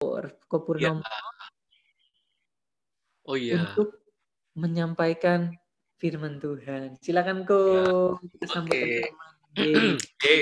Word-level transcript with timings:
Kopurnomo 0.00 1.00
Ya. 1.00 1.20
Oh 3.26 3.34
iya. 3.34 3.58
untuk 3.58 3.98
menyampaikan 4.54 5.56
firman 5.98 6.38
Tuhan. 6.38 6.94
Silakan 7.02 7.42
Ko, 7.42 8.14
kita 8.36 8.46
sambut 8.46 8.76
Oke. 8.76 9.10
Yeay. 9.58 9.96
Oke. 9.98 10.38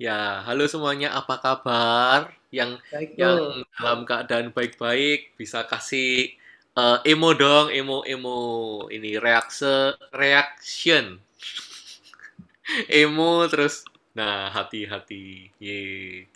Ya, 0.00 0.42
halo 0.42 0.66
semuanya, 0.66 1.14
apa 1.14 1.38
kabar? 1.38 2.34
Yang 2.50 2.82
Baik 2.90 3.10
yang 3.14 3.38
Ko. 3.38 3.62
dalam 3.78 4.00
keadaan 4.08 4.48
baik-baik 4.50 5.38
bisa 5.38 5.62
kasih 5.68 6.34
eh, 6.74 6.98
emo 7.06 7.30
dong, 7.36 7.70
emo 7.70 8.02
emo 8.08 8.38
ini 8.90 9.20
reaksi 9.20 9.94
reaction. 10.10 11.20
emo 12.90 13.46
terus. 13.46 13.86
Nah, 14.18 14.50
hati-hati. 14.50 15.54
Ye. 15.62 16.26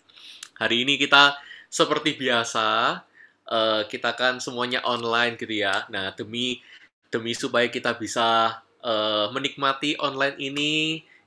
Hari 0.55 0.87
ini 0.87 0.95
kita 1.03 1.35
seperti 1.73 2.21
biasa 2.21 3.01
eh, 3.49 3.83
kita 3.89 4.13
kan 4.13 4.37
semuanya 4.45 4.85
online 4.85 5.41
gitu 5.41 5.57
ya. 5.65 5.89
Nah, 5.89 6.13
demi 6.13 6.61
demi 7.09 7.33
supaya 7.33 7.67
kita 7.73 7.97
bisa 7.97 8.61
eh, 8.85 9.27
menikmati 9.33 9.97
online 9.97 10.37
ini, 10.37 10.75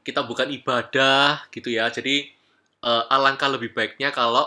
kita 0.06 0.22
bukan 0.22 0.54
ibadah 0.54 1.50
gitu 1.50 1.74
ya. 1.74 1.90
Jadi 1.90 2.30
eh, 2.86 3.04
alangkah 3.10 3.50
lebih 3.50 3.74
baiknya 3.74 4.14
kalau 4.14 4.46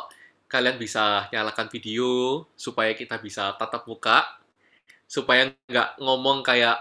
kalian 0.48 0.79
bisa 0.80 1.29
nyalakan 1.34 1.69
video 1.69 2.47
supaya 2.56 2.95
kita 2.97 3.19
bisa 3.20 3.53
tatap 3.59 3.84
muka, 3.91 4.25
supaya 5.11 5.51
nggak 5.69 5.98
ngomong 6.01 6.47
kayak 6.47 6.78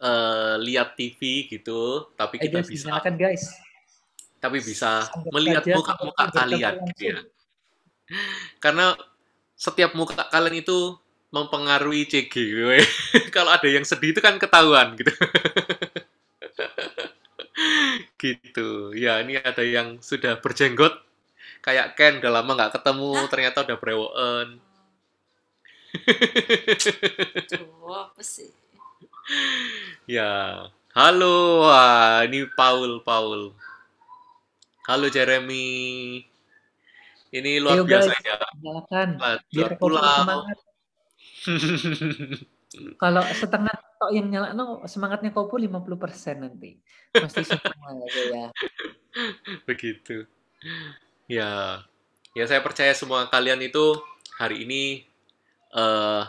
eh, 0.00 0.56
lihat 0.64 0.96
TV 0.96 1.46
gitu, 1.52 2.08
tapi 2.16 2.40
kita 2.40 2.64
guys, 2.64 2.68
bisa 2.72 2.88
silakan 2.90 3.14
guys. 3.20 3.44
tapi 4.44 4.60
bisa 4.60 5.08
Anggap 5.08 5.32
melihat 5.32 5.64
muka-muka 5.72 6.24
kalian 6.36 6.74
gitu 6.92 7.02
ya. 7.16 7.18
Karena 8.60 8.92
setiap 9.56 9.96
muka 9.96 10.28
kalian 10.28 10.60
itu 10.60 10.94
mempengaruhi 11.32 12.06
CG. 12.06 12.34
Kalau 13.34 13.50
ada 13.50 13.66
yang 13.66 13.82
sedih 13.82 14.14
itu 14.14 14.20
kan 14.22 14.38
ketahuan 14.38 14.94
gitu. 14.94 15.10
gitu. 18.22 18.94
Ya, 18.94 19.18
ini 19.24 19.40
ada 19.40 19.64
yang 19.64 19.98
sudah 19.98 20.38
berjenggot 20.38 20.94
kayak 21.64 21.96
Ken 21.96 22.20
udah 22.20 22.32
lama 22.40 22.50
nggak 22.54 22.74
ketemu, 22.76 23.12
ternyata 23.32 23.64
udah 23.64 23.76
brewoken. 23.80 24.48
Aduh, 27.40 27.94
apa 27.94 28.22
sih? 28.22 28.50
ya. 30.04 30.68
Halo, 30.94 31.66
wah, 31.66 32.22
ini 32.22 32.46
Paul, 32.54 33.02
Paul. 33.02 33.50
Halo 34.86 35.10
Jeremy. 35.10 36.22
Ini 37.34 37.58
luar 37.58 37.82
Ayo 37.82 37.84
biasa 37.84 38.14
guys, 38.14 38.22
ya. 38.22 38.36
Luar 38.62 39.42
Biar 39.50 39.72
pulau. 39.74 39.98
semangat. 39.98 40.58
Kalau 43.02 43.22
setengah 43.34 43.74
tok 43.98 44.10
yang 44.14 44.30
nyala 44.30 44.54
no, 44.54 44.82
semangatnya 44.86 45.34
Kopu 45.34 45.58
50% 45.58 46.38
nanti. 46.38 46.78
Pasti 47.10 47.42
semua 47.42 47.90
ya, 48.06 48.22
ya. 48.30 48.46
Begitu. 49.68 50.26
Ya, 51.26 51.82
ya 52.38 52.44
saya 52.46 52.62
percaya 52.62 52.94
semua 52.94 53.26
kalian 53.30 53.62
itu 53.66 53.98
hari 54.38 54.66
ini 54.66 55.06
eh 55.74 56.22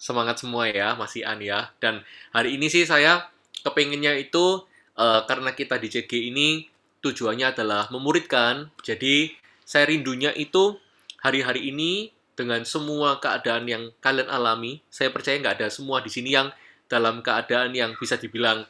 semangat 0.00 0.40
semua 0.40 0.68
ya, 0.68 0.92
Mas 0.96 1.16
Ian 1.16 1.40
ya. 1.40 1.72
Dan 1.80 2.04
hari 2.36 2.56
ini 2.60 2.68
sih 2.68 2.84
saya 2.84 3.28
kepengennya 3.64 4.16
itu 4.16 4.64
eh, 4.96 5.20
karena 5.24 5.56
kita 5.56 5.76
di 5.80 5.88
CG 5.88 6.12
ini 6.32 6.68
tujuannya 7.00 7.46
adalah 7.56 7.88
memuridkan. 7.92 8.72
Jadi 8.80 9.40
saya 9.70 9.86
rindunya 9.86 10.34
itu 10.34 10.74
hari-hari 11.22 11.70
ini 11.70 12.10
dengan 12.34 12.66
semua 12.66 13.22
keadaan 13.22 13.70
yang 13.70 13.94
kalian 14.02 14.26
alami, 14.26 14.82
saya 14.90 15.14
percaya 15.14 15.38
nggak 15.38 15.62
ada 15.62 15.68
semua 15.70 16.02
di 16.02 16.10
sini 16.10 16.34
yang 16.34 16.50
dalam 16.90 17.22
keadaan 17.22 17.70
yang 17.70 17.94
bisa 17.94 18.18
dibilang 18.18 18.66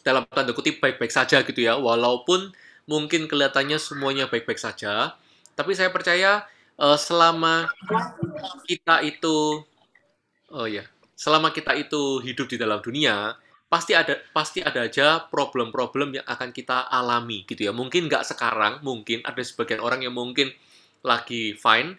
dalam 0.00 0.24
tanda 0.32 0.56
kutip 0.56 0.80
baik-baik 0.80 1.12
saja 1.12 1.44
gitu 1.44 1.60
ya, 1.60 1.76
walaupun 1.76 2.48
mungkin 2.88 3.28
kelihatannya 3.28 3.76
semuanya 3.76 4.24
baik-baik 4.24 4.56
saja, 4.56 5.20
tapi 5.52 5.76
saya 5.76 5.92
percaya 5.92 6.48
eh, 6.80 6.96
selama 6.96 7.68
kita 8.64 9.04
itu, 9.04 9.60
oh 10.48 10.64
ya, 10.64 10.88
selama 11.12 11.52
kita 11.52 11.76
itu 11.76 12.24
hidup 12.24 12.48
di 12.48 12.56
dalam 12.56 12.80
dunia, 12.80 13.36
pasti 13.66 13.98
ada 13.98 14.14
pasti 14.30 14.62
ada 14.62 14.86
aja 14.86 15.26
problem-problem 15.26 16.22
yang 16.22 16.26
akan 16.26 16.54
kita 16.54 16.86
alami 16.86 17.42
gitu 17.50 17.66
ya. 17.66 17.72
Mungkin 17.74 18.06
nggak 18.06 18.22
sekarang, 18.22 18.80
mungkin 18.86 19.22
ada 19.26 19.42
sebagian 19.42 19.82
orang 19.82 20.06
yang 20.06 20.14
mungkin 20.14 20.54
lagi 21.02 21.58
fine, 21.58 21.98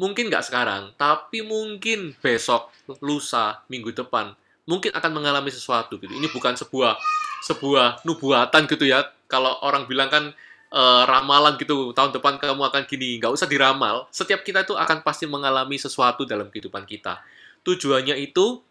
mungkin 0.00 0.32
nggak 0.32 0.44
sekarang, 0.44 0.96
tapi 0.96 1.44
mungkin 1.44 2.16
besok, 2.20 2.72
lusa, 3.04 3.60
minggu 3.68 3.92
depan, 3.92 4.32
mungkin 4.64 4.92
akan 4.92 5.12
mengalami 5.12 5.52
sesuatu 5.52 6.00
gitu. 6.00 6.12
Ini 6.12 6.32
bukan 6.32 6.56
sebuah 6.56 6.96
sebuah 7.44 8.04
nubuatan 8.08 8.64
gitu 8.68 8.88
ya. 8.88 9.04
Kalau 9.28 9.60
orang 9.64 9.84
bilang 9.84 10.08
kan 10.08 10.24
eh, 10.72 11.02
ramalan 11.04 11.60
gitu, 11.60 11.92
tahun 11.92 12.16
depan 12.16 12.40
kamu 12.40 12.72
akan 12.72 12.82
gini, 12.88 13.20
nggak 13.20 13.32
usah 13.36 13.44
diramal. 13.44 14.08
Setiap 14.08 14.40
kita 14.40 14.64
itu 14.64 14.72
akan 14.72 15.04
pasti 15.04 15.28
mengalami 15.28 15.76
sesuatu 15.76 16.24
dalam 16.24 16.48
kehidupan 16.48 16.88
kita. 16.88 17.20
Tujuannya 17.62 18.16
itu 18.16 18.64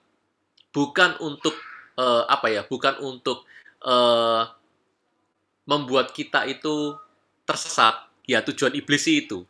bukan 0.73 1.19
untuk 1.21 1.55
eh, 1.97 2.23
apa 2.27 2.47
ya, 2.51 2.61
bukan 2.67 2.99
untuk 3.03 3.43
eh, 3.83 4.43
membuat 5.65 6.11
kita 6.15 6.45
itu 6.47 6.95
tersesat. 7.47 8.07
Ya 8.29 8.39
tujuan 8.45 8.71
iblis 8.77 9.09
itu 9.09 9.43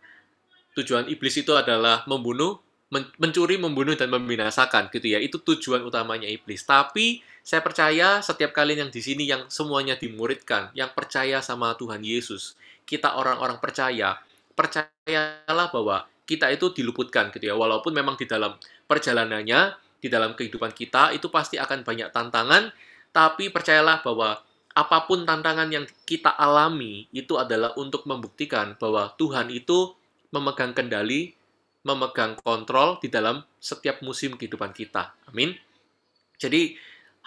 tujuan 0.76 1.08
iblis 1.12 1.36
itu 1.36 1.52
adalah 1.56 2.04
membunuh, 2.08 2.60
men- 2.92 3.12
mencuri, 3.20 3.60
membunuh 3.60 3.96
dan 3.96 4.12
membinasakan 4.12 4.88
gitu 4.92 5.08
ya. 5.12 5.20
Itu 5.20 5.44
tujuan 5.44 5.84
utamanya 5.84 6.28
iblis. 6.28 6.64
Tapi 6.64 7.20
saya 7.42 7.60
percaya 7.66 8.22
setiap 8.22 8.54
kalian 8.56 8.88
yang 8.88 8.92
di 8.94 9.02
sini 9.02 9.24
yang 9.28 9.48
semuanya 9.52 9.98
dimuridkan, 9.98 10.72
yang 10.78 10.94
percaya 10.94 11.42
sama 11.44 11.74
Tuhan 11.76 12.06
Yesus, 12.06 12.56
kita 12.86 13.18
orang-orang 13.18 13.58
percaya, 13.60 14.22
percayalah 14.54 15.68
bahwa 15.74 16.06
kita 16.24 16.48
itu 16.54 16.72
diluputkan 16.72 17.34
gitu 17.34 17.52
ya. 17.52 17.56
Walaupun 17.58 17.92
memang 17.92 18.16
di 18.16 18.30
dalam 18.30 18.56
perjalanannya, 18.88 19.91
di 20.02 20.10
dalam 20.10 20.34
kehidupan 20.34 20.74
kita 20.74 21.14
itu 21.14 21.30
pasti 21.30 21.62
akan 21.62 21.86
banyak 21.86 22.10
tantangan, 22.10 22.74
tapi 23.14 23.54
percayalah 23.54 24.02
bahwa 24.02 24.42
apa 24.72 24.98
pun 25.06 25.28
tantangan 25.28 25.70
yang 25.70 25.86
kita 26.08 26.34
alami 26.34 27.06
itu 27.14 27.38
adalah 27.38 27.76
untuk 27.78 28.08
membuktikan 28.08 28.80
bahwa 28.80 29.14
Tuhan 29.20 29.52
itu 29.54 29.94
memegang 30.32 30.72
kendali, 30.72 31.36
memegang 31.84 32.40
kontrol 32.40 32.98
di 33.04 33.12
dalam 33.12 33.44
setiap 33.60 34.00
musim 34.02 34.40
kehidupan 34.40 34.72
kita. 34.72 35.12
Amin. 35.28 35.54
Jadi 36.40 36.74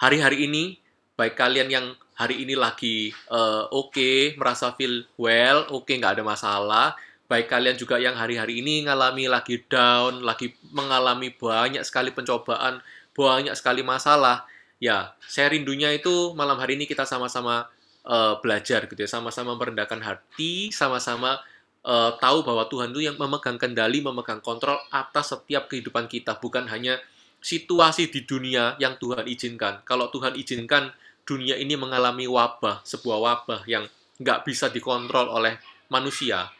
hari-hari 0.01 0.49
ini, 0.49 0.75
baik 1.15 1.37
kalian 1.37 1.69
yang 1.69 1.87
hari 2.17 2.41
ini 2.43 2.57
lagi 2.57 3.13
eh, 3.13 3.63
oke, 3.69 4.35
merasa 4.35 4.73
feel 4.73 5.05
well, 5.15 5.69
oke, 5.71 5.87
nggak 5.87 6.19
ada 6.19 6.23
masalah. 6.25 6.87
Baik 7.25 7.49
kalian 7.49 7.73
juga 7.73 7.97
yang 7.97 8.13
hari-hari 8.13 8.61
ini 8.61 8.85
ngalami 8.85 9.25
lagi 9.25 9.57
down, 9.65 10.21
lagi 10.21 10.53
mengalami 10.69 11.33
banyak 11.33 11.81
sekali 11.81 12.13
pencobaan, 12.13 12.85
banyak 13.17 13.57
sekali 13.57 13.81
masalah. 13.81 14.45
Ya, 14.77 15.17
saya 15.25 15.49
rindunya 15.49 15.89
itu 15.89 16.37
malam 16.37 16.61
hari 16.61 16.77
ini 16.77 16.85
kita 16.85 17.01
sama-sama 17.01 17.65
eh, 18.05 18.33
belajar 18.45 18.85
gitu 18.85 19.01
ya, 19.01 19.09
sama-sama 19.09 19.57
merendahkan 19.57 20.05
hati, 20.05 20.69
sama-sama 20.69 21.41
eh, 21.81 22.11
tahu 22.21 22.45
bahwa 22.45 22.69
Tuhan 22.69 22.93
itu 22.93 23.09
yang 23.09 23.17
memegang 23.17 23.57
kendali, 23.57 24.05
memegang 24.05 24.45
kontrol 24.45 24.77
atas 24.93 25.33
setiap 25.33 25.65
kehidupan 25.65 26.05
kita, 26.05 26.37
bukan 26.37 26.69
hanya 26.69 27.01
situasi 27.41 28.13
di 28.13 28.21
dunia 28.21 28.77
yang 28.77 29.01
Tuhan 29.01 29.25
izinkan. 29.25 29.81
Kalau 29.81 30.13
Tuhan 30.13 30.37
izinkan 30.37 30.93
dunia 31.25 31.57
ini 31.57 31.73
mengalami 31.73 32.29
wabah, 32.29 32.85
sebuah 32.85 33.17
wabah 33.17 33.61
yang 33.65 33.89
nggak 34.21 34.45
bisa 34.45 34.69
dikontrol 34.69 35.25
oleh 35.33 35.57
manusia, 35.89 36.53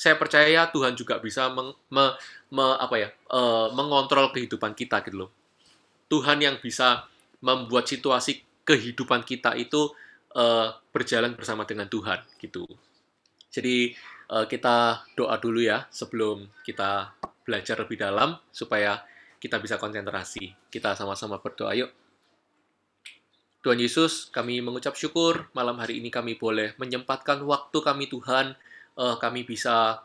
saya 0.00 0.16
percaya 0.16 0.64
Tuhan 0.72 0.96
juga 0.96 1.20
bisa 1.20 1.52
meng- 1.52 1.76
me- 1.92 2.16
me- 2.56 2.78
apa 2.80 2.96
ya, 2.96 3.08
eh, 3.12 3.68
mengontrol 3.76 4.32
kehidupan 4.32 4.72
kita 4.72 5.04
gitu 5.04 5.28
loh. 5.28 5.30
Tuhan 6.08 6.40
yang 6.40 6.56
bisa 6.64 7.04
membuat 7.44 7.84
situasi 7.84 8.40
kehidupan 8.64 9.28
kita 9.28 9.52
itu 9.60 9.92
eh, 10.32 10.68
berjalan 10.94 11.36
bersama 11.36 11.68
dengan 11.68 11.90
Tuhan 11.92 12.24
gitu. 12.40 12.64
Jadi 13.52 13.92
eh, 14.32 14.46
kita 14.48 15.04
doa 15.18 15.36
dulu 15.36 15.60
ya 15.60 15.84
sebelum 15.92 16.48
kita 16.64 17.12
belajar 17.44 17.76
lebih 17.82 17.98
dalam 18.00 18.38
supaya 18.54 19.04
kita 19.42 19.60
bisa 19.60 19.76
konsentrasi. 19.76 20.70
Kita 20.72 20.96
sama-sama 20.96 21.42
berdoa 21.44 21.76
yuk. 21.76 21.90
Tuhan 23.60 23.76
Yesus, 23.76 24.32
kami 24.32 24.64
mengucap 24.64 24.96
syukur 24.96 25.52
malam 25.52 25.76
hari 25.76 26.00
ini 26.00 26.08
kami 26.08 26.40
boleh 26.40 26.72
menyempatkan 26.80 27.44
waktu 27.44 27.78
kami 27.84 28.08
Tuhan, 28.08 28.56
eh, 28.98 29.16
kami 29.20 29.46
bisa 29.46 30.02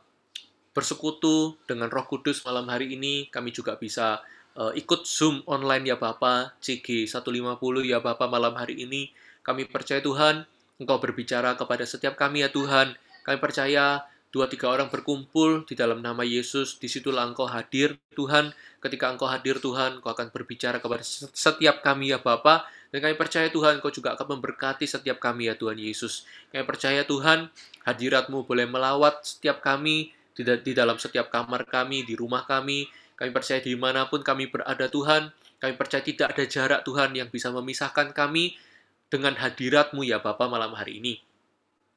bersekutu 0.76 1.56
dengan 1.64 1.88
Roh 1.88 2.06
Kudus 2.06 2.44
malam 2.44 2.68
hari 2.68 2.94
ini. 3.00 3.32
Kami 3.32 3.56
juga 3.56 3.80
bisa 3.80 4.20
eh, 4.58 4.74
ikut 4.82 5.08
Zoom 5.08 5.42
online 5.48 5.90
ya 5.90 5.98
Bapak, 5.98 6.60
CG 6.60 7.08
150 7.08 7.58
ya 7.86 8.04
Bapak 8.04 8.28
malam 8.28 8.54
hari 8.60 8.84
ini. 8.84 9.10
Kami 9.46 9.70
percaya 9.70 10.02
Tuhan, 10.02 10.44
Engkau 10.82 11.00
berbicara 11.00 11.56
kepada 11.56 11.88
setiap 11.88 12.20
kami 12.20 12.44
ya 12.44 12.50
Tuhan. 12.52 12.98
Kami 13.24 13.38
percaya 13.40 14.04
dua 14.36 14.52
tiga 14.52 14.68
orang 14.68 14.92
berkumpul 14.92 15.64
di 15.64 15.80
dalam 15.80 16.04
nama 16.04 16.28
Yesus, 16.28 16.76
di 16.76 16.92
situlah 16.92 17.24
Engkau 17.24 17.48
hadir, 17.48 17.96
Tuhan. 18.20 18.52
Ketika 18.84 19.08
Engkau 19.08 19.32
hadir, 19.32 19.64
Tuhan, 19.64 20.04
Engkau 20.04 20.12
akan 20.12 20.28
berbicara 20.36 20.84
kepada 20.84 21.08
setiap 21.08 21.80
kami 21.80 22.12
ya 22.12 22.20
Bapa. 22.20 22.68
Dan 22.92 23.00
kami 23.00 23.16
percaya 23.16 23.48
Tuhan, 23.48 23.80
Engkau 23.80 23.96
juga 23.96 24.12
akan 24.20 24.36
memberkati 24.36 24.84
setiap 24.84 25.24
kami 25.24 25.48
ya 25.48 25.56
Tuhan 25.56 25.80
Yesus. 25.80 26.28
Kami 26.52 26.68
percaya 26.68 27.08
Tuhan, 27.08 27.48
hadiratmu 27.88 28.44
boleh 28.44 28.68
melawat 28.68 29.24
setiap 29.24 29.64
kami, 29.64 30.12
di, 30.36 30.44
di 30.44 30.76
dalam 30.76 31.00
setiap 31.00 31.32
kamar 31.32 31.64
kami, 31.64 32.04
di 32.04 32.20
rumah 32.20 32.44
kami. 32.44 32.92
Kami 33.16 33.32
percaya 33.32 33.64
di 33.64 33.72
mana 33.80 34.12
pun 34.12 34.20
kami 34.20 34.52
berada 34.52 34.92
Tuhan, 34.92 35.32
kami 35.64 35.74
percaya 35.80 36.04
tidak 36.04 36.36
ada 36.36 36.44
jarak 36.44 36.84
Tuhan 36.84 37.16
yang 37.16 37.32
bisa 37.32 37.48
memisahkan 37.56 38.12
kami 38.12 38.60
dengan 39.08 39.40
hadiratmu 39.40 40.04
ya 40.04 40.20
Bapa 40.20 40.52
malam 40.52 40.76
hari 40.76 41.00
ini. 41.00 41.25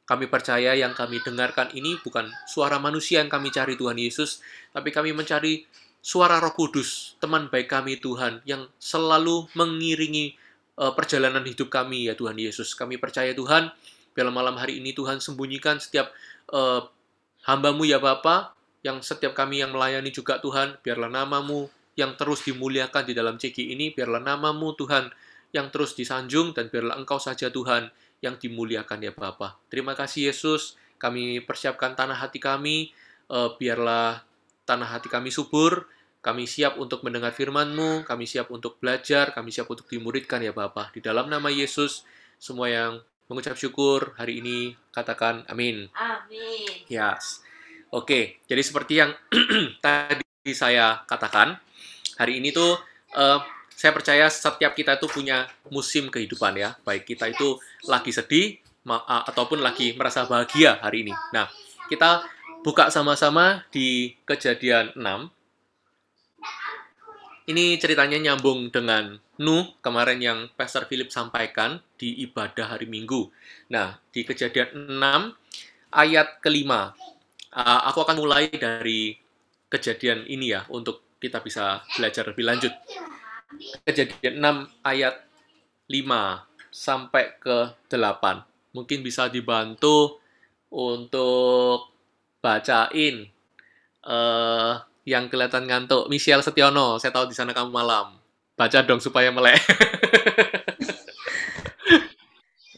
Kami 0.08 0.24
percaya 0.24 0.72
yang 0.72 0.96
kami 0.96 1.20
dengarkan 1.20 1.68
ini 1.76 2.00
bukan 2.00 2.32
suara 2.48 2.80
manusia 2.80 3.20
yang 3.20 3.28
kami 3.28 3.52
cari 3.52 3.76
Tuhan 3.76 4.00
Yesus, 4.00 4.40
tapi 4.72 4.88
kami 4.88 5.12
mencari 5.12 5.68
suara 6.00 6.40
Roh 6.40 6.56
Kudus, 6.56 7.20
teman 7.20 7.52
baik 7.52 7.68
kami 7.68 8.00
Tuhan, 8.00 8.40
yang 8.48 8.64
selalu 8.80 9.52
mengiringi 9.52 10.32
uh, 10.80 10.96
perjalanan 10.96 11.44
hidup 11.44 11.68
kami 11.68 12.08
ya 12.08 12.16
Tuhan 12.16 12.40
Yesus. 12.40 12.72
Kami 12.72 12.96
percaya 12.96 13.36
Tuhan, 13.36 13.68
dalam 14.16 14.32
malam 14.32 14.56
hari 14.56 14.80
ini 14.80 14.96
Tuhan 14.96 15.20
sembunyikan 15.20 15.76
setiap 15.76 16.08
uh, 16.56 16.88
hambamu 17.44 17.84
ya 17.84 18.00
Bapa, 18.00 18.56
yang 18.80 19.04
setiap 19.04 19.36
kami 19.36 19.60
yang 19.60 19.76
melayani 19.76 20.08
juga 20.08 20.40
Tuhan, 20.40 20.80
biarlah 20.80 21.12
namamu 21.12 21.68
yang 22.00 22.16
terus 22.16 22.48
dimuliakan 22.48 23.04
di 23.04 23.12
dalam 23.12 23.36
CG 23.36 23.60
ini, 23.60 23.92
biarlah 23.92 24.24
namamu 24.24 24.72
Tuhan 24.72 25.12
yang 25.52 25.68
terus 25.68 25.92
disanjung, 25.92 26.56
dan 26.56 26.72
biarlah 26.72 26.96
engkau 26.96 27.20
saja 27.20 27.52
Tuhan 27.52 27.92
yang 28.24 28.38
dimuliakan 28.38 28.98
ya 29.04 29.12
Bapa. 29.14 29.58
Terima 29.70 29.94
kasih 29.94 30.30
Yesus, 30.30 30.74
kami 30.98 31.42
persiapkan 31.42 31.94
tanah 31.94 32.18
hati 32.18 32.42
kami, 32.42 32.90
uh, 33.30 33.54
biarlah 33.54 34.26
tanah 34.66 34.98
hati 34.98 35.06
kami 35.06 35.30
subur, 35.30 35.86
kami 36.18 36.50
siap 36.50 36.76
untuk 36.76 37.06
mendengar 37.06 37.30
firman-Mu, 37.30 38.02
kami 38.02 38.26
siap 38.26 38.50
untuk 38.50 38.82
belajar, 38.82 39.30
kami 39.30 39.54
siap 39.54 39.70
untuk 39.70 39.86
dimuridkan 39.86 40.42
ya 40.42 40.50
Bapa. 40.50 40.90
Di 40.90 40.98
dalam 40.98 41.30
nama 41.30 41.46
Yesus, 41.48 42.02
semua 42.42 42.66
yang 42.68 42.92
mengucap 43.30 43.54
syukur 43.54 44.16
hari 44.18 44.42
ini 44.42 44.74
katakan 44.90 45.46
amin. 45.46 45.86
Amin. 45.94 46.84
Yes. 46.90 47.44
Oke, 47.88 48.42
jadi 48.44 48.60
seperti 48.60 49.00
yang 49.00 49.14
tadi 49.84 50.52
saya 50.52 51.06
katakan, 51.08 51.56
hari 52.18 52.42
ini 52.42 52.52
tuh 52.52 52.76
uh, 53.16 53.40
saya 53.78 53.94
percaya 53.94 54.26
setiap 54.26 54.74
kita 54.74 54.98
itu 54.98 55.06
punya 55.06 55.46
musim 55.70 56.10
kehidupan 56.10 56.58
ya. 56.58 56.74
Baik 56.82 57.14
kita 57.14 57.30
itu 57.30 57.62
lagi 57.86 58.10
sedih 58.10 58.58
ataupun 59.06 59.62
lagi 59.62 59.94
merasa 59.94 60.26
bahagia 60.26 60.82
hari 60.82 61.06
ini. 61.06 61.14
Nah, 61.30 61.46
kita 61.86 62.26
buka 62.66 62.90
sama-sama 62.90 63.62
di 63.70 64.18
kejadian 64.26 64.98
6. 64.98 65.30
Ini 67.54 67.78
ceritanya 67.78 68.18
nyambung 68.18 68.74
dengan 68.74 69.14
Nuh 69.38 69.78
kemarin 69.78 70.18
yang 70.18 70.38
Pastor 70.58 70.90
Philip 70.90 71.14
sampaikan 71.14 71.78
di 71.94 72.18
ibadah 72.26 72.74
hari 72.74 72.90
Minggu. 72.90 73.30
Nah, 73.70 74.02
di 74.10 74.26
kejadian 74.26 74.98
6 74.98 75.38
ayat 75.94 76.42
kelima. 76.42 76.98
aku 77.54 78.02
akan 78.02 78.18
mulai 78.18 78.50
dari 78.50 79.14
kejadian 79.70 80.26
ini 80.26 80.50
ya 80.50 80.66
untuk 80.66 81.16
kita 81.22 81.38
bisa 81.46 81.86
belajar 81.94 82.26
lebih 82.26 82.42
lanjut. 82.42 82.74
Kejadian 83.88 84.68
6 84.68 84.84
ayat 84.84 85.24
5 85.88 86.48
sampai 86.68 87.32
ke 87.40 87.72
8. 87.88 88.76
Mungkin 88.76 89.00
bisa 89.00 89.32
dibantu 89.32 90.20
untuk 90.68 91.88
bacain 92.44 93.32
uh, 94.04 94.84
yang 95.08 95.32
kelihatan 95.32 95.64
ngantuk. 95.64 96.12
Michelle 96.12 96.44
Setiono, 96.44 97.00
saya 97.00 97.10
tahu 97.10 97.32
di 97.32 97.34
sana 97.36 97.56
kamu 97.56 97.72
malam. 97.72 98.20
Baca 98.58 98.84
dong 98.84 99.00
supaya 99.00 99.32
melek. 99.32 99.56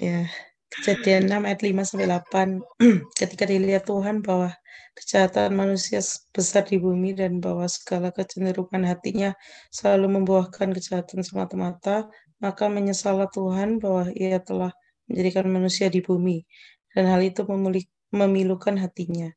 ya, 0.07 0.31
kejadian 0.71 1.27
6 1.27 1.51
ayat 1.51 1.61
5 1.67 1.89
sampai 1.91 2.07
8. 2.07 2.63
Ketika 3.19 3.45
dilihat 3.49 3.91
Tuhan 3.91 4.23
bahwa 4.23 4.55
kejahatan 4.95 5.55
manusia 5.55 6.03
besar 6.35 6.67
di 6.67 6.77
bumi 6.77 7.15
dan 7.17 7.39
bahwa 7.39 7.65
segala 7.71 8.11
kecenderungan 8.11 8.85
hatinya 8.87 9.35
selalu 9.71 10.21
membuahkan 10.21 10.75
kejahatan 10.75 11.23
semata-mata, 11.23 12.11
maka 12.41 12.67
menyesallah 12.67 13.29
Tuhan 13.31 13.79
bahwa 13.79 14.09
ia 14.17 14.41
telah 14.41 14.73
menjadikan 15.11 15.47
manusia 15.51 15.91
di 15.91 16.01
bumi, 16.01 16.47
dan 16.95 17.11
hal 17.11 17.21
itu 17.23 17.43
memilukan 18.11 18.75
hatinya. 18.79 19.31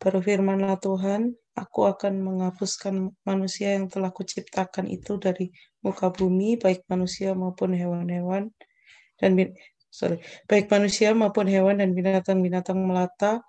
Berfirmanlah 0.00 0.80
Tuhan, 0.80 1.36
aku 1.52 1.84
akan 1.84 2.24
menghapuskan 2.24 3.12
manusia 3.28 3.76
yang 3.76 3.92
telah 3.92 4.08
kuciptakan 4.08 4.88
itu 4.88 5.20
dari 5.20 5.52
muka 5.84 6.08
bumi, 6.08 6.56
baik 6.56 6.88
manusia 6.88 7.36
maupun 7.36 7.76
hewan-hewan, 7.76 8.48
dan 9.20 9.36
sorry, 9.92 10.22
baik 10.48 10.72
manusia 10.72 11.12
maupun 11.12 11.44
hewan 11.44 11.84
dan 11.84 11.92
binatang-binatang 11.92 12.80
melata, 12.80 13.44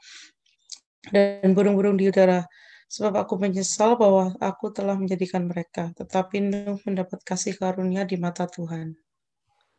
dan 1.10 1.58
burung-burung 1.58 1.98
di 1.98 2.14
udara. 2.14 2.46
Sebab 2.92 3.24
aku 3.24 3.40
menyesal 3.40 3.96
bahwa 3.96 4.36
aku 4.38 4.70
telah 4.76 5.00
menjadikan 5.00 5.48
mereka, 5.48 5.96
tetapi 5.96 6.44
Nuh 6.44 6.78
mendapat 6.84 7.24
kasih 7.24 7.56
karunia 7.56 8.04
di 8.04 8.20
mata 8.20 8.46
Tuhan. 8.52 9.00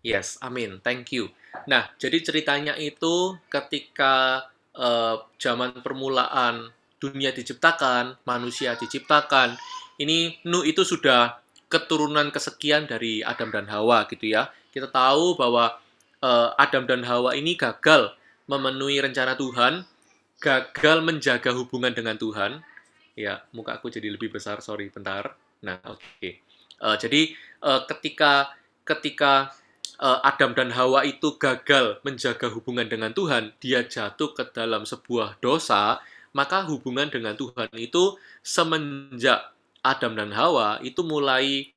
Yes, 0.01 0.41
amin. 0.41 0.81
Thank 0.81 1.13
you. 1.13 1.29
Nah, 1.69 1.93
jadi 2.01 2.25
ceritanya 2.25 2.75
itu 2.75 3.37
ketika 3.53 4.49
uh, 4.75 5.29
zaman 5.37 5.85
permulaan 5.85 6.73
dunia 6.97 7.37
diciptakan, 7.37 8.17
manusia 8.25 8.75
diciptakan, 8.81 9.61
ini 10.01 10.41
Nuh 10.49 10.65
itu 10.65 10.83
sudah 10.83 11.37
keturunan 11.69 12.33
kesekian 12.33 12.89
dari 12.89 13.21
Adam 13.21 13.53
dan 13.53 13.69
Hawa 13.69 14.09
gitu 14.09 14.25
ya. 14.25 14.49
Kita 14.73 14.89
tahu 14.89 15.37
bahwa 15.37 15.77
uh, 16.25 16.57
Adam 16.57 16.89
dan 16.89 17.05
Hawa 17.05 17.37
ini 17.37 17.61
gagal 17.61 18.17
memenuhi 18.49 19.05
rencana 19.05 19.37
Tuhan 19.37 19.85
gagal 20.43 20.99
menjaga 21.07 21.55
hubungan 21.55 21.95
dengan 21.95 22.19
Tuhan, 22.19 22.59
ya 23.15 23.47
muka 23.55 23.79
aku 23.79 23.95
jadi 23.95 24.11
lebih 24.11 24.35
besar, 24.35 24.59
sorry, 24.59 24.91
bentar. 24.91 25.39
Nah, 25.63 25.79
oke. 25.87 26.03
Okay. 26.19 26.43
Uh, 26.83 26.93
eh, 26.93 26.97
jadi 26.99 27.21
uh, 27.63 27.87
ketika 27.87 28.51
ketika 28.83 29.55
uh, 30.03 30.19
Adam 30.27 30.59
dan 30.59 30.75
Hawa 30.75 31.07
itu 31.07 31.39
gagal 31.39 32.03
menjaga 32.03 32.51
hubungan 32.51 32.91
dengan 32.91 33.15
Tuhan, 33.15 33.55
dia 33.63 33.87
jatuh 33.87 34.35
ke 34.35 34.51
dalam 34.51 34.83
sebuah 34.83 35.39
dosa, 35.39 36.03
maka 36.35 36.67
hubungan 36.67 37.07
dengan 37.07 37.39
Tuhan 37.39 37.71
itu 37.79 38.19
semenjak 38.43 39.55
Adam 39.87 40.19
dan 40.19 40.35
Hawa 40.35 40.83
itu 40.83 41.07
mulai 41.07 41.71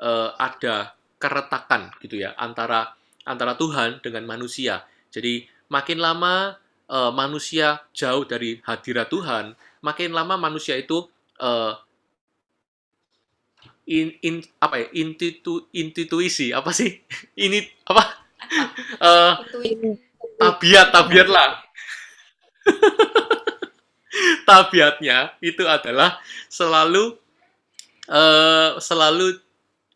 uh, 0.00 0.32
ada 0.40 0.96
keretakan 1.20 1.92
gitu 2.00 2.18
ya 2.24 2.32
antara 2.40 2.96
antara 3.28 3.54
Tuhan 3.60 4.00
dengan 4.00 4.24
manusia. 4.24 4.88
Jadi 5.12 5.44
makin 5.68 6.00
lama 6.00 6.56
uh, 6.92 7.10
manusia 7.10 7.80
jauh 7.96 8.28
dari 8.28 8.60
hadirat 8.60 9.08
Tuhan, 9.08 9.56
makin 9.80 10.12
lama 10.12 10.36
manusia 10.36 10.76
itu 10.76 11.08
uh, 11.40 11.72
in, 13.88 14.12
in 14.20 14.44
apa 14.60 14.84
ya 14.84 14.86
intitu 14.92 15.64
intuisi 15.72 16.52
apa 16.52 16.70
sih? 16.76 17.00
Ini 17.48 17.64
apa? 17.88 18.04
Uh, 19.00 19.32
tabiat 20.36 20.92
tabiat 20.92 21.24
lah 21.24 21.62
tabiatnya 24.48 25.32
itu 25.40 25.64
adalah 25.64 26.20
selalu 26.52 27.16
uh, 28.12 28.76
selalu 28.76 29.40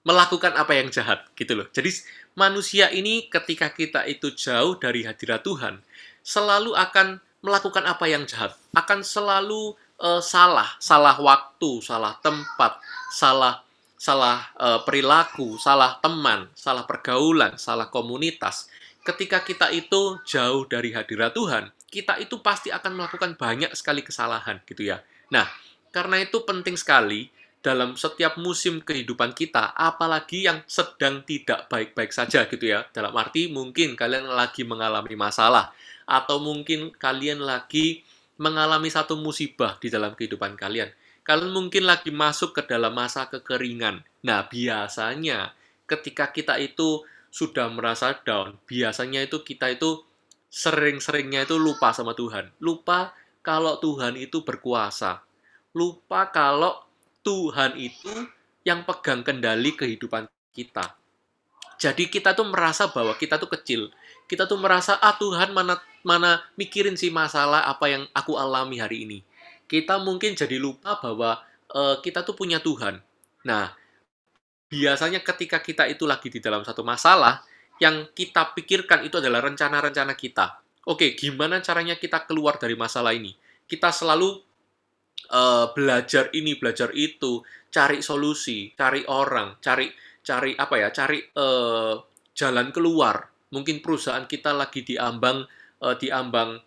melakukan 0.07 0.57
apa 0.57 0.73
yang 0.79 0.89
jahat 0.89 1.27
gitu 1.37 1.59
loh. 1.59 1.69
Jadi 1.69 1.91
manusia 2.39 2.89
ini 2.95 3.27
ketika 3.27 3.69
kita 3.75 4.09
itu 4.09 4.33
jauh 4.33 4.79
dari 4.79 5.05
hadirat 5.05 5.43
Tuhan 5.45 5.83
selalu 6.27 6.75
akan 6.75 7.23
melakukan 7.39 7.87
apa 7.87 8.11
yang 8.11 8.27
jahat, 8.27 8.59
akan 8.75 9.07
selalu 9.07 9.79
uh, 10.03 10.19
salah, 10.19 10.75
salah 10.83 11.15
waktu, 11.15 11.79
salah 11.79 12.19
tempat, 12.19 12.83
salah 13.15 13.63
salah 13.97 14.53
uh, 14.61 14.83
perilaku, 14.83 15.57
salah 15.57 15.97
teman, 16.03 16.51
salah 16.53 16.85
pergaulan, 16.85 17.57
salah 17.57 17.89
komunitas. 17.89 18.69
Ketika 19.07 19.41
kita 19.47 19.71
itu 19.71 20.19
jauh 20.27 20.67
dari 20.67 20.93
hadirat 20.93 21.33
Tuhan, 21.33 21.71
kita 21.89 22.19
itu 22.21 22.43
pasti 22.43 22.69
akan 22.75 22.93
melakukan 22.99 23.39
banyak 23.39 23.73
sekali 23.73 24.03
kesalahan 24.03 24.61
gitu 24.67 24.85
ya. 24.91 25.01
Nah, 25.33 25.47
karena 25.95 26.21
itu 26.21 26.43
penting 26.45 26.77
sekali 26.77 27.31
dalam 27.65 27.97
setiap 27.99 28.39
musim 28.39 28.85
kehidupan 28.85 29.33
kita, 29.33 29.75
apalagi 29.75 30.47
yang 30.47 30.63
sedang 30.69 31.25
tidak 31.25 31.67
baik-baik 31.73 32.13
saja 32.13 32.47
gitu 32.47 32.63
ya. 32.63 32.85
Dalam 32.93 33.17
arti 33.17 33.49
mungkin 33.51 33.97
kalian 33.99 34.29
lagi 34.29 34.63
mengalami 34.63 35.17
masalah, 35.19 35.73
atau 36.07 36.39
mungkin 36.39 36.95
kalian 36.95 37.43
lagi 37.43 38.07
mengalami 38.39 38.89
satu 38.89 39.19
musibah 39.19 39.77
di 39.83 39.91
dalam 39.91 40.15
kehidupan 40.15 40.55
kalian. 40.55 40.89
Kalian 41.27 41.51
mungkin 41.51 41.91
lagi 41.91 42.15
masuk 42.15 42.55
ke 42.55 42.63
dalam 42.71 42.95
masa 42.95 43.27
kekeringan. 43.27 44.07
Nah, 44.23 44.47
biasanya 44.47 45.51
ketika 45.91 46.31
kita 46.31 46.55
itu 46.63 47.03
sudah 47.35 47.67
merasa 47.69 48.15
down, 48.23 48.55
biasanya 48.65 49.27
itu 49.27 49.43
kita 49.43 49.75
itu 49.75 50.07
sering-seringnya 50.47 51.45
itu 51.45 51.59
lupa 51.59 51.91
sama 51.91 52.15
Tuhan. 52.15 52.55
Lupa 52.63 53.11
kalau 53.43 53.83
Tuhan 53.83 54.15
itu 54.15 54.47
berkuasa. 54.47 55.27
Lupa 55.75 56.31
kalau 56.31 56.87
Tuhan 57.27 57.75
itu 57.75 58.15
yang 58.63 58.87
pegang 58.87 59.27
kendali 59.27 59.75
kehidupan 59.75 60.31
kita. 60.55 60.95
Jadi 61.77 62.09
kita 62.09 62.33
tuh 62.33 62.49
merasa 62.49 62.89
bahwa 62.89 63.13
kita 63.19 63.37
tuh 63.37 63.51
kecil. 63.53 63.93
Kita 64.25 64.49
tuh 64.49 64.57
merasa 64.57 64.97
ah 64.97 65.15
Tuhan 65.19 65.53
mana 65.53 65.77
mana 66.07 66.39
mikirin 66.55 66.95
sih 66.95 67.11
masalah 67.11 67.67
apa 67.67 67.91
yang 67.91 68.07
aku 68.15 68.39
alami 68.39 68.79
hari 68.79 69.03
ini. 69.03 69.19
Kita 69.67 69.99
mungkin 69.99 70.39
jadi 70.39 70.63
lupa 70.63 71.03
bahwa 71.03 71.43
uh, 71.75 71.99
kita 71.99 72.23
tuh 72.23 72.39
punya 72.39 72.63
Tuhan. 72.63 73.03
Nah, 73.43 73.75
biasanya 74.71 75.27
ketika 75.27 75.59
kita 75.59 75.91
itu 75.91 76.07
lagi 76.07 76.31
di 76.31 76.39
dalam 76.39 76.63
satu 76.63 76.87
masalah, 76.87 77.43
yang 77.83 78.07
kita 78.15 78.55
pikirkan 78.55 79.03
itu 79.03 79.19
adalah 79.19 79.43
rencana-rencana 79.43 80.15
kita. 80.15 80.63
Oke, 80.87 81.19
gimana 81.19 81.59
caranya 81.59 81.99
kita 81.99 82.23
keluar 82.31 82.63
dari 82.63 82.79
masalah 82.79 83.11
ini? 83.11 83.35
Kita 83.67 83.91
selalu 83.91 84.39
uh, 85.35 85.75
belajar 85.75 86.31
ini, 86.31 86.55
belajar 86.55 86.95
itu, 86.95 87.43
cari 87.75 87.99
solusi, 87.99 88.71
cari 88.79 89.03
orang, 89.11 89.59
cari 89.59 89.91
cari 90.23 90.55
apa 90.55 90.75
ya? 90.79 90.89
Cari 90.95 91.19
uh, 91.35 91.99
jalan 92.31 92.71
keluar. 92.71 93.27
Mungkin 93.51 93.83
perusahaan 93.83 94.31
kita 94.31 94.55
lagi 94.55 94.87
diambang 94.87 95.43
uh, 95.83 95.95
diambang 95.97 96.61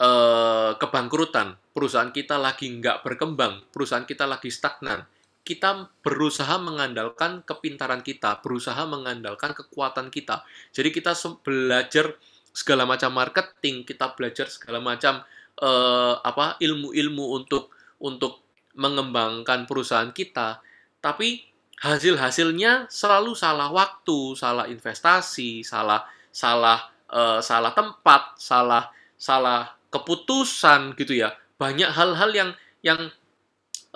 uh, 0.00 0.72
kebangkrutan, 0.76 1.56
perusahaan 1.72 2.10
kita 2.10 2.40
lagi 2.40 2.70
nggak 2.70 3.04
berkembang, 3.04 3.66
perusahaan 3.70 4.06
kita 4.06 4.24
lagi 4.24 4.48
stagnan. 4.48 5.04
Kita 5.46 5.86
berusaha 6.02 6.58
mengandalkan 6.58 7.46
kepintaran 7.46 8.02
kita, 8.02 8.42
berusaha 8.42 8.82
mengandalkan 8.82 9.54
kekuatan 9.54 10.10
kita. 10.10 10.42
Jadi 10.74 10.90
kita 10.90 11.14
belajar 11.38 12.18
segala 12.50 12.82
macam 12.82 13.14
marketing, 13.14 13.86
kita 13.86 14.10
belajar 14.18 14.50
segala 14.50 14.82
macam 14.82 15.22
uh, 15.62 16.18
apa 16.18 16.58
ilmu-ilmu 16.58 17.38
untuk 17.38 17.70
untuk 18.02 18.42
mengembangkan 18.74 19.70
perusahaan 19.70 20.10
kita, 20.10 20.58
tapi 20.98 21.46
hasil-hasilnya 21.78 22.88
selalu 22.90 23.36
salah 23.36 23.70
waktu, 23.70 24.34
salah 24.34 24.66
investasi, 24.66 25.62
salah 25.62 26.04
salah 26.34 26.95
uh, 27.10 27.38
salah 27.42 27.72
tempat, 27.72 28.38
salah 28.38 28.90
salah 29.16 29.74
keputusan 29.90 30.94
gitu 30.98 31.16
ya. 31.16 31.34
Banyak 31.56 31.90
hal-hal 31.92 32.30
yang 32.32 32.50
yang 32.84 33.00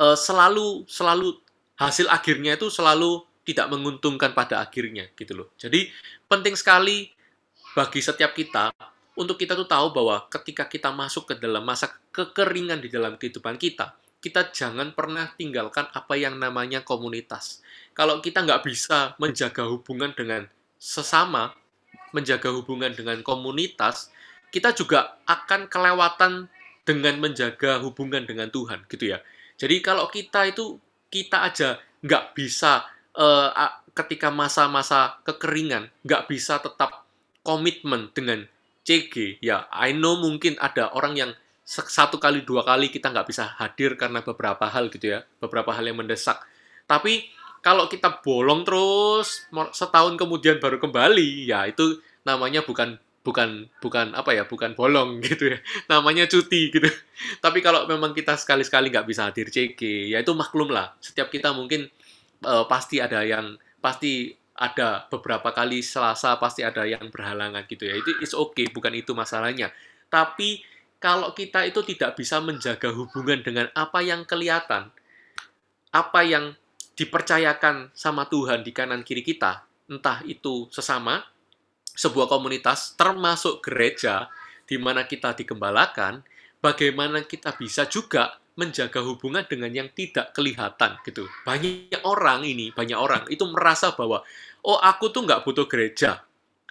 uh, 0.00 0.17
selalu 0.17 0.88
selalu 0.88 1.37
hasil 1.76 2.09
akhirnya 2.09 2.57
itu 2.57 2.69
selalu 2.69 3.25
tidak 3.45 3.73
menguntungkan 3.73 4.37
pada 4.37 4.61
akhirnya 4.61 5.09
gitu 5.17 5.33
loh. 5.35 5.49
Jadi 5.57 5.88
penting 6.29 6.55
sekali 6.55 7.09
bagi 7.73 8.00
setiap 8.02 8.37
kita 8.37 8.71
untuk 9.19 9.37
kita 9.37 9.52
tuh 9.59 9.69
tahu 9.69 9.93
bahwa 9.93 10.26
ketika 10.33 10.71
kita 10.71 10.95
masuk 10.95 11.29
ke 11.29 11.35
dalam 11.37 11.67
masa 11.67 11.90
kekeringan 12.14 12.81
di 12.81 12.88
dalam 12.88 13.21
kehidupan 13.21 13.61
kita, 13.61 13.93
kita 14.21 14.52
jangan 14.52 14.93
pernah 14.93 15.33
tinggalkan 15.35 15.88
apa 15.93 16.14
yang 16.17 16.37
namanya 16.37 16.85
komunitas. 16.85 17.64
Kalau 17.97 18.21
kita 18.25 18.45
nggak 18.45 18.64
bisa 18.64 19.17
menjaga 19.21 19.67
hubungan 19.67 20.12
dengan 20.17 20.47
sesama, 20.81 21.52
menjaga 22.11 22.50
hubungan 22.50 22.90
dengan 22.94 23.23
komunitas, 23.23 24.11
kita 24.50 24.75
juga 24.75 25.18
akan 25.30 25.70
kelewatan 25.70 26.50
dengan 26.82 27.23
menjaga 27.23 27.78
hubungan 27.85 28.26
dengan 28.26 28.50
Tuhan, 28.50 28.82
gitu 28.90 29.14
ya. 29.14 29.18
Jadi 29.61 29.78
kalau 29.85 30.09
kita 30.09 30.49
itu 30.49 30.80
kita 31.12 31.44
aja 31.47 31.76
nggak 32.00 32.32
bisa 32.32 32.87
uh, 33.18 33.52
ketika 33.92 34.30
masa-masa 34.32 35.20
kekeringan 35.26 35.90
nggak 36.06 36.30
bisa 36.30 36.62
tetap 36.62 37.04
komitmen 37.42 38.09
dengan 38.14 38.47
CG 38.87 39.42
ya 39.44 39.68
I 39.68 39.92
know 39.92 40.16
mungkin 40.16 40.56
ada 40.62 40.94
orang 40.97 41.14
yang 41.18 41.30
satu 41.70 42.18
kali 42.18 42.42
dua 42.42 42.66
kali 42.66 42.90
kita 42.90 43.12
nggak 43.12 43.28
bisa 43.30 43.47
hadir 43.59 43.94
karena 43.94 44.25
beberapa 44.25 44.66
hal 44.66 44.90
gitu 44.90 45.18
ya 45.18 45.26
beberapa 45.38 45.70
hal 45.70 45.87
yang 45.87 46.00
mendesak 46.00 46.40
tapi 46.88 47.30
kalau 47.61 47.88
kita 47.88 48.21
bolong 48.25 48.64
terus 48.64 49.49
setahun 49.76 50.17
kemudian 50.17 50.57
baru 50.61 50.81
kembali 50.81 51.49
ya 51.49 51.69
itu 51.69 52.00
namanya 52.25 52.64
bukan 52.64 52.97
bukan 53.21 53.69
bukan 53.85 54.17
apa 54.17 54.33
ya 54.33 54.49
bukan 54.49 54.73
bolong 54.73 55.21
gitu 55.26 55.52
ya. 55.57 55.59
Namanya 55.93 56.25
cuti 56.25 56.73
gitu. 56.73 56.88
Tapi 57.45 57.61
kalau 57.61 57.85
memang 57.85 58.17
kita 58.17 58.37
sekali-sekali 58.37 58.88
nggak 58.88 59.07
bisa 59.09 59.29
hadir 59.29 59.52
CG 59.52 60.11
ya 60.11 60.25
itu 60.25 60.33
maklum 60.33 60.73
lah. 60.73 60.97
Setiap 61.05 61.29
kita 61.29 61.52
mungkin 61.52 61.88
uh, 62.45 62.64
pasti 62.64 62.99
ada 62.99 63.21
yang 63.25 63.61
pasti 63.85 64.33
ada 64.61 65.09
beberapa 65.09 65.57
kali 65.57 65.81
Selasa 65.81 66.37
pasti 66.37 66.61
ada 66.61 66.85
yang 66.88 67.12
berhalangan 67.12 67.64
gitu 67.69 67.88
ya. 67.88 67.97
Itu 67.97 68.17
is 68.25 68.33
okay 68.33 68.69
bukan 68.73 68.97
itu 68.97 69.12
masalahnya. 69.12 69.73
Tapi 70.09 70.64
kalau 71.00 71.33
kita 71.33 71.64
itu 71.64 71.81
tidak 71.85 72.17
bisa 72.17 72.40
menjaga 72.45 72.93
hubungan 72.93 73.40
dengan 73.40 73.73
apa 73.73 74.05
yang 74.05 74.29
kelihatan 74.29 74.93
apa 75.90 76.21
yang 76.23 76.55
dipercayakan 77.00 77.97
sama 77.97 78.28
Tuhan 78.28 78.61
di 78.61 78.76
kanan 78.76 79.00
kiri 79.00 79.25
kita 79.25 79.64
entah 79.88 80.21
itu 80.28 80.69
sesama 80.69 81.25
sebuah 81.97 82.28
komunitas 82.30 82.95
termasuk 82.95 83.64
gereja 83.64 84.30
di 84.71 84.78
mana 84.78 85.02
kita 85.02 85.35
digembalakan, 85.35 86.23
bagaimana 86.62 87.26
kita 87.26 87.59
bisa 87.59 87.90
juga 87.90 88.38
menjaga 88.54 89.02
hubungan 89.02 89.42
dengan 89.50 89.75
yang 89.75 89.90
tidak 89.90 90.30
kelihatan 90.30 90.95
gitu. 91.02 91.26
Banyak 91.42 92.07
orang 92.07 92.47
ini, 92.47 92.71
banyak 92.71 92.95
orang 92.95 93.26
itu 93.26 93.42
merasa 93.50 93.90
bahwa 93.99 94.23
oh 94.62 94.78
aku 94.78 95.11
tuh 95.11 95.26
nggak 95.26 95.42
butuh 95.42 95.66
gereja. 95.66 96.23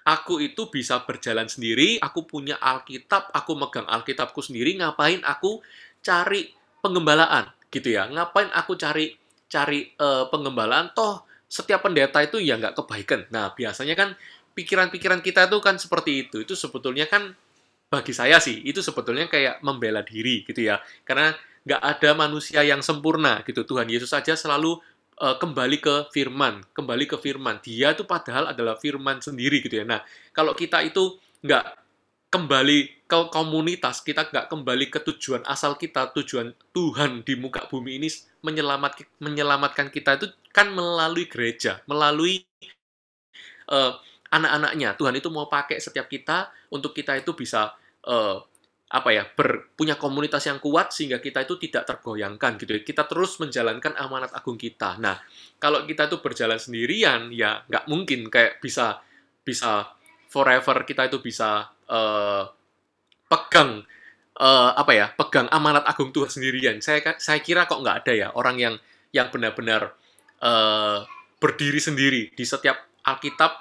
Aku 0.08 0.40
itu 0.40 0.72
bisa 0.72 1.04
berjalan 1.04 1.52
sendiri, 1.52 2.00
aku 2.00 2.24
punya 2.24 2.56
Alkitab, 2.56 3.36
aku 3.36 3.52
megang 3.60 3.84
Alkitabku 3.84 4.40
sendiri, 4.40 4.80
ngapain 4.80 5.20
aku 5.28 5.60
cari 6.00 6.56
pengembalaan 6.80 7.52
gitu 7.68 8.00
ya? 8.00 8.08
Ngapain 8.08 8.48
aku 8.56 8.80
cari 8.80 9.19
cari 9.50 9.90
uh, 9.98 10.30
pengembalaan 10.30 10.94
toh 10.94 11.26
setiap 11.50 11.82
pendeta 11.82 12.22
itu 12.22 12.38
ya 12.38 12.56
nggak 12.62 12.78
kebaikan. 12.78 13.26
Nah, 13.34 13.52
biasanya 13.58 13.98
kan 13.98 14.14
pikiran-pikiran 14.54 15.26
kita 15.26 15.50
itu 15.50 15.58
kan 15.60 15.82
seperti 15.82 16.30
itu. 16.30 16.46
Itu 16.46 16.54
sebetulnya 16.54 17.10
kan 17.10 17.34
bagi 17.90 18.14
saya 18.14 18.38
sih 18.38 18.62
itu 18.70 18.86
sebetulnya 18.86 19.26
kayak 19.26 19.66
membela 19.66 20.06
diri 20.06 20.46
gitu 20.46 20.70
ya. 20.70 20.78
Karena 21.02 21.34
nggak 21.66 21.82
ada 21.82 22.10
manusia 22.14 22.62
yang 22.62 22.86
sempurna 22.86 23.42
gitu. 23.44 23.66
Tuhan 23.66 23.90
Yesus 23.90 24.14
saja 24.14 24.38
selalu 24.38 24.78
uh, 25.18 25.36
kembali 25.42 25.78
ke 25.82 25.96
firman, 26.14 26.62
kembali 26.72 27.10
ke 27.10 27.18
firman. 27.18 27.58
Dia 27.66 27.98
itu 27.98 28.06
padahal 28.06 28.54
adalah 28.54 28.78
firman 28.78 29.18
sendiri 29.20 29.66
gitu 29.66 29.82
ya. 29.82 29.86
Nah, 29.90 30.06
kalau 30.32 30.54
kita 30.54 30.86
itu 30.86 31.18
nggak 31.42 31.66
kembali 32.30 33.10
ke 33.10 33.20
komunitas, 33.34 34.06
kita 34.06 34.30
nggak 34.30 34.54
kembali 34.54 34.86
ke 34.94 35.02
tujuan 35.02 35.42
asal 35.50 35.76
kita, 35.82 36.14
tujuan 36.14 36.54
Tuhan 36.72 37.26
di 37.26 37.34
muka 37.34 37.66
bumi 37.66 37.98
ini 37.98 38.10
menyelamat, 38.46 39.02
menyelamatkan 39.18 39.90
kita 39.90 40.22
itu 40.22 40.30
kan 40.54 40.70
melalui 40.70 41.26
gereja, 41.26 41.82
melalui 41.90 42.46
uh, 43.74 43.98
anak-anaknya. 44.30 44.94
Tuhan 44.94 45.18
itu 45.18 45.34
mau 45.34 45.50
pakai 45.50 45.82
setiap 45.82 46.06
kita 46.06 46.54
untuk 46.70 46.94
kita 46.94 47.18
itu 47.18 47.34
bisa 47.34 47.74
uh, 48.06 48.38
apa 48.90 49.10
ya 49.14 49.26
ber, 49.26 49.74
punya 49.78 49.98
komunitas 49.98 50.46
yang 50.50 50.58
kuat 50.58 50.90
sehingga 50.94 51.22
kita 51.22 51.46
itu 51.46 51.58
tidak 51.58 51.90
tergoyangkan 51.90 52.62
gitu 52.62 52.78
ya. 52.78 52.82
Kita 52.86 53.10
terus 53.10 53.42
menjalankan 53.42 53.98
amanat 53.98 54.34
agung 54.38 54.58
kita. 54.58 55.02
Nah, 55.02 55.18
kalau 55.58 55.86
kita 55.90 56.06
itu 56.06 56.22
berjalan 56.22 56.62
sendirian 56.62 57.34
ya 57.34 57.66
nggak 57.66 57.90
mungkin 57.90 58.30
kayak 58.30 58.62
bisa 58.62 59.02
bisa 59.42 59.94
forever 60.30 60.86
kita 60.86 61.10
itu 61.10 61.22
bisa 61.22 61.74
uh, 61.90 62.48
pegang 63.28 63.84
uh, 64.40 64.72
apa 64.74 64.92
ya 64.96 65.06
pegang 65.14 65.52
amanat 65.52 65.86
agung 65.86 66.16
Tuhan 66.16 66.32
sendirian. 66.32 66.80
Saya 66.80 67.04
saya 67.20 67.44
kira 67.44 67.68
kok 67.68 67.82
nggak 67.84 68.06
ada 68.06 68.14
ya 68.16 68.28
orang 68.34 68.58
yang 68.58 68.76
yang 69.12 69.28
benar-benar 69.34 69.94
uh, 70.42 71.04
berdiri 71.42 71.82
sendiri 71.82 72.32
di 72.34 72.44
setiap 72.46 72.78
Alkitab 73.04 73.52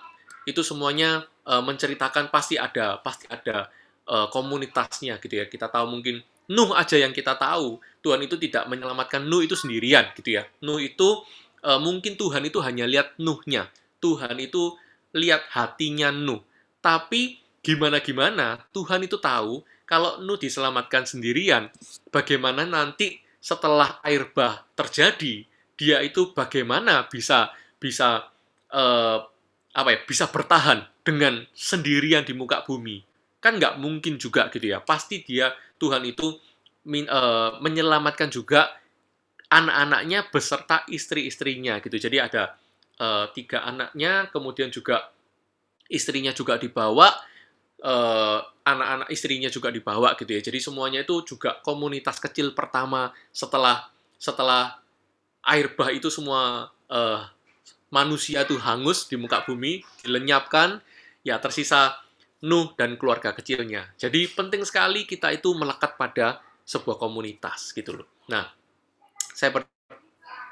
itu 0.49 0.61
semuanya 0.65 1.25
uh, 1.45 1.61
menceritakan 1.61 2.33
pasti 2.33 2.57
ada 2.57 3.01
pasti 3.01 3.29
ada 3.29 3.69
uh, 4.09 4.27
komunitasnya 4.33 5.21
gitu 5.21 5.35
ya. 5.41 5.47
Kita 5.49 5.69
tahu 5.69 5.89
mungkin 5.89 6.21
Nuh 6.49 6.73
aja 6.73 6.97
yang 6.97 7.13
kita 7.13 7.37
tahu 7.37 7.77
Tuhan 8.01 8.25
itu 8.25 8.41
tidak 8.41 8.73
menyelamatkan 8.73 9.21
Nuh 9.21 9.45
itu 9.45 9.53
sendirian 9.53 10.09
gitu 10.17 10.41
ya. 10.41 10.49
Nuh 10.65 10.81
itu 10.81 11.21
uh, 11.61 11.77
mungkin 11.77 12.17
Tuhan 12.17 12.41
itu 12.49 12.65
hanya 12.65 12.89
lihat 12.89 13.21
Nuhnya. 13.21 13.69
Tuhan 14.01 14.41
itu 14.41 14.73
lihat 15.13 15.45
hatinya 15.53 16.09
Nuh. 16.09 16.41
Tapi 16.81 17.37
gimana 17.69 18.01
gimana 18.01 18.65
Tuhan 18.73 19.05
itu 19.05 19.21
tahu 19.21 19.61
kalau 19.85 20.21
Nuh 20.25 20.37
diselamatkan 20.37 21.05
sendirian, 21.09 21.73
bagaimana 22.13 22.69
nanti 22.69 23.21
setelah 23.41 24.01
air 24.05 24.29
bah 24.37 24.65
terjadi, 24.77 25.49
dia 25.81 26.05
itu 26.05 26.37
bagaimana 26.37 27.09
bisa 27.09 27.49
bisa 27.81 28.29
uh, 28.69 29.19
apa 29.73 29.89
ya 29.93 29.99
bisa 30.05 30.29
bertahan 30.29 30.85
dengan 31.01 31.45
sendirian 31.57 32.25
di 32.25 32.37
muka 32.37 32.65
bumi. 32.69 33.01
Kan 33.41 33.57
nggak 33.57 33.81
mungkin 33.81 34.21
juga 34.21 34.53
gitu 34.53 34.77
ya 34.77 34.85
pasti 34.85 35.25
dia 35.25 35.57
Tuhan 35.81 36.05
itu 36.05 36.37
min, 36.85 37.09
uh, 37.09 37.57
menyelamatkan 37.61 38.29
juga 38.29 38.69
anak-anaknya 39.49 40.29
beserta 40.29 40.85
istri-istrinya 40.89 41.81
gitu. 41.81 41.97
Jadi 41.97 42.17
ada 42.21 42.61
uh, 43.01 43.33
tiga 43.33 43.65
anaknya 43.65 44.29
kemudian 44.29 44.69
juga 44.69 45.09
istrinya 45.89 46.37
juga 46.37 46.61
dibawa 46.61 47.09
eh, 47.83 48.39
anak-anak 48.65 49.09
istrinya 49.09 49.49
juga 49.49 49.73
dibawa 49.73 50.15
gitu 50.19 50.31
ya. 50.31 50.43
Jadi 50.45 50.59
semuanya 50.61 51.01
itu 51.03 51.25
juga 51.25 51.59
komunitas 51.65 52.21
kecil 52.21 52.53
pertama 52.53 53.11
setelah 53.33 53.89
setelah 54.19 54.77
air 55.47 55.73
bah 55.79 55.89
itu 55.95 56.11
semua 56.11 56.69
eh, 56.91 57.23
manusia 57.89 58.45
tuh 58.45 58.61
hangus 58.61 59.09
di 59.09 59.17
muka 59.17 59.43
bumi, 59.49 59.81
dilenyapkan, 60.05 60.81
ya 61.25 61.41
tersisa 61.41 61.97
Nuh 62.39 62.71
dan 62.79 62.95
keluarga 62.95 63.35
kecilnya. 63.35 63.91
Jadi 63.99 64.31
penting 64.31 64.63
sekali 64.63 65.03
kita 65.03 65.35
itu 65.35 65.51
melekat 65.59 65.99
pada 65.99 66.39
sebuah 66.63 66.95
komunitas 66.95 67.75
gitu 67.75 67.99
loh. 67.99 68.07
Nah, 68.31 68.47
saya 69.35 69.51
per 69.51 69.67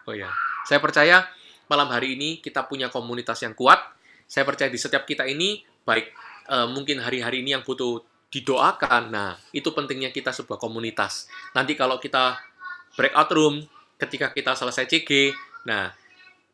Oh 0.06 0.14
ya, 0.14 0.30
saya 0.62 0.78
percaya 0.78 1.26
malam 1.66 1.90
hari 1.90 2.14
ini 2.14 2.38
kita 2.38 2.62
punya 2.70 2.86
komunitas 2.86 3.42
yang 3.42 3.58
kuat. 3.58 3.78
Saya 4.26 4.46
percaya 4.46 4.70
di 4.70 4.78
setiap 4.78 5.02
kita 5.02 5.26
ini 5.26 5.66
baik 5.82 6.14
eh, 6.48 6.68
mungkin 6.70 7.02
hari-hari 7.02 7.42
ini 7.44 7.56
yang 7.58 7.64
butuh 7.66 8.02
didoakan. 8.30 9.02
Nah, 9.12 9.32
itu 9.54 9.70
pentingnya 9.70 10.10
kita 10.10 10.34
sebuah 10.34 10.58
komunitas. 10.58 11.30
Nanti 11.54 11.78
kalau 11.78 11.96
kita 12.02 12.38
breakout 12.98 13.30
room 13.32 13.54
ketika 13.96 14.32
kita 14.34 14.52
selesai 14.58 14.84
CG, 14.90 15.32
nah 15.64 15.92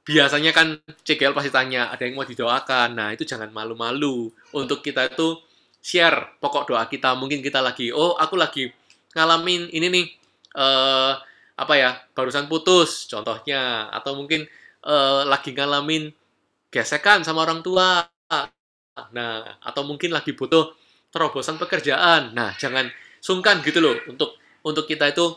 biasanya 0.03 0.51
kan 0.55 0.79
CGL 1.07 1.35
pasti 1.35 1.51
tanya 1.51 1.91
ada 1.91 2.03
yang 2.05 2.19
mau 2.19 2.27
didoakan. 2.27 2.89
Nah, 2.95 3.09
itu 3.15 3.25
jangan 3.27 3.51
malu-malu 3.51 4.31
untuk 4.55 4.85
kita 4.85 5.09
itu 5.11 5.39
share 5.83 6.39
pokok 6.39 6.71
doa 6.71 6.85
kita. 6.87 7.15
Mungkin 7.19 7.41
kita 7.43 7.59
lagi, 7.65 7.91
oh 7.91 8.15
aku 8.19 8.37
lagi 8.39 8.71
ngalamin 9.17 9.69
ini 9.73 9.87
nih 9.93 10.07
eh 10.53 11.13
apa 11.53 11.75
ya 11.77 11.91
barusan 12.17 12.49
putus 12.49 13.07
contohnya 13.09 13.93
atau 13.93 14.17
mungkin 14.17 14.45
eh, 14.85 15.23
lagi 15.29 15.53
ngalamin 15.53 16.11
gesekan 16.73 17.21
sama 17.23 17.45
orang 17.45 17.61
tua 17.61 18.09
nah 19.13 19.57
atau 19.65 19.83
mungkin 19.89 20.13
lagi 20.13 20.37
butuh 20.37 20.77
terobosan 21.13 21.61
pekerjaan. 21.61 22.33
Nah 22.33 22.57
jangan 22.57 22.89
sungkan 23.21 23.61
gitu 23.65 23.81
loh 23.81 23.97
untuk 24.09 24.37
untuk 24.65 24.89
kita 24.89 25.13
itu 25.13 25.37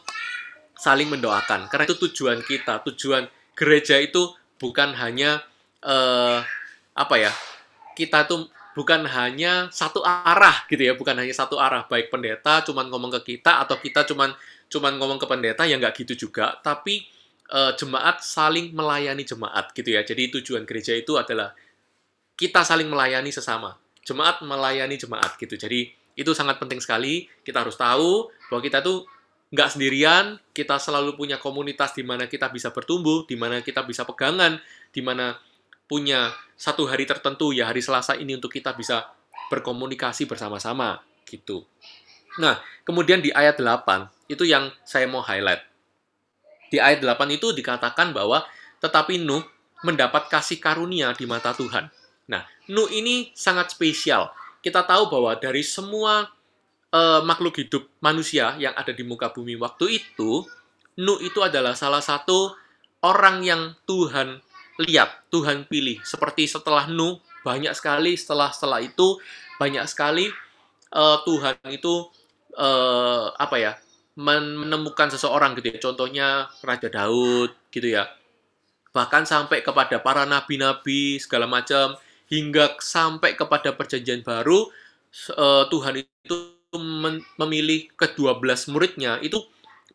saling 0.75 1.11
mendoakan. 1.11 1.67
Karena 1.71 1.83
itu 1.87 1.99
tujuan 2.09 2.43
kita 2.43 2.83
tujuan 2.91 3.27
gereja 3.55 3.99
itu 3.99 4.31
bukan 4.59 4.95
hanya 4.95 5.43
eh, 5.83 6.39
apa 6.95 7.15
ya 7.19 7.31
kita 7.95 8.27
tuh 8.27 8.47
bukan 8.75 9.07
hanya 9.07 9.71
satu 9.71 10.03
arah 10.03 10.67
gitu 10.67 10.83
ya 10.83 10.99
bukan 10.99 11.15
hanya 11.15 11.31
satu 11.31 11.55
arah 11.55 11.87
baik 11.87 12.11
pendeta 12.11 12.59
cuman 12.67 12.91
ngomong 12.91 13.11
ke 13.23 13.35
kita 13.39 13.63
atau 13.63 13.79
kita 13.79 14.03
cuman 14.03 14.35
cuman 14.67 14.99
ngomong 14.99 15.15
ke 15.15 15.27
pendeta 15.27 15.63
ya 15.63 15.79
nggak 15.79 15.95
gitu 16.03 16.27
juga. 16.27 16.59
Tapi 16.59 17.03
eh, 17.51 17.71
jemaat 17.79 18.23
saling 18.23 18.71
melayani 18.75 19.23
jemaat 19.23 19.71
gitu 19.75 19.95
ya. 19.95 20.03
Jadi 20.03 20.39
tujuan 20.39 20.63
gereja 20.67 20.95
itu 20.95 21.15
adalah 21.15 21.55
kita 22.35 22.63
saling 22.63 22.87
melayani 22.87 23.31
sesama 23.31 23.79
jemaat 24.05 24.43
melayani 24.43 24.95
jemaat 24.99 25.35
gitu 25.39 25.55
jadi 25.55 25.91
itu 26.15 26.31
sangat 26.31 26.61
penting 26.61 26.79
sekali 26.79 27.27
kita 27.43 27.63
harus 27.63 27.75
tahu 27.75 28.31
bahwa 28.47 28.61
kita 28.63 28.79
tuh 28.79 29.03
nggak 29.51 29.69
sendirian 29.71 30.39
kita 30.51 30.79
selalu 30.79 31.15
punya 31.15 31.39
komunitas 31.39 31.95
di 31.95 32.03
mana 32.03 32.27
kita 32.27 32.51
bisa 32.51 32.71
bertumbuh 32.71 33.23
di 33.27 33.35
mana 33.39 33.63
kita 33.63 33.83
bisa 33.87 34.03
pegangan 34.03 34.59
di 34.91 35.01
mana 35.03 35.37
punya 35.85 36.33
satu 36.57 36.89
hari 36.89 37.05
tertentu 37.05 37.53
ya 37.53 37.69
hari 37.69 37.83
Selasa 37.83 38.17
ini 38.17 38.35
untuk 38.35 38.49
kita 38.49 38.73
bisa 38.73 39.05
berkomunikasi 39.53 40.25
bersama-sama 40.25 41.01
gitu. 41.29 41.65
Nah, 42.41 42.59
kemudian 42.83 43.21
di 43.21 43.29
ayat 43.31 43.61
8 43.61 44.31
itu 44.31 44.43
yang 44.43 44.73
saya 44.83 45.05
mau 45.05 45.21
highlight. 45.21 45.61
Di 46.73 46.81
ayat 46.81 47.05
8 47.05 47.37
itu 47.37 47.53
dikatakan 47.53 48.11
bahwa 48.11 48.43
tetapi 48.81 49.21
Nuh 49.21 49.45
mendapat 49.85 50.27
kasih 50.27 50.57
karunia 50.57 51.13
di 51.13 51.29
mata 51.29 51.53
Tuhan. 51.53 51.87
Nah, 52.31 52.43
Nuh 52.73 52.89
ini 52.89 53.29
sangat 53.37 53.73
spesial. 53.77 54.33
Kita 54.61 54.81
tahu 54.81 55.09
bahwa 55.13 55.37
dari 55.37 55.61
semua 55.61 56.25
eh, 56.93 57.21
makhluk 57.21 57.61
hidup 57.61 57.85
manusia 58.01 58.57
yang 58.57 58.73
ada 58.73 58.91
di 58.93 59.03
muka 59.05 59.29
bumi 59.29 59.55
waktu 59.59 60.01
itu, 60.01 60.45
Nuh 61.01 61.19
itu 61.21 61.39
adalah 61.43 61.75
salah 61.77 62.01
satu 62.01 62.55
orang 63.05 63.45
yang 63.45 63.61
Tuhan 63.85 64.41
lihat, 64.81 65.29
Tuhan 65.29 65.69
pilih. 65.69 66.01
Seperti 66.01 66.49
setelah 66.49 66.89
Nuh, 66.89 67.21
banyak 67.45 67.73
sekali 67.77 68.17
setelah 68.17 68.49
setelah 68.49 68.81
itu 68.81 69.21
banyak 69.61 69.85
sekali 69.85 70.25
eh, 70.93 71.17
Tuhan 71.27 71.55
itu 71.69 71.93
eh, 72.57 73.25
apa 73.37 73.55
ya 73.61 73.73
men- 74.17 74.57
menemukan 74.65 75.13
seseorang 75.13 75.53
gitu 75.61 75.67
ya. 75.75 75.79
Contohnya 75.81 76.27
Raja 76.65 76.89
Daud 76.89 77.53
gitu 77.69 77.87
ya. 77.93 78.09
Bahkan 78.95 79.23
sampai 79.27 79.59
kepada 79.61 79.99
para 79.99 80.23
nabi-nabi 80.23 81.19
segala 81.19 81.45
macam 81.51 81.99
hingga 82.35 82.75
sampai 82.83 83.39
kepada 83.39 83.71
perjanjian 83.71 84.27
baru 84.27 84.67
eh, 85.31 85.63
Tuhan 85.71 85.95
itu 86.03 86.37
memilih 87.39 87.87
ke-12 87.95 88.75
muridnya 88.75 89.23
itu 89.23 89.39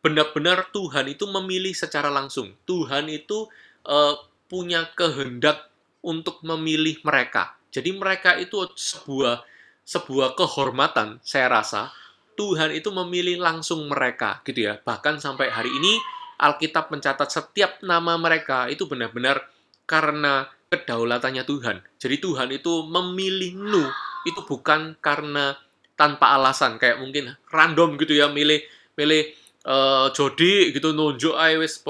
benar-benar 0.01 0.73
Tuhan 0.73 1.13
itu 1.13 1.29
memilih 1.29 1.77
secara 1.77 2.09
langsung. 2.09 2.57
Tuhan 2.65 3.05
itu 3.13 3.45
eh, 3.85 4.15
punya 4.49 4.89
kehendak 4.97 5.69
untuk 6.01 6.41
memilih 6.41 6.97
mereka. 7.05 7.53
Jadi 7.69 7.93
mereka 7.93 8.35
itu 8.41 8.65
sebuah 8.73 9.45
sebuah 9.85 10.35
kehormatan 10.35 11.21
saya 11.23 11.47
rasa 11.47 11.93
Tuhan 12.35 12.73
itu 12.73 12.89
memilih 12.89 13.37
langsung 13.37 13.85
mereka 13.85 14.41
gitu 14.43 14.67
ya. 14.67 14.81
Bahkan 14.81 15.21
sampai 15.21 15.53
hari 15.53 15.69
ini 15.69 15.93
Alkitab 16.41 16.89
mencatat 16.89 17.29
setiap 17.29 17.85
nama 17.85 18.17
mereka 18.17 18.65
itu 18.65 18.89
benar-benar 18.89 19.45
karena 19.85 20.49
kedaulatannya 20.71 21.43
Tuhan. 21.43 21.83
Jadi 21.99 22.15
Tuhan 22.23 22.47
itu 22.55 22.87
memilih 22.87 23.59
Nuh 23.59 23.91
itu 24.23 24.39
bukan 24.47 24.95
karena 25.03 25.59
tanpa 25.99 26.31
alasan 26.39 26.79
kayak 26.79 27.03
mungkin 27.03 27.35
random 27.51 27.99
gitu 27.99 28.15
ya 28.15 28.31
milih 28.31 28.63
milih 28.95 29.35
eh 29.61 30.07
Jody 30.15 30.71
gitu 30.71 30.95
nunjuk 30.95 31.35
ae 31.35 31.59
wis 31.59 31.83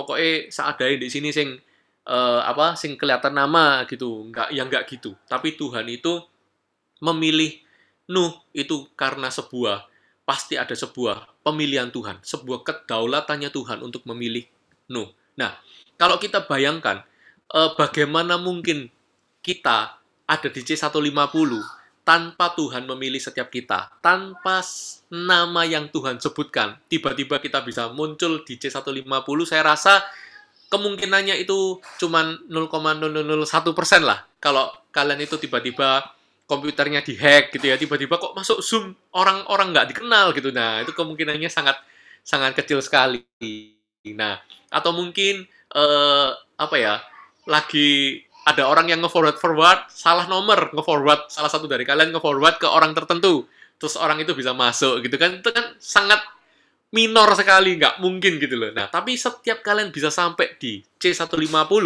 seadanya 0.50 0.98
di 0.98 1.08
sini 1.14 1.30
sing 1.30 1.62
eh, 2.10 2.42
apa 2.42 2.74
sing 2.74 2.98
kelihatan 2.98 3.38
nama 3.38 3.86
gitu. 3.86 4.26
Nggak 4.34 4.50
yang 4.50 4.66
nggak 4.66 4.90
gitu. 4.90 5.14
Tapi 5.30 5.54
Tuhan 5.54 5.86
itu 5.86 6.26
memilih 7.06 7.62
Nuh 8.10 8.34
itu 8.58 8.90
karena 8.98 9.30
sebuah 9.30 9.86
pasti 10.26 10.58
ada 10.58 10.74
sebuah 10.74 11.46
pemilihan 11.46 11.94
Tuhan 11.94 12.22
sebuah 12.22 12.66
kedaulatannya 12.66 13.54
Tuhan 13.54 13.86
untuk 13.86 14.10
memilih 14.10 14.50
Nuh. 14.90 15.14
Nah 15.38 15.54
kalau 16.02 16.18
kita 16.18 16.50
bayangkan 16.50 17.06
eh, 17.54 17.72
bagaimana 17.76 18.40
mungkin 18.40 18.88
kita 19.42 19.98
ada 20.28 20.48
di 20.48 20.62
C150 20.64 21.52
tanpa 22.02 22.52
Tuhan 22.58 22.90
memilih 22.90 23.22
setiap 23.22 23.54
kita, 23.54 23.94
tanpa 24.02 24.66
nama 25.14 25.62
yang 25.68 25.92
Tuhan 25.94 26.18
sebutkan, 26.18 26.80
tiba-tiba 26.90 27.38
kita 27.38 27.62
bisa 27.62 27.94
muncul 27.94 28.42
di 28.42 28.58
C150, 28.58 29.38
saya 29.46 29.62
rasa 29.62 30.02
kemungkinannya 30.72 31.38
itu 31.44 31.78
cuman 32.00 32.48
0,001 32.48 33.78
persen 33.78 34.02
lah. 34.08 34.24
Kalau 34.42 34.72
kalian 34.90 35.22
itu 35.22 35.38
tiba-tiba 35.38 36.02
komputernya 36.48 37.04
dihack 37.04 37.54
gitu 37.54 37.70
ya, 37.70 37.76
tiba-tiba 37.78 38.18
kok 38.18 38.34
masuk 38.34 38.60
Zoom 38.64 38.96
orang-orang 39.14 39.76
nggak 39.76 39.88
dikenal 39.94 40.32
gitu. 40.34 40.50
Nah, 40.50 40.82
itu 40.82 40.96
kemungkinannya 40.96 41.52
sangat 41.52 41.78
sangat 42.24 42.56
kecil 42.56 42.82
sekali. 42.82 43.22
Nah, 44.16 44.42
atau 44.72 44.92
mungkin 44.96 45.46
eh, 45.76 46.30
apa 46.56 46.76
ya, 46.80 47.04
lagi 47.52 48.24
ada 48.48 48.66
orang 48.66 48.90
yang 48.90 49.04
nge-forward 49.04 49.38
forward 49.38 49.86
salah 49.92 50.26
nomor 50.26 50.72
nge-forward 50.74 51.30
salah 51.30 51.52
satu 51.52 51.68
dari 51.68 51.84
kalian 51.84 52.16
nge-forward 52.16 52.58
ke 52.58 52.66
orang 52.66 52.96
tertentu. 52.96 53.46
Terus 53.76 54.00
orang 54.00 54.24
itu 54.24 54.32
bisa 54.32 54.56
masuk 54.56 55.04
gitu 55.04 55.20
kan. 55.20 55.44
Itu 55.44 55.52
kan 55.52 55.76
sangat 55.78 56.24
minor 56.96 57.28
sekali 57.36 57.76
nggak 57.76 58.00
mungkin 58.00 58.40
gitu 58.40 58.56
loh. 58.56 58.72
Nah 58.72 58.88
tapi 58.88 59.20
setiap 59.20 59.60
kalian 59.62 59.92
bisa 59.92 60.08
sampai 60.08 60.56
di 60.56 60.80
C150 60.98 61.86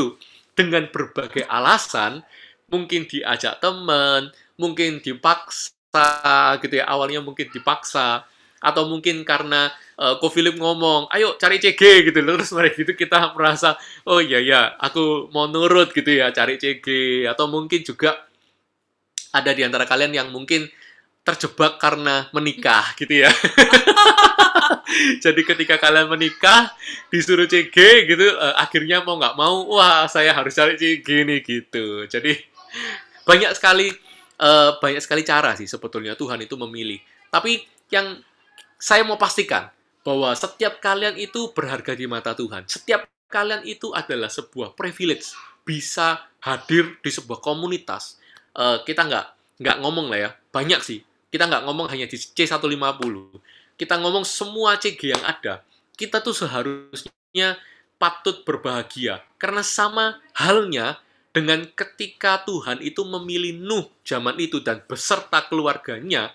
dengan 0.56 0.88
berbagai 0.88 1.44
alasan 1.50 2.24
mungkin 2.72 3.06
diajak 3.06 3.62
temen 3.62 4.32
mungkin 4.58 5.04
dipaksa 5.04 6.58
gitu 6.64 6.80
ya 6.80 6.88
awalnya 6.90 7.22
mungkin 7.22 7.52
dipaksa 7.52 8.24
atau 8.66 8.90
mungkin 8.90 9.22
karena 9.22 9.70
uh, 10.02 10.18
Ko 10.18 10.34
Philip 10.34 10.58
ngomong 10.58 11.14
ayo 11.14 11.38
cari 11.38 11.62
CG 11.62 12.10
gitu 12.10 12.20
loh. 12.26 12.42
Terus 12.42 12.52
mereka 12.58 12.76
gitu 12.82 12.94
kita 12.98 13.38
merasa 13.38 13.78
oh 14.10 14.18
iya 14.18 14.42
ya 14.42 14.62
aku 14.82 15.30
mau 15.30 15.46
nurut 15.46 15.94
gitu 15.94 16.10
ya 16.10 16.34
cari 16.34 16.58
CG 16.58 16.88
atau 17.30 17.46
mungkin 17.46 17.86
juga 17.86 18.26
ada 19.36 19.52
di 19.54 19.62
antara 19.62 19.86
kalian 19.86 20.16
yang 20.16 20.28
mungkin 20.34 20.66
terjebak 21.26 21.82
karena 21.82 22.30
menikah 22.34 22.94
gitu 22.98 23.26
ya. 23.26 23.32
Jadi 25.26 25.42
ketika 25.42 25.82
kalian 25.82 26.08
menikah 26.08 26.72
disuruh 27.10 27.50
CG 27.50 27.76
gitu 28.10 28.26
eh, 28.26 28.56
akhirnya 28.56 29.02
mau 29.02 29.18
nggak 29.18 29.36
mau 29.36 29.66
wah 29.78 30.06
saya 30.06 30.32
harus 30.34 30.54
cari 30.54 30.78
CG 30.78 31.06
nih 31.06 31.40
gitu. 31.42 32.06
Jadi 32.06 32.34
banyak 33.26 33.52
sekali 33.58 33.90
eh, 34.40 34.72
banyak 34.78 35.02
sekali 35.02 35.22
cara 35.26 35.58
sih 35.58 35.66
sebetulnya 35.66 36.14
Tuhan 36.14 36.42
itu 36.46 36.56
memilih. 36.56 37.02
Tapi 37.34 37.60
yang 37.92 38.16
saya 38.80 39.04
mau 39.08 39.20
pastikan 39.20 39.72
bahwa 40.06 40.32
setiap 40.38 40.78
kalian 40.78 41.18
itu 41.18 41.50
berharga 41.52 41.98
di 41.98 42.06
mata 42.06 42.38
Tuhan. 42.38 42.70
Setiap 42.70 43.10
kalian 43.28 43.66
itu 43.66 43.90
adalah 43.92 44.30
sebuah 44.30 44.78
privilege 44.78 45.34
bisa 45.66 46.22
hadir 46.46 47.02
di 47.02 47.10
sebuah 47.10 47.42
komunitas. 47.42 48.22
Eh, 48.54 48.86
kita 48.86 49.10
nggak 49.10 49.26
nggak 49.60 49.78
ngomong 49.82 50.08
lah 50.14 50.20
ya, 50.20 50.30
banyak 50.54 50.80
sih. 50.86 51.02
Kita 51.34 51.50
nggak 51.50 51.66
ngomong 51.66 51.90
hanya 51.90 52.06
di 52.06 52.16
C150. 52.16 53.16
Kita 53.76 54.00
ngomong 54.00 54.24
semua 54.24 54.80
CG 54.80 55.12
yang 55.12 55.24
ada. 55.26 55.66
Kita 55.98 56.24
tuh 56.24 56.38
seharusnya 56.38 57.60
patut 58.00 58.46
berbahagia. 58.48 59.26
Karena 59.42 59.66
sama 59.66 60.22
halnya 60.38 61.02
dengan 61.36 61.68
ketika 61.76 62.48
Tuhan 62.48 62.80
itu 62.80 63.04
memilih 63.04 63.60
Nuh 63.60 63.92
zaman 64.08 64.40
itu 64.40 64.64
dan 64.64 64.80
beserta 64.88 65.44
keluarganya, 65.44 66.32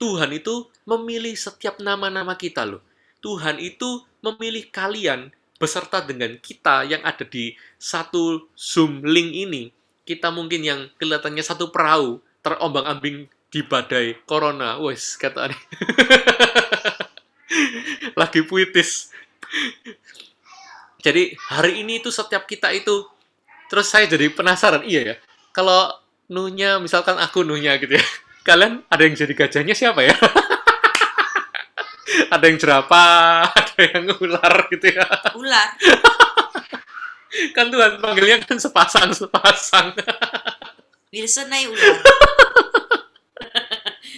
Tuhan 0.00 0.32
itu 0.32 0.64
memilih 0.88 1.36
setiap 1.36 1.76
nama-nama 1.76 2.32
kita 2.32 2.64
loh. 2.64 2.80
Tuhan 3.20 3.60
itu 3.60 4.00
memilih 4.24 4.72
kalian 4.72 5.28
beserta 5.60 6.00
dengan 6.00 6.40
kita 6.40 6.88
yang 6.88 7.04
ada 7.04 7.20
di 7.20 7.52
satu 7.76 8.48
Zoom 8.56 9.04
link 9.04 9.28
ini. 9.36 9.68
Kita 10.08 10.32
mungkin 10.32 10.64
yang 10.64 10.80
kelihatannya 10.96 11.44
satu 11.44 11.68
perahu 11.68 12.16
terombang-ambing 12.40 13.28
di 13.52 13.60
badai 13.60 14.16
corona. 14.24 14.80
Wes, 14.80 15.20
kata 15.20 15.52
nih. 15.52 15.60
Lagi 18.20 18.40
puitis. 18.48 19.12
Jadi 21.04 21.36
hari 21.52 21.84
ini 21.84 22.00
itu 22.00 22.08
setiap 22.08 22.48
kita 22.48 22.72
itu 22.72 23.04
terus 23.68 23.92
saya 23.92 24.08
jadi 24.08 24.32
penasaran, 24.32 24.80
iya 24.88 25.12
ya. 25.12 25.16
Kalau 25.52 25.92
nuhnya 26.32 26.80
misalkan 26.80 27.20
aku 27.20 27.44
nuhnya 27.44 27.76
gitu 27.76 28.00
ya. 28.00 28.06
Kalian 28.50 28.82
ada 28.90 29.02
yang 29.06 29.14
jadi 29.14 29.30
gajahnya 29.30 29.78
siapa 29.78 30.02
ya? 30.02 30.10
ada 32.34 32.44
yang 32.50 32.58
jerapah, 32.58 33.46
ada 33.62 33.78
yang 33.78 34.10
ular 34.18 34.66
gitu 34.74 34.90
ya. 34.90 35.06
Ular. 35.38 35.70
kan 37.54 37.70
Tuhan 37.70 38.02
panggilnya 38.02 38.42
kan 38.42 38.58
sepasang 38.58 39.14
sepasang. 39.14 39.94
Wilson 41.14 41.46
naik 41.46 41.70
ular. 41.70 41.94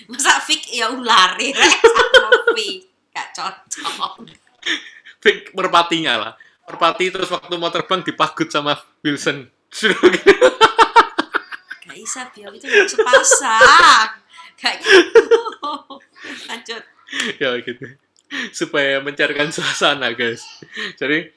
Masa 0.09 0.41
Fik 0.41 0.65
ya 0.73 0.89
ular 0.89 1.37
ya? 1.37 1.53
Fik. 2.57 2.89
Gak 3.13 3.37
cocok. 3.37 4.33
Fik 5.21 5.53
merpatinya 5.53 6.13
lah. 6.17 6.33
Merpati 6.73 7.13
terus 7.13 7.29
waktu 7.29 7.53
mau 7.61 7.69
terbang 7.69 8.01
dipagut 8.01 8.49
sama 8.49 8.81
Wilson. 9.05 9.45
Bisa, 12.03 12.27
biar 12.35 12.51
itu 12.51 12.67
gak 12.67 12.91
sepasang. 12.91 14.11
Gak 14.59 14.75
gitu. 14.83 15.71
Lanjut. 16.51 16.83
ya 17.39 17.49
gitu. 17.63 17.87
Supaya 18.51 18.99
mencairkan 18.99 19.55
suasana, 19.55 20.11
guys. 20.11 20.43
Jadi 20.99 21.31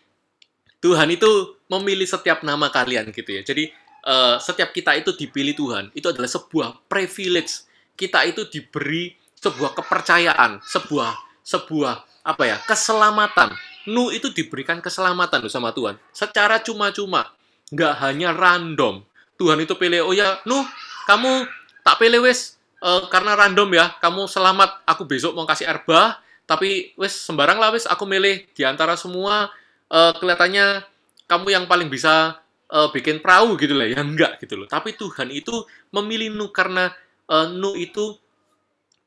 Tuhan 0.82 1.14
itu 1.14 1.30
memilih 1.70 2.10
setiap 2.10 2.42
nama 2.42 2.74
kalian 2.74 3.14
gitu 3.14 3.30
ya. 3.30 3.42
Jadi 3.46 3.70
eh, 4.06 4.36
setiap 4.42 4.74
kita 4.74 4.98
itu 4.98 5.14
dipilih 5.14 5.54
Tuhan, 5.54 5.86
itu 5.94 6.10
adalah 6.10 6.30
sebuah 6.30 6.90
privilege. 6.90 7.70
Kita 7.94 8.26
itu 8.26 8.50
diberi 8.50 9.14
sebuah 9.38 9.78
kepercayaan, 9.78 10.66
sebuah 10.66 11.14
sebuah 11.46 12.26
apa 12.26 12.44
ya? 12.50 12.58
keselamatan. 12.66 13.54
Nu 13.86 14.10
itu 14.10 14.34
diberikan 14.34 14.82
keselamatan 14.82 15.46
sama 15.46 15.70
Tuhan 15.70 16.02
secara 16.10 16.58
cuma-cuma, 16.58 17.30
nggak 17.70 17.94
hanya 18.02 18.34
random. 18.34 19.06
Tuhan 19.36 19.60
itu 19.60 19.76
pilih, 19.76 20.08
oh 20.08 20.16
ya, 20.16 20.40
Nu, 20.48 20.64
kamu 21.06 21.48
tak 21.84 22.00
pilih 22.00 22.24
wes 22.24 22.56
eh, 22.80 23.04
karena 23.12 23.36
random 23.36 23.70
ya, 23.76 23.96
kamu 24.00 24.28
selamat, 24.32 24.84
aku 24.88 25.04
besok 25.04 25.36
mau 25.36 25.44
kasih 25.44 25.68
arbah, 25.68 26.20
tapi 26.46 26.94
wes 26.96 27.14
sembarang 27.14 27.58
lah 27.58 27.74
wes 27.74 27.90
aku 27.90 28.06
milih 28.06 28.46
di 28.54 28.64
antara 28.64 28.94
semua 28.96 29.50
eh, 29.90 30.14
kelihatannya 30.18 30.86
kamu 31.26 31.48
yang 31.52 31.66
paling 31.66 31.90
bisa 31.90 32.38
eh, 32.70 32.88
bikin 32.94 33.20
perahu 33.20 33.58
gitu 33.58 33.74
lah 33.74 33.90
ya 33.90 34.02
enggak 34.02 34.38
gitu 34.42 34.62
loh. 34.62 34.68
Tapi 34.70 34.94
Tuhan 34.94 35.34
itu 35.34 35.66
memilih 35.94 36.34
Nu 36.34 36.54
karena 36.54 36.94
eh, 37.30 37.48
Nu 37.50 37.74
itu 37.74 38.18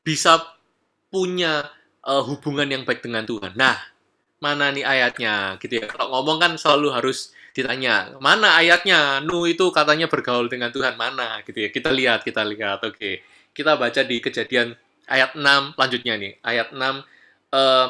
bisa 0.03 0.39
punya 1.07 1.67
eh, 2.03 2.23
hubungan 2.27 2.67
yang 2.67 2.83
baik 2.83 3.03
dengan 3.03 3.23
Tuhan. 3.23 3.55
Nah 3.55 3.79
mana 4.43 4.71
nih 4.71 4.83
ayatnya? 4.83 5.55
Gitu 5.59 5.83
ya. 5.83 5.87
Kalau 5.87 6.11
ngomong 6.19 6.37
kan 6.39 6.51
selalu 6.55 6.91
harus 6.95 7.31
ditanya 7.59 8.15
mana 8.23 8.55
ayatnya? 8.55 9.19
Nu 9.19 9.43
itu 9.43 9.67
katanya 9.75 10.07
bergaul 10.07 10.47
dengan 10.47 10.71
Tuhan. 10.71 10.95
Mana? 10.95 11.43
Gitu 11.43 11.67
ya. 11.67 11.69
Kita 11.69 11.91
lihat 11.91 12.23
kita 12.23 12.41
lihat. 12.47 12.81
Oke. 12.87 13.21
Kita 13.51 13.75
baca 13.75 14.01
di 14.07 14.17
kejadian 14.23 14.71
ayat 15.11 15.35
6 15.35 15.75
lanjutnya 15.75 16.15
nih. 16.15 16.33
Ayat 16.39 16.71
6 16.71 16.79
eh, 17.53 17.87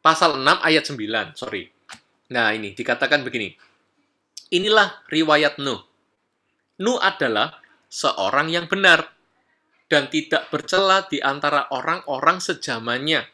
pasal 0.00 0.40
6 0.40 0.48
ayat 0.64 0.84
9 0.88 1.36
sorry. 1.36 1.68
Nah 2.32 2.56
ini 2.56 2.72
dikatakan 2.72 3.20
begini. 3.20 3.52
Inilah 4.50 5.06
riwayat 5.12 5.62
Nuh 5.62 5.90
Nuh 6.80 6.96
adalah 6.96 7.60
seorang 7.92 8.48
yang 8.48 8.64
benar 8.64 9.12
dan 9.92 10.08
tidak 10.08 10.48
bercela 10.48 11.04
di 11.04 11.20
antara 11.20 11.68
orang-orang 11.68 12.40
sejamannya. 12.40 13.28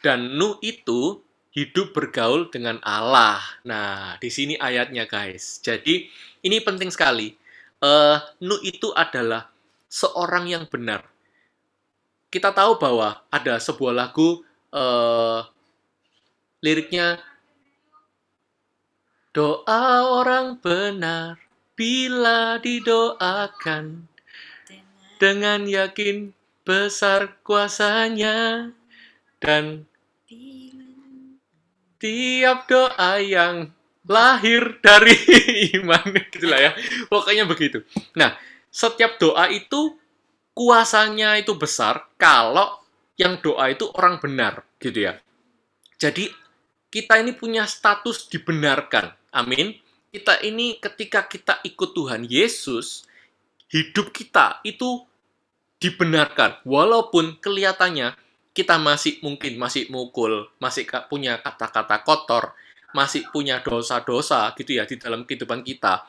Dan 0.00 0.40
Nuh 0.40 0.56
itu 0.64 1.20
hidup 1.58 1.90
bergaul 1.90 2.46
dengan 2.54 2.78
Allah. 2.86 3.42
Nah, 3.66 4.14
di 4.22 4.30
sini 4.30 4.54
ayatnya 4.54 5.10
guys. 5.10 5.58
Jadi 5.58 6.06
ini 6.46 6.62
penting 6.62 6.94
sekali. 6.94 7.34
Eh, 7.82 8.16
Nuh 8.46 8.62
itu 8.62 8.94
adalah 8.94 9.50
seorang 9.90 10.46
yang 10.46 10.64
benar. 10.70 11.02
Kita 12.30 12.54
tahu 12.54 12.78
bahwa 12.78 13.26
ada 13.34 13.58
sebuah 13.58 13.90
lagu 13.90 14.46
eh, 14.70 15.40
liriknya 16.62 17.18
doa 19.34 20.06
orang 20.06 20.58
benar 20.62 21.38
bila 21.78 22.58
didoakan 22.58 24.10
dengan 25.22 25.66
yakin 25.66 26.34
besar 26.66 27.38
kuasanya 27.46 28.70
dan 29.38 29.86
tiap 31.98 32.70
doa 32.70 33.18
yang 33.18 33.70
lahir 34.08 34.80
dari 34.80 35.14
iman. 35.78 36.16
Gitulah 36.32 36.58
ya. 36.58 36.72
Pokoknya 37.10 37.44
begitu. 37.44 37.84
Nah 38.16 38.34
setiap 38.72 39.18
doa 39.20 39.50
itu 39.50 39.98
kuasanya 40.54 41.38
itu 41.38 41.54
besar 41.54 42.08
kalau 42.18 42.78
yang 43.18 43.42
doa 43.42 43.70
itu 43.70 43.90
orang 43.94 44.18
benar 44.22 44.62
gitu 44.78 45.10
ya. 45.10 45.18
Jadi 45.98 46.30
kita 46.88 47.20
ini 47.20 47.34
punya 47.34 47.66
status 47.66 48.30
dibenarkan. 48.30 49.12
Amin. 49.34 49.76
Kita 50.08 50.40
ini 50.40 50.80
ketika 50.80 51.28
kita 51.28 51.60
ikut 51.66 51.92
Tuhan 51.92 52.24
Yesus 52.24 53.04
hidup 53.68 54.14
kita 54.14 54.62
itu 54.64 55.04
dibenarkan. 55.82 56.64
Walaupun 56.64 57.38
kelihatannya 57.38 58.16
kita 58.58 58.74
masih 58.74 59.22
mungkin 59.22 59.54
masih 59.54 59.86
mukul, 59.86 60.50
masih 60.58 60.82
punya 61.06 61.38
kata-kata 61.38 62.02
kotor, 62.02 62.58
masih 62.90 63.22
punya 63.30 63.62
dosa-dosa 63.62 64.50
gitu 64.58 64.74
ya 64.74 64.82
di 64.82 64.98
dalam 64.98 65.22
kehidupan 65.22 65.62
kita. 65.62 66.02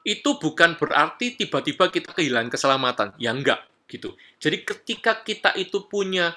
Itu 0.00 0.40
bukan 0.40 0.80
berarti 0.80 1.36
tiba-tiba 1.36 1.92
kita 1.92 2.16
kehilangan 2.16 2.48
keselamatan. 2.48 3.12
Ya 3.20 3.36
enggak 3.36 3.60
gitu. 3.92 4.16
Jadi 4.40 4.64
ketika 4.64 5.20
kita 5.20 5.52
itu 5.60 5.84
punya 5.84 6.32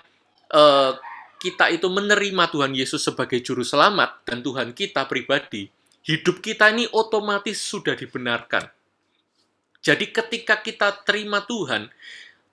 eh, 0.51 0.91
kita 1.39 1.71
itu 1.71 1.87
menerima 1.87 2.51
Tuhan 2.51 2.75
Yesus 2.75 2.99
sebagai 2.99 3.39
juru 3.39 3.63
selamat 3.63 4.27
dan 4.27 4.43
Tuhan 4.43 4.75
kita 4.75 5.07
pribadi, 5.07 5.71
hidup 6.03 6.43
kita 6.43 6.67
ini 6.75 6.83
otomatis 6.91 7.63
sudah 7.63 7.95
dibenarkan. 7.95 8.67
Jadi 9.79 10.11
ketika 10.11 10.59
kita 10.59 11.05
terima 11.07 11.47
Tuhan, 11.47 11.87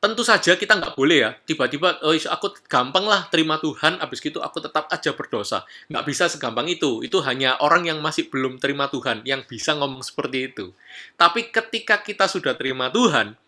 tentu 0.03 0.27
saja 0.27 0.59
kita 0.59 0.83
nggak 0.83 0.99
boleh 0.99 1.19
ya. 1.23 1.31
Tiba-tiba 1.47 2.03
oh 2.03 2.11
aku 2.11 2.51
gampang 2.67 3.07
lah 3.07 3.31
terima 3.31 3.63
Tuhan 3.63 4.03
habis 4.03 4.19
gitu 4.19 4.43
aku 4.43 4.59
tetap 4.59 4.91
aja 4.91 5.15
berdosa. 5.15 5.63
Nggak 5.87 6.05
bisa 6.11 6.27
segampang 6.27 6.67
itu. 6.67 7.07
Itu 7.07 7.23
hanya 7.23 7.55
orang 7.63 7.87
yang 7.87 8.03
masih 8.03 8.27
belum 8.27 8.59
terima 8.59 8.91
Tuhan 8.91 9.23
yang 9.23 9.47
bisa 9.47 9.79
ngomong 9.79 10.03
seperti 10.03 10.51
itu. 10.51 10.75
Tapi 11.15 11.55
ketika 11.55 12.03
kita 12.03 12.27
sudah 12.27 12.59
terima 12.59 12.91
Tuhan 12.91 13.39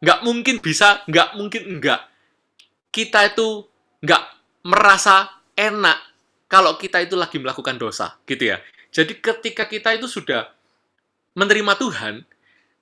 nggak 0.00 0.20
mungkin 0.24 0.64
bisa 0.64 1.04
nggak 1.04 1.36
mungkin 1.36 1.62
enggak 1.76 2.00
kita 2.88 3.36
itu 3.36 3.68
nggak 4.00 4.24
merasa 4.64 5.36
enak 5.52 6.00
kalau 6.48 6.80
kita 6.80 7.04
itu 7.04 7.12
lagi 7.12 7.36
melakukan 7.36 7.76
dosa 7.76 8.16
gitu 8.24 8.56
ya. 8.56 8.56
Jadi 8.88 9.20
ketika 9.20 9.68
kita 9.68 9.92
itu 9.92 10.08
sudah 10.08 10.48
menerima 11.36 11.76
Tuhan 11.76 12.24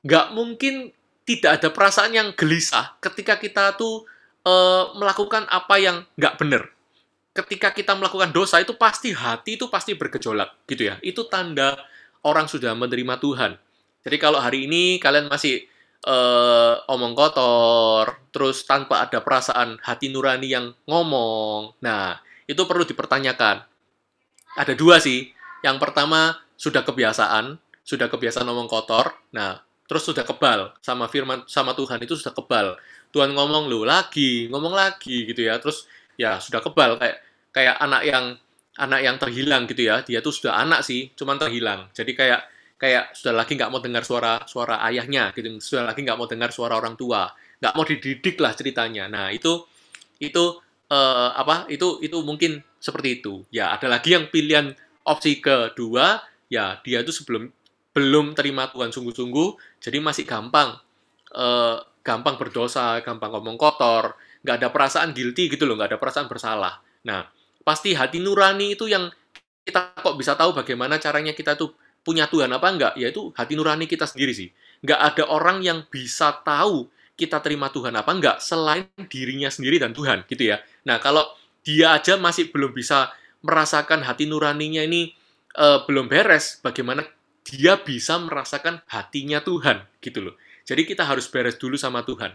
nggak 0.06 0.26
mungkin 0.38 0.94
tidak 1.32 1.60
ada 1.60 1.68
perasaan 1.72 2.12
yang 2.12 2.28
gelisah 2.36 2.96
ketika 3.00 3.40
kita 3.40 3.72
tuh 3.78 4.04
eh, 4.44 4.84
melakukan 4.98 5.48
apa 5.48 5.80
yang 5.80 5.96
nggak 6.20 6.36
benar. 6.36 6.62
Ketika 7.32 7.72
kita 7.72 7.96
melakukan 7.96 8.28
dosa 8.28 8.60
itu 8.60 8.76
pasti 8.76 9.16
hati 9.16 9.56
itu 9.56 9.72
pasti 9.72 9.96
bergejolak 9.96 10.68
gitu 10.68 10.92
ya. 10.92 11.00
Itu 11.00 11.24
tanda 11.32 11.80
orang 12.20 12.44
sudah 12.44 12.76
menerima 12.76 13.16
Tuhan. 13.16 13.56
Jadi 14.02 14.16
kalau 14.20 14.36
hari 14.42 14.68
ini 14.68 15.00
kalian 15.00 15.32
masih 15.32 15.64
eh, 16.04 16.74
omong 16.92 17.16
kotor, 17.16 18.20
terus 18.34 18.68
tanpa 18.68 19.08
ada 19.08 19.24
perasaan 19.24 19.80
hati 19.80 20.12
nurani 20.12 20.52
yang 20.52 20.76
ngomong, 20.84 21.78
nah 21.80 22.20
itu 22.44 22.62
perlu 22.68 22.84
dipertanyakan. 22.84 23.64
Ada 24.58 24.76
dua 24.76 25.00
sih. 25.00 25.32
Yang 25.62 25.78
pertama 25.78 26.42
sudah 26.58 26.82
kebiasaan, 26.82 27.56
sudah 27.86 28.10
kebiasaan 28.10 28.44
ngomong 28.44 28.68
kotor. 28.68 29.14
Nah 29.32 29.71
terus 29.92 30.08
sudah 30.08 30.24
kebal 30.24 30.72
sama 30.80 31.04
firman 31.12 31.44
sama 31.44 31.76
Tuhan 31.76 32.00
itu 32.00 32.16
sudah 32.16 32.32
kebal 32.32 32.80
Tuhan 33.12 33.36
ngomong 33.36 33.68
lu 33.68 33.84
lagi, 33.84 34.48
ngomong 34.48 34.72
lagi 34.72 35.28
gitu 35.28 35.44
ya. 35.44 35.60
Terus 35.60 35.84
ya 36.16 36.40
sudah 36.40 36.64
kebal 36.64 36.96
kayak 36.96 37.20
kayak 37.52 37.76
anak 37.76 38.02
yang 38.08 38.24
anak 38.80 39.00
yang 39.04 39.16
terhilang 39.20 39.68
gitu 39.68 39.84
ya. 39.84 40.00
Dia 40.00 40.24
tuh 40.24 40.32
sudah 40.32 40.56
anak 40.56 40.80
sih, 40.80 41.12
cuman 41.12 41.36
terhilang. 41.36 41.92
Jadi 41.92 42.16
kayak 42.16 42.40
kayak 42.80 43.12
sudah 43.12 43.44
lagi 43.44 43.52
nggak 43.54 43.68
mau 43.68 43.84
dengar 43.84 44.02
suara 44.02 44.40
suara 44.48 44.80
ayahnya 44.88 45.36
gitu. 45.36 45.60
Sudah 45.60 45.92
lagi 45.92 46.00
nggak 46.00 46.16
mau 46.16 46.24
dengar 46.24 46.50
suara 46.50 46.74
orang 46.80 46.96
tua. 46.96 47.28
Nggak 47.60 47.74
mau 47.76 47.84
dididik 47.84 48.36
lah 48.40 48.56
ceritanya. 48.56 49.04
Nah, 49.12 49.28
itu 49.28 49.60
itu 50.16 50.56
eh, 50.88 51.30
apa? 51.36 51.68
Itu 51.68 52.00
itu 52.00 52.16
mungkin 52.24 52.64
seperti 52.80 53.20
itu. 53.20 53.44
Ya, 53.52 53.76
ada 53.76 53.92
lagi 53.92 54.16
yang 54.16 54.32
pilihan 54.32 54.72
opsi 55.04 55.38
kedua, 55.44 56.24
ya 56.48 56.80
dia 56.80 57.04
tuh 57.04 57.12
sebelum 57.12 57.52
belum 57.92 58.32
terima 58.32 58.68
Tuhan 58.72 58.90
sungguh-sungguh, 58.90 59.80
jadi 59.80 60.00
masih 60.00 60.24
gampang 60.24 60.76
eh, 61.32 61.76
gampang 62.02 62.36
berdosa, 62.36 62.98
gampang 63.00 63.30
ngomong 63.32 63.56
kotor, 63.56 64.18
nggak 64.42 64.56
ada 64.58 64.68
perasaan 64.74 65.14
guilty 65.14 65.48
gitu 65.48 65.64
loh, 65.64 65.78
nggak 65.78 65.94
ada 65.94 65.98
perasaan 66.02 66.26
bersalah. 66.26 66.82
Nah, 67.06 67.26
pasti 67.62 67.94
hati 67.94 68.18
nurani 68.18 68.74
itu 68.74 68.90
yang 68.90 69.08
kita 69.62 69.94
kok 70.02 70.18
bisa 70.18 70.34
tahu 70.34 70.50
bagaimana 70.52 70.98
caranya 70.98 71.30
kita 71.30 71.54
tuh 71.54 71.70
punya 72.02 72.26
Tuhan 72.26 72.50
apa 72.50 72.66
enggak, 72.66 72.92
yaitu 72.98 73.30
hati 73.38 73.54
nurani 73.54 73.86
kita 73.86 74.10
sendiri 74.10 74.34
sih. 74.34 74.50
Nggak 74.82 75.00
ada 75.14 75.24
orang 75.30 75.62
yang 75.62 75.86
bisa 75.86 76.34
tahu 76.42 76.90
kita 77.14 77.38
terima 77.38 77.70
Tuhan 77.70 77.94
apa 77.94 78.10
enggak 78.10 78.36
selain 78.42 78.90
dirinya 79.06 79.46
sendiri 79.46 79.78
dan 79.78 79.94
Tuhan 79.94 80.26
gitu 80.26 80.50
ya. 80.50 80.58
Nah, 80.82 80.98
kalau 80.98 81.22
dia 81.62 81.94
aja 81.94 82.18
masih 82.18 82.50
belum 82.50 82.74
bisa 82.74 83.14
merasakan 83.46 84.02
hati 84.02 84.26
nuraninya 84.26 84.82
ini 84.82 85.14
eh, 85.54 85.78
belum 85.86 86.10
beres, 86.10 86.58
bagaimana 86.58 87.06
dia 87.42 87.78
bisa 87.78 88.18
merasakan 88.22 88.82
hatinya 88.86 89.42
Tuhan 89.42 89.82
gitu 89.98 90.30
loh. 90.30 90.34
Jadi 90.62 90.86
kita 90.86 91.02
harus 91.02 91.26
beres 91.26 91.58
dulu 91.58 91.74
sama 91.74 92.06
Tuhan. 92.06 92.32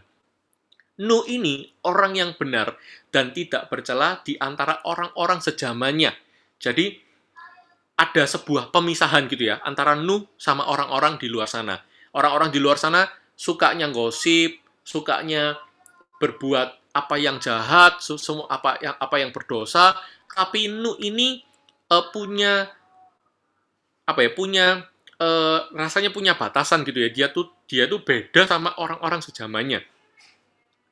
Nuh 0.97 1.23
ini 1.29 1.69
orang 1.85 2.17
yang 2.17 2.31
benar 2.35 2.73
dan 3.13 3.29
tidak 3.31 3.69
bercela 3.69 4.19
di 4.25 4.33
antara 4.41 4.81
orang-orang 4.83 5.39
sejamannya. 5.39 6.11
Jadi 6.57 6.97
ada 7.97 8.23
sebuah 8.29 8.69
pemisahan 8.69 9.25
gitu 9.29 9.49
ya 9.49 9.61
antara 9.61 9.97
Nuh 9.97 10.25
sama 10.37 10.65
orang-orang 10.69 11.21
di 11.21 11.29
luar 11.29 11.45
sana. 11.49 11.77
Orang-orang 12.17 12.49
di 12.49 12.57
luar 12.57 12.81
sana 12.81 13.05
sukanya 13.37 13.93
gosip, 13.93 14.57
sukanya 14.81 15.57
berbuat 16.17 16.97
apa 16.97 17.15
yang 17.21 17.37
jahat, 17.37 18.01
semua 18.01 18.49
apa 18.49 18.81
yang 18.81 18.97
apa 18.97 19.15
yang 19.21 19.29
berdosa, 19.29 19.93
tapi 20.33 20.65
Nuh 20.65 20.97
ini 20.97 21.45
eh, 21.93 22.05
punya 22.09 22.65
apa 24.09 24.19
ya? 24.25 24.33
Punya 24.33 24.81
eh, 25.17 25.59
rasanya 25.73 26.13
punya 26.13 26.37
batasan 26.37 26.85
gitu 26.85 27.01
ya. 27.01 27.09
Dia 27.09 27.27
tuh 27.33 27.49
dia 27.65 27.85
tuh 27.85 28.01
beda 28.01 28.45
sama 28.47 28.73
orang-orang 28.77 29.21
sejamannya. 29.21 29.81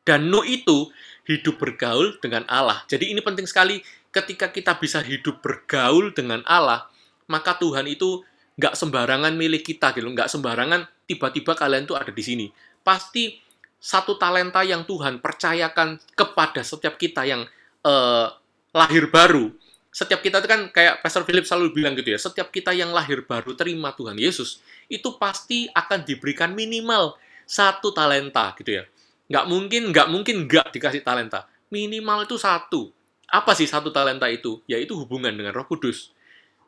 Dan 0.06 0.30
Nuh 0.30 0.46
itu 0.46 0.94
hidup 1.26 1.58
bergaul 1.58 2.22
dengan 2.22 2.46
Allah. 2.46 2.86
Jadi 2.86 3.10
ini 3.10 3.22
penting 3.26 3.50
sekali 3.50 3.82
ketika 4.14 4.54
kita 4.54 4.78
bisa 4.78 5.02
hidup 5.02 5.42
bergaul 5.42 6.14
dengan 6.14 6.46
Allah, 6.46 6.86
maka 7.26 7.58
Tuhan 7.58 7.90
itu 7.90 8.22
nggak 8.56 8.78
sembarangan 8.78 9.34
milik 9.36 9.66
kita 9.66 9.92
gitu, 9.98 10.08
nggak 10.08 10.32
sembarangan 10.32 10.88
tiba-tiba 11.10 11.58
kalian 11.58 11.90
tuh 11.90 11.98
ada 11.98 12.14
di 12.14 12.24
sini. 12.24 12.48
Pasti 12.86 13.36
satu 13.82 14.16
talenta 14.16 14.62
yang 14.62 14.86
Tuhan 14.86 15.20
percayakan 15.20 16.00
kepada 16.14 16.62
setiap 16.62 16.96
kita 17.02 17.26
yang 17.26 17.44
eh, 17.82 18.28
lahir 18.72 19.10
baru. 19.10 19.65
Setiap 19.96 20.20
kita 20.20 20.44
itu 20.44 20.48
kan 20.52 20.68
kayak 20.76 21.00
Pastor 21.00 21.24
Philip 21.24 21.48
selalu 21.48 21.72
bilang 21.72 21.96
gitu 21.96 22.12
ya, 22.12 22.20
setiap 22.20 22.52
kita 22.52 22.76
yang 22.76 22.92
lahir 22.92 23.24
baru 23.24 23.56
terima 23.56 23.96
Tuhan 23.96 24.20
Yesus, 24.20 24.60
itu 24.92 25.16
pasti 25.16 25.72
akan 25.72 26.04
diberikan 26.04 26.52
minimal 26.52 27.16
satu 27.48 27.96
talenta 27.96 28.52
gitu 28.60 28.76
ya. 28.76 28.84
Nggak 29.32 29.46
mungkin, 29.48 29.82
nggak 29.96 30.08
mungkin 30.12 30.36
nggak 30.52 30.76
dikasih 30.76 31.00
talenta. 31.00 31.48
Minimal 31.72 32.28
itu 32.28 32.36
satu. 32.36 32.92
Apa 33.32 33.56
sih 33.56 33.72
satu 33.72 33.88
talenta 33.96 34.28
itu? 34.28 34.60
Yaitu 34.68 35.00
hubungan 35.00 35.32
dengan 35.32 35.56
roh 35.56 35.64
kudus. 35.64 36.12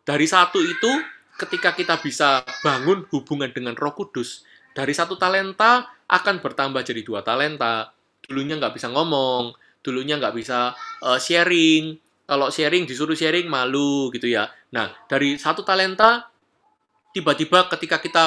Dari 0.08 0.24
satu 0.24 0.64
itu, 0.64 0.92
ketika 1.36 1.76
kita 1.76 2.00
bisa 2.00 2.48
bangun 2.64 3.12
hubungan 3.12 3.52
dengan 3.52 3.76
roh 3.76 3.92
kudus, 3.92 4.48
dari 4.72 4.96
satu 4.96 5.20
talenta 5.20 5.92
akan 6.08 6.40
bertambah 6.40 6.80
jadi 6.80 7.04
dua 7.04 7.28
talenta. 7.28 7.92
Dulunya 8.24 8.56
nggak 8.56 8.72
bisa 8.72 8.88
ngomong, 8.88 9.52
dulunya 9.84 10.16
nggak 10.16 10.32
bisa 10.32 10.72
eh, 11.04 11.20
sharing. 11.20 12.07
Kalau 12.28 12.52
sharing, 12.52 12.84
disuruh 12.84 13.16
sharing, 13.16 13.48
malu 13.48 14.12
gitu 14.12 14.28
ya. 14.28 14.52
Nah, 14.76 14.92
dari 15.08 15.40
satu 15.40 15.64
talenta, 15.64 16.28
tiba-tiba 17.16 17.72
ketika 17.72 18.04
kita 18.04 18.24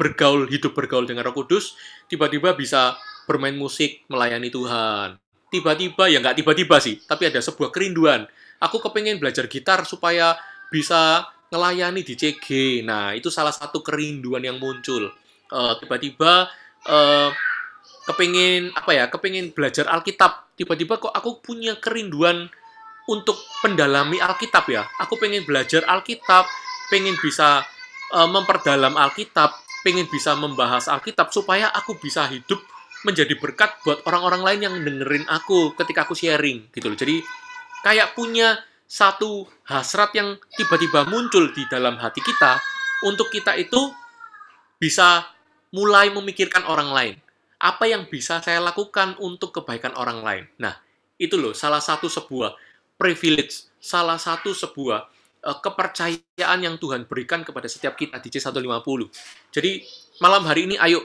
bergaul, 0.00 0.48
hidup 0.48 0.72
bergaul 0.72 1.04
dengan 1.04 1.28
roh 1.28 1.36
kudus, 1.36 1.76
tiba-tiba 2.08 2.56
bisa 2.56 2.96
bermain 3.28 3.52
musik, 3.52 4.08
melayani 4.08 4.48
Tuhan. 4.48 5.20
Tiba-tiba, 5.52 6.08
ya 6.08 6.24
nggak 6.24 6.40
tiba-tiba 6.40 6.80
sih, 6.80 6.96
tapi 7.04 7.28
ada 7.28 7.44
sebuah 7.44 7.68
kerinduan. 7.68 8.24
Aku 8.56 8.80
kepengen 8.80 9.20
belajar 9.20 9.44
gitar 9.52 9.84
supaya 9.84 10.32
bisa 10.72 11.28
ngelayani 11.52 12.00
di 12.02 12.16
CG. 12.16 12.80
Nah, 12.82 13.12
itu 13.12 13.28
salah 13.28 13.52
satu 13.52 13.84
kerinduan 13.84 14.42
yang 14.42 14.56
muncul. 14.56 15.12
Eh, 15.46 15.74
tiba-tiba 15.84 16.48
eh, 16.88 17.30
kepengen 18.08 18.72
apa 18.72 18.90
ya? 18.96 19.04
Kepengen 19.12 19.52
belajar 19.52 19.86
Alkitab. 19.92 20.56
Tiba-tiba 20.56 20.96
kok 20.96 21.12
aku 21.12 21.44
punya 21.44 21.76
kerinduan 21.76 22.48
untuk 23.06 23.38
pendalami 23.62 24.18
Alkitab 24.18 24.66
ya. 24.70 24.86
Aku 25.02 25.18
pengen 25.18 25.46
belajar 25.46 25.86
Alkitab, 25.86 26.46
pengen 26.90 27.14
bisa 27.18 27.62
eh, 28.14 28.28
memperdalam 28.28 28.94
Alkitab, 28.94 29.54
pengen 29.86 30.10
bisa 30.10 30.34
membahas 30.34 30.90
Alkitab 30.90 31.30
supaya 31.30 31.70
aku 31.70 31.98
bisa 31.98 32.26
hidup 32.26 32.58
menjadi 33.06 33.38
berkat 33.38 33.70
buat 33.86 34.02
orang-orang 34.02 34.42
lain 34.42 34.60
yang 34.66 34.74
dengerin 34.82 35.26
aku 35.30 35.78
ketika 35.78 36.02
aku 36.02 36.18
sharing 36.18 36.66
gitu 36.74 36.90
loh. 36.90 36.98
Jadi 36.98 37.22
kayak 37.86 38.18
punya 38.18 38.58
satu 38.86 39.46
hasrat 39.66 40.14
yang 40.14 40.38
tiba-tiba 40.58 41.06
muncul 41.06 41.50
di 41.54 41.62
dalam 41.70 41.98
hati 41.98 42.18
kita 42.22 42.58
untuk 43.06 43.30
kita 43.30 43.54
itu 43.58 43.78
bisa 44.78 45.26
mulai 45.74 46.10
memikirkan 46.10 46.66
orang 46.66 46.90
lain. 46.90 47.14
Apa 47.62 47.86
yang 47.86 48.10
bisa 48.10 48.42
saya 48.42 48.62
lakukan 48.62 49.16
untuk 49.22 49.54
kebaikan 49.54 49.94
orang 49.96 50.20
lain? 50.22 50.44
Nah, 50.60 50.76
itu 51.16 51.40
loh 51.40 51.56
salah 51.56 51.80
satu 51.80 52.06
sebuah 52.06 52.54
privilege, 52.96 53.68
salah 53.78 54.16
satu 54.16 54.52
sebuah 54.52 55.06
eh, 55.44 55.58
kepercayaan 55.60 56.58
yang 56.60 56.76
Tuhan 56.80 57.04
berikan 57.08 57.44
kepada 57.44 57.68
setiap 57.68 57.94
kita 57.96 58.20
di 58.20 58.28
C150. 58.32 59.00
Jadi 59.52 59.84
malam 60.20 60.48
hari 60.48 60.68
ini 60.68 60.76
ayo 60.80 61.04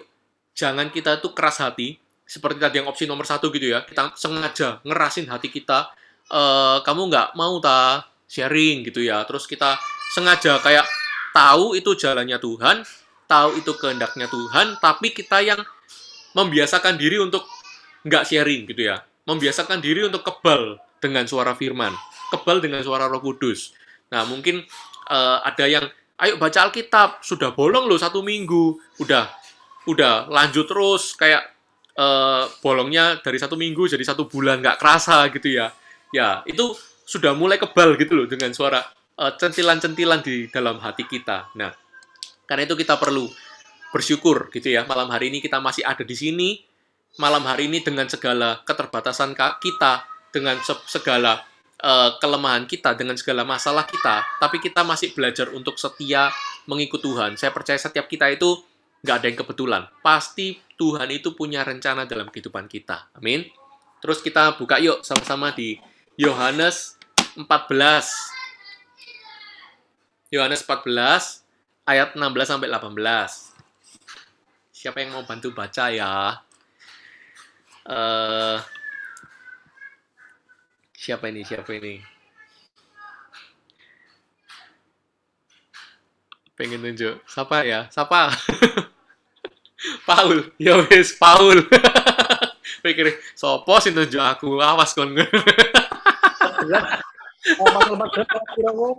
jangan 0.56 0.92
kita 0.92 1.20
tuh 1.20 1.36
keras 1.36 1.60
hati 1.64 2.00
seperti 2.24 2.64
tadi 2.64 2.80
yang 2.80 2.88
opsi 2.88 3.04
nomor 3.08 3.28
satu 3.28 3.52
gitu 3.52 3.76
ya 3.76 3.84
kita 3.84 4.16
sengaja 4.16 4.80
ngerasin 4.88 5.28
hati 5.28 5.52
kita 5.52 5.92
eh, 6.32 6.78
kamu 6.84 7.12
nggak 7.12 7.28
mau 7.36 7.60
ta 7.60 8.08
sharing 8.32 8.88
gitu 8.88 9.04
ya 9.04 9.28
terus 9.28 9.44
kita 9.44 9.76
sengaja 10.16 10.64
kayak 10.64 10.88
tahu 11.36 11.76
itu 11.76 11.92
jalannya 11.96 12.40
Tuhan 12.40 12.88
tahu 13.28 13.60
itu 13.60 13.72
kehendaknya 13.76 14.32
Tuhan 14.32 14.80
tapi 14.80 15.12
kita 15.12 15.44
yang 15.44 15.60
membiasakan 16.32 16.96
diri 16.96 17.20
untuk 17.20 17.44
nggak 18.08 18.24
sharing 18.24 18.64
gitu 18.72 18.88
ya 18.92 19.04
membiasakan 19.28 19.84
diri 19.84 20.08
untuk 20.08 20.24
kebal 20.24 20.80
dengan 21.02 21.26
suara 21.26 21.58
firman. 21.58 21.92
Kebal 22.30 22.62
dengan 22.62 22.80
suara 22.86 23.10
roh 23.10 23.20
kudus. 23.20 23.74
Nah 24.14 24.24
mungkin 24.30 24.62
eh, 25.10 25.38
ada 25.42 25.66
yang 25.66 25.86
ayo 26.22 26.38
baca 26.38 26.70
Alkitab 26.70 27.26
sudah 27.26 27.52
bolong 27.52 27.90
loh 27.90 27.98
satu 27.98 28.22
minggu. 28.22 28.78
Udah 29.02 29.28
udah 29.90 30.30
lanjut 30.30 30.70
terus 30.70 31.18
kayak 31.18 31.42
eh, 31.98 32.44
bolongnya 32.62 33.18
dari 33.20 33.42
satu 33.42 33.58
minggu 33.58 33.90
jadi 33.90 34.06
satu 34.06 34.30
bulan 34.30 34.62
nggak 34.62 34.78
kerasa 34.78 35.28
gitu 35.34 35.50
ya. 35.50 35.74
Ya 36.14 36.46
itu 36.46 36.78
sudah 37.04 37.34
mulai 37.36 37.58
kebal 37.58 37.98
gitu 38.00 38.16
loh 38.16 38.28
dengan 38.30 38.54
suara 38.54 38.80
eh, 39.18 39.34
centilan-centilan 39.36 40.22
di 40.22 40.48
dalam 40.54 40.78
hati 40.80 41.10
kita. 41.10 41.52
Nah 41.58 41.74
karena 42.46 42.70
itu 42.70 42.78
kita 42.78 42.96
perlu 43.02 43.28
bersyukur 43.92 44.48
gitu 44.56 44.72
ya. 44.72 44.88
Malam 44.88 45.12
hari 45.12 45.34
ini 45.34 45.44
kita 45.44 45.60
masih 45.60 45.84
ada 45.84 46.06
di 46.08 46.16
sini. 46.16 46.50
Malam 47.20 47.44
hari 47.44 47.68
ini 47.68 47.84
dengan 47.84 48.08
segala 48.08 48.64
keterbatasan 48.64 49.36
kita 49.36 50.08
dengan 50.32 50.58
se- 50.64 50.88
segala 50.88 51.44
eh, 51.80 52.10
kelemahan 52.18 52.66
kita 52.66 52.96
dengan 52.96 53.16
segala 53.20 53.46
masalah 53.46 53.86
kita 53.86 54.24
tapi 54.40 54.58
kita 54.64 54.82
masih 54.82 55.12
belajar 55.14 55.52
untuk 55.54 55.78
setia 55.78 56.32
mengikut 56.66 57.04
Tuhan 57.04 57.36
saya 57.36 57.52
percaya 57.54 57.78
setiap 57.78 58.08
kita 58.08 58.32
itu 58.32 58.60
nggak 59.02 59.16
ada 59.18 59.28
yang 59.28 59.40
kebetulan. 59.42 59.84
Pasti 60.06 60.62
Tuhan 60.78 61.10
itu 61.10 61.34
punya 61.34 61.66
rencana 61.66 62.06
dalam 62.06 62.30
kehidupan 62.30 62.70
kita. 62.70 63.10
Amin. 63.18 63.46
Terus 64.02 64.22
kita 64.22 64.58
buka 64.58 64.82
yuk 64.82 65.06
sama-sama 65.06 65.54
di 65.54 65.78
Yohanes 66.18 66.98
14. 67.38 67.46
Yohanes 70.32 70.62
14 70.64 71.44
ayat 71.86 72.16
16 72.18 72.50
sampai 72.50 72.70
18. 72.70 72.98
Siapa 74.74 74.98
yang 75.02 75.14
mau 75.14 75.26
bantu 75.26 75.54
baca 75.54 75.94
ya? 75.94 76.42
Eh 77.86 78.58
siapa 81.02 81.34
ini? 81.34 81.42
Siapa 81.42 81.74
ini? 81.74 81.98
Pengen 86.54 86.86
nunjuk. 86.86 87.26
Siapa 87.26 87.66
ya? 87.66 87.90
Siapa? 87.90 88.30
Paul. 90.08 90.54
Ya 90.62 90.78
wes, 90.78 91.18
Paul. 91.18 91.66
Pikir 92.86 93.18
sopo 93.34 93.82
sing 93.82 93.98
nunjuk 93.98 94.22
aku 94.22 94.62
awas 94.62 94.94
kon. 94.94 95.18
Oh, 97.58 97.66
pasal 97.74 97.98
14 97.98 98.54
kira 98.54 98.70
kok. 98.70 98.98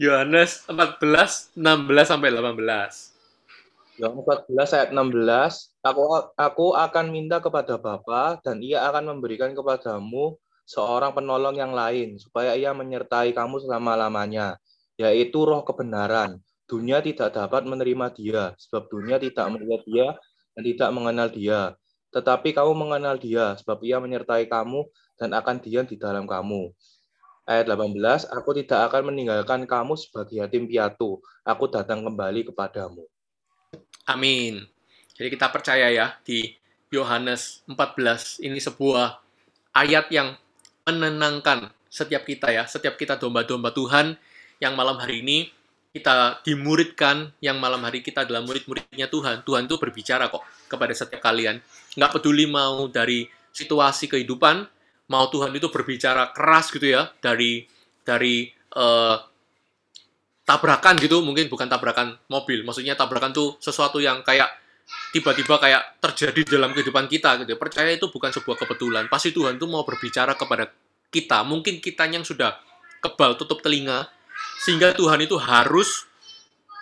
Yohanes 0.00 0.64
14 0.72 1.52
16 1.52 2.08
sampai 2.08 2.32
18. 2.32 3.13
Yohanes 3.94 4.26
14 4.50 4.74
ayat 4.74 4.90
16, 4.90 5.78
aku 5.86 6.02
aku 6.34 6.66
akan 6.74 7.14
minta 7.14 7.38
kepada 7.38 7.78
Bapa 7.78 8.42
dan 8.42 8.58
ia 8.58 8.82
akan 8.90 9.14
memberikan 9.14 9.54
kepadamu 9.54 10.34
seorang 10.66 11.14
penolong 11.14 11.54
yang 11.54 11.70
lain 11.70 12.18
supaya 12.18 12.58
ia 12.58 12.74
menyertai 12.74 13.30
kamu 13.30 13.62
selama-lamanya, 13.62 14.58
yaitu 14.98 15.46
roh 15.46 15.62
kebenaran. 15.62 16.42
Dunia 16.66 16.98
tidak 17.06 17.38
dapat 17.38 17.62
menerima 17.70 18.10
dia 18.18 18.42
sebab 18.58 18.90
dunia 18.90 19.22
tidak 19.22 19.46
melihat 19.54 19.82
dia 19.86 20.06
dan 20.58 20.62
tidak 20.66 20.90
mengenal 20.90 21.28
dia. 21.30 21.60
Tetapi 22.10 22.50
kamu 22.50 22.72
mengenal 22.74 23.14
dia 23.14 23.54
sebab 23.62 23.78
ia 23.86 24.02
menyertai 24.02 24.50
kamu 24.50 24.90
dan 25.22 25.38
akan 25.38 25.62
diam 25.62 25.86
di 25.86 25.94
dalam 25.94 26.26
kamu. 26.26 26.74
Ayat 27.46 27.70
18, 27.70 28.26
aku 28.26 28.58
tidak 28.58 28.90
akan 28.90 29.14
meninggalkan 29.14 29.70
kamu 29.70 29.94
sebagai 29.94 30.42
yatim 30.42 30.66
piatu. 30.66 31.22
Aku 31.46 31.70
datang 31.70 32.02
kembali 32.02 32.50
kepadamu. 32.50 33.06
Amin. 34.04 34.64
Jadi 35.14 35.28
kita 35.32 35.48
percaya 35.48 35.88
ya 35.88 36.16
di 36.26 36.52
Yohanes 36.92 37.64
14 37.66 38.44
ini 38.44 38.58
sebuah 38.60 39.18
ayat 39.74 40.10
yang 40.12 40.36
menenangkan 40.84 41.72
setiap 41.88 42.26
kita 42.26 42.50
ya, 42.50 42.66
setiap 42.66 42.98
kita 42.98 43.16
domba-domba 43.16 43.70
Tuhan 43.70 44.18
yang 44.58 44.74
malam 44.74 44.98
hari 44.98 45.22
ini 45.22 45.48
kita 45.94 46.42
dimuridkan, 46.42 47.30
yang 47.38 47.62
malam 47.62 47.78
hari 47.86 48.02
kita 48.02 48.26
adalah 48.26 48.42
murid-muridnya 48.42 49.06
Tuhan. 49.06 49.46
Tuhan 49.46 49.70
itu 49.70 49.78
berbicara 49.78 50.26
kok 50.26 50.42
kepada 50.66 50.90
setiap 50.90 51.22
kalian. 51.22 51.62
Nggak 51.94 52.18
peduli 52.18 52.50
mau 52.50 52.90
dari 52.90 53.30
situasi 53.54 54.10
kehidupan, 54.10 54.66
mau 55.06 55.30
Tuhan 55.30 55.54
itu 55.54 55.70
berbicara 55.70 56.34
keras 56.34 56.74
gitu 56.74 56.98
ya, 56.98 57.14
dari 57.22 57.62
dari 58.02 58.50
eh, 58.50 59.16
tabrakan 60.44 61.00
gitu, 61.00 61.24
mungkin 61.24 61.48
bukan 61.48 61.66
tabrakan 61.66 62.20
mobil. 62.28 62.62
Maksudnya 62.62 62.94
tabrakan 62.94 63.32
tuh 63.32 63.56
sesuatu 63.60 63.98
yang 63.98 64.20
kayak 64.20 64.48
tiba-tiba 65.10 65.56
kayak 65.56 65.96
terjadi 66.04 66.56
dalam 66.60 66.76
kehidupan 66.76 67.08
kita 67.08 67.40
gitu. 67.42 67.56
ya. 67.56 67.58
Percaya 67.58 67.90
itu 67.92 68.12
bukan 68.12 68.30
sebuah 68.30 68.56
kebetulan. 68.60 69.08
Pasti 69.08 69.32
Tuhan 69.32 69.56
tuh 69.56 69.66
mau 69.66 69.82
berbicara 69.82 70.36
kepada 70.36 70.68
kita. 71.08 71.42
Mungkin 71.42 71.80
kita 71.80 72.04
yang 72.12 72.22
sudah 72.22 72.60
kebal 73.00 73.36
tutup 73.40 73.64
telinga, 73.64 74.08
sehingga 74.60 74.96
Tuhan 74.96 75.20
itu 75.24 75.36
harus 75.36 76.08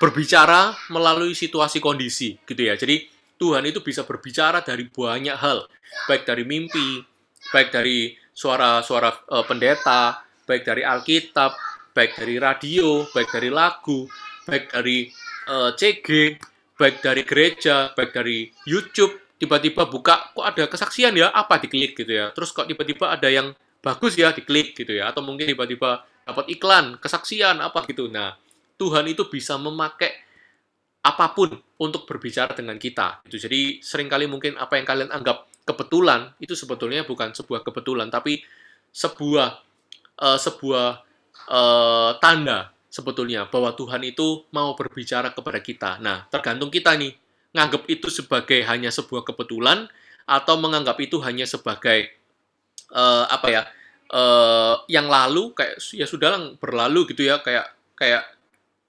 berbicara 0.02 0.74
melalui 0.90 1.34
situasi 1.34 1.78
kondisi 1.78 2.34
gitu 2.46 2.62
ya. 2.66 2.74
Jadi 2.74 3.06
Tuhan 3.38 3.62
itu 3.66 3.82
bisa 3.82 4.06
berbicara 4.06 4.62
dari 4.62 4.86
banyak 4.86 5.34
hal, 5.38 5.66
baik 6.06 6.26
dari 6.26 6.46
mimpi, 6.46 7.02
baik 7.50 7.74
dari 7.74 8.14
suara-suara 8.30 9.10
eh, 9.10 9.44
pendeta, 9.46 10.22
baik 10.46 10.62
dari 10.62 10.82
Alkitab, 10.86 11.54
baik 11.92 12.16
dari 12.16 12.40
radio, 12.40 13.04
baik 13.12 13.28
dari 13.28 13.50
lagu, 13.52 14.08
baik 14.48 14.72
dari 14.72 15.08
eh, 15.48 15.70
CG, 15.76 16.08
baik 16.76 17.04
dari 17.04 17.22
gereja, 17.22 17.92
baik 17.92 18.10
dari 18.10 18.48
YouTube. 18.66 19.20
Tiba-tiba 19.38 19.90
buka, 19.90 20.30
kok 20.30 20.46
ada 20.46 20.64
kesaksian 20.70 21.18
ya? 21.18 21.34
Apa 21.34 21.58
diklik 21.58 21.98
gitu 21.98 22.14
ya? 22.14 22.30
Terus 22.30 22.54
kok 22.54 22.66
tiba-tiba 22.70 23.10
ada 23.10 23.26
yang 23.26 23.50
bagus 23.82 24.14
ya 24.14 24.30
diklik 24.30 24.78
gitu 24.78 24.94
ya? 24.94 25.10
Atau 25.10 25.26
mungkin 25.26 25.50
tiba-tiba 25.50 26.06
dapat 26.22 26.46
iklan, 26.46 26.96
kesaksian 27.02 27.58
apa 27.58 27.82
gitu. 27.90 28.06
Nah, 28.06 28.38
Tuhan 28.78 29.02
itu 29.10 29.26
bisa 29.26 29.58
memakai 29.58 30.14
apa 31.02 31.34
pun 31.34 31.50
untuk 31.82 32.06
berbicara 32.06 32.54
dengan 32.54 32.78
kita. 32.78 33.26
Itu 33.26 33.42
jadi 33.42 33.82
sering 33.82 34.06
kali 34.06 34.30
mungkin 34.30 34.54
apa 34.54 34.78
yang 34.78 34.86
kalian 34.86 35.10
anggap 35.10 35.50
kebetulan 35.66 36.30
itu 36.38 36.54
sebetulnya 36.54 37.02
bukan 37.02 37.34
sebuah 37.34 37.66
kebetulan, 37.66 38.06
tapi 38.14 38.38
sebuah 38.94 39.58
eh, 40.22 40.38
sebuah 40.38 40.86
eh, 41.48 42.10
tanda 42.22 42.70
sebetulnya 42.92 43.48
bahwa 43.48 43.72
Tuhan 43.72 44.02
itu 44.04 44.44
mau 44.52 44.76
berbicara 44.76 45.32
kepada 45.32 45.60
kita. 45.64 45.90
Nah, 46.04 46.28
tergantung 46.28 46.68
kita 46.68 46.92
nih 46.94 47.16
nganggap 47.52 47.88
itu 47.88 48.08
sebagai 48.12 48.60
hanya 48.68 48.92
sebuah 48.92 49.24
kebetulan 49.24 49.88
atau 50.28 50.54
menganggap 50.60 50.96
itu 51.00 51.18
hanya 51.24 51.48
sebagai 51.48 52.12
eh, 52.92 53.24
apa 53.26 53.46
ya 53.48 53.62
eh, 54.12 54.74
yang 54.92 55.08
lalu 55.08 55.56
kayak 55.56 55.80
ya 55.96 56.06
sudah 56.06 56.28
lah, 56.36 56.42
berlalu 56.60 57.12
gitu 57.16 57.26
ya 57.26 57.40
kayak 57.40 57.66
kayak 57.96 58.24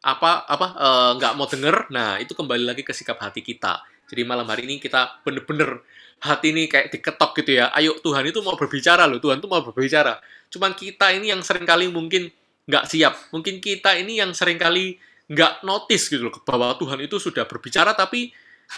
apa 0.04 0.44
apa 0.52 0.68
nggak 1.16 1.34
mau 1.39 1.48
denger. 1.48 1.88
Nah 1.96 2.20
itu 2.20 2.36
kembali 2.36 2.68
lagi 2.68 2.84
ke 2.84 2.92
sikap 2.92 3.24
hati 3.24 3.39
kita. 3.39 3.80
Jadi 4.12 4.22
malam 4.28 4.44
hari 4.52 4.68
ini 4.68 4.84
kita 4.84 5.24
bener-bener 5.24 5.80
hati 6.24 6.56
ini 6.56 6.68
kayak 6.68 6.92
diketok 6.92 7.32
gitu 7.44 7.63
ya. 7.63 7.72
Ayo 7.72 8.00
Tuhan 8.00 8.24
itu 8.28 8.39
mau 8.44 8.56
berbicara 8.56 9.08
loh 9.08 9.20
Tuhan 9.20 9.39
itu 9.39 9.48
mau 9.48 9.63
berbicara. 9.63 10.20
Cuman 10.52 10.76
kita 10.76 11.12
ini 11.12 11.32
yang 11.32 11.44
sering 11.44 11.68
kali 11.68 11.92
mungkin 11.92 12.32
nggak 12.63 12.86
siap 12.88 13.13
mungkin 13.36 13.60
kita 13.60 13.95
ini 13.99 14.23
yang 14.23 14.32
sering 14.32 14.56
kali 14.56 14.95
nggak 15.28 15.63
notice 15.67 16.08
gitu 16.12 16.28
loh 16.28 16.36
bahwa 16.43 16.76
Tuhan 16.80 16.99
itu 17.04 17.19
sudah 17.19 17.43
berbicara 17.47 17.95
tapi 17.95 18.32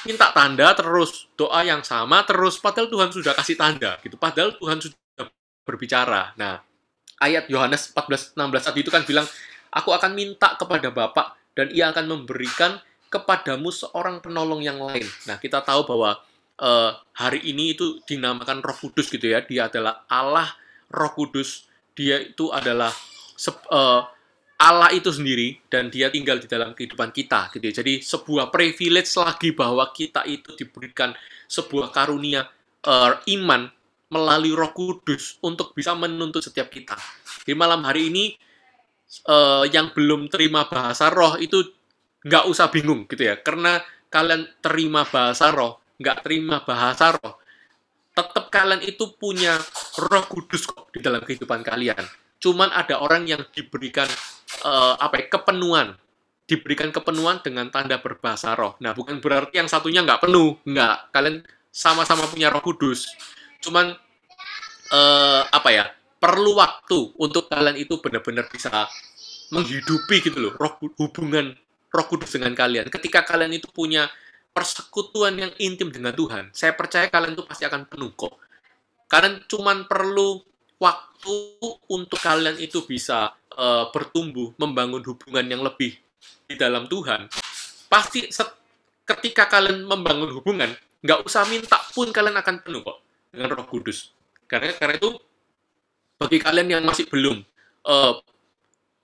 minta 0.06 0.34
tanda 0.34 0.74
terus 0.74 1.30
doa 1.38 1.62
yang 1.62 1.86
sama 1.86 2.26
terus 2.26 2.58
padahal 2.58 2.90
Tuhan 2.90 3.10
sudah 3.14 3.34
kasih 3.38 3.58
tanda 3.58 3.98
gitu 4.02 4.18
padahal 4.18 4.58
Tuhan 4.58 4.82
sudah 4.82 5.30
berbicara 5.66 6.34
nah 6.38 6.62
ayat 7.22 7.46
Yohanes 7.50 7.94
14 7.94 8.34
16 8.38 8.68
tadi 8.68 8.80
itu 8.82 8.90
kan 8.90 9.06
bilang 9.06 9.26
Aku 9.76 9.92
akan 9.92 10.16
minta 10.16 10.56
kepada 10.56 10.88
Bapa 10.88 11.36
dan 11.52 11.68
ia 11.76 11.92
akan 11.92 12.08
memberikan 12.08 12.80
kepadamu 13.12 13.68
seorang 13.76 14.24
penolong 14.24 14.64
yang 14.64 14.80
lain. 14.80 15.04
Nah, 15.28 15.36
kita 15.36 15.60
tahu 15.68 15.84
bahwa 15.84 16.16
eh, 16.56 16.92
hari 17.12 17.44
ini 17.44 17.76
itu 17.76 18.00
dinamakan 18.08 18.64
Roh 18.64 18.78
Kudus 18.80 19.12
gitu 19.12 19.28
ya. 19.28 19.44
Dia 19.44 19.68
adalah 19.68 20.08
Allah 20.08 20.48
Roh 20.88 21.12
Kudus. 21.12 21.68
Dia 21.92 22.24
itu 22.24 22.56
adalah 22.56 22.96
eh, 23.38 24.02
Allah 24.56 24.90
itu 24.96 25.12
sendiri 25.12 25.60
dan 25.68 25.92
dia 25.92 26.08
tinggal 26.08 26.40
di 26.40 26.48
dalam 26.48 26.72
kehidupan 26.72 27.12
kita 27.12 27.52
gitu 27.52 27.64
ya. 27.64 27.74
Jadi 27.84 28.00
sebuah 28.00 28.50
privilege 28.50 29.12
lagi 29.20 29.52
bahwa 29.52 29.92
kita 29.92 30.24
itu 30.24 30.56
diberikan 30.56 31.12
sebuah 31.52 31.92
karunia 31.92 32.48
eh, 32.84 33.14
iman 33.36 33.68
melalui 34.10 34.54
Roh 34.56 34.72
Kudus 34.72 35.42
untuk 35.44 35.76
bisa 35.76 35.92
menuntut 35.98 36.40
setiap 36.40 36.72
kita. 36.72 36.96
Di 37.44 37.52
malam 37.52 37.84
hari 37.84 38.10
ini 38.14 38.26
eh, 39.28 39.64
yang 39.70 39.92
belum 39.92 40.32
terima 40.32 40.68
bahasa 40.68 41.12
roh 41.12 41.36
itu 41.38 41.62
nggak 42.26 42.46
usah 42.50 42.74
bingung 42.74 43.06
gitu 43.06 43.22
ya 43.22 43.38
karena 43.38 43.78
kalian 44.10 44.50
terima 44.58 45.06
bahasa 45.06 45.54
roh 45.54 45.78
nggak 46.02 46.26
terima 46.26 46.66
bahasa 46.66 47.14
roh 47.14 47.38
tetap 48.16 48.50
kalian 48.50 48.82
itu 48.82 49.14
punya 49.14 49.62
roh 50.02 50.26
kudus 50.26 50.66
kok 50.66 50.90
di 50.90 51.06
dalam 51.06 51.22
kehidupan 51.22 51.62
kalian 51.62 52.02
cuman 52.46 52.70
ada 52.70 53.02
orang 53.02 53.26
yang 53.26 53.42
diberikan 53.50 54.06
eh, 54.62 54.96
apa 55.02 55.18
ya 55.18 55.26
kepenuhan. 55.34 55.98
Diberikan 56.46 56.94
kepenuhan 56.94 57.42
dengan 57.42 57.74
tanda 57.74 57.98
berbahasa 57.98 58.54
roh. 58.54 58.78
Nah 58.78 58.94
bukan 58.94 59.18
berarti 59.18 59.58
yang 59.58 59.66
satunya 59.66 60.06
nggak 60.06 60.30
penuh. 60.30 60.62
Nggak. 60.62 61.10
Kalian 61.10 61.42
sama-sama 61.74 62.30
punya 62.30 62.54
roh 62.54 62.62
kudus. 62.62 63.10
Cuman 63.66 63.98
eh, 64.94 65.42
apa 65.50 65.70
ya 65.74 65.90
perlu 66.22 66.54
waktu 66.54 67.18
untuk 67.18 67.50
kalian 67.50 67.82
itu 67.82 67.98
benar-benar 67.98 68.46
bisa 68.54 68.86
menghidupi 69.54 70.26
gitu 70.26 70.42
loh 70.42 70.54
roh 70.58 70.78
hubungan 71.02 71.58
roh 71.90 72.06
kudus 72.06 72.38
dengan 72.38 72.54
kalian. 72.54 72.94
Ketika 72.94 73.26
kalian 73.26 73.58
itu 73.58 73.66
punya 73.74 74.06
persekutuan 74.54 75.36
yang 75.36 75.52
intim 75.60 75.90
dengan 75.90 76.14
Tuhan 76.14 76.54
saya 76.56 76.78
percaya 76.78 77.10
kalian 77.10 77.34
itu 77.34 77.44
pasti 77.50 77.66
akan 77.66 77.90
penuh 77.90 78.14
kok. 78.14 78.38
Kalian 79.10 79.46
cuman 79.50 79.90
perlu 79.90 80.42
waktu 80.78 81.36
untuk 81.90 82.20
kalian 82.20 82.60
itu 82.60 82.84
bisa 82.84 83.32
eh, 83.56 83.86
bertumbuh 83.92 84.56
membangun 84.60 85.02
hubungan 85.04 85.46
yang 85.46 85.62
lebih 85.64 85.96
di 86.46 86.56
dalam 86.58 86.86
Tuhan 86.86 87.30
pasti 87.90 88.28
ketika 89.06 89.46
kalian 89.50 89.86
membangun 89.86 90.34
hubungan 90.34 90.74
nggak 91.06 91.22
usah 91.22 91.46
minta 91.46 91.78
pun 91.94 92.10
kalian 92.10 92.38
akan 92.42 92.66
penuh 92.66 92.82
kok 92.82 92.98
dengan 93.30 93.54
Roh 93.54 93.68
Kudus. 93.70 94.10
Karena 94.50 94.74
karena 94.74 94.98
itu 94.98 95.14
bagi 96.18 96.42
kalian 96.42 96.68
yang 96.80 96.84
masih 96.88 97.06
belum 97.06 97.46
eh, 97.86 98.14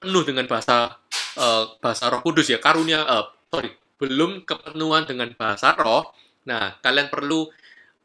penuh 0.01 0.23
dengan 0.25 0.49
bahasa 0.49 0.97
eh, 1.37 1.63
bahasa 1.77 2.09
Roh 2.09 2.25
Kudus 2.25 2.49
ya 2.49 2.57
karunia 2.57 3.05
eh, 3.05 3.25
sorry 3.53 3.69
belum 4.01 4.49
kepenuhan 4.49 5.05
dengan 5.05 5.29
bahasa 5.37 5.77
Roh 5.77 6.09
nah 6.49 6.73
kalian 6.81 7.13
perlu 7.13 7.45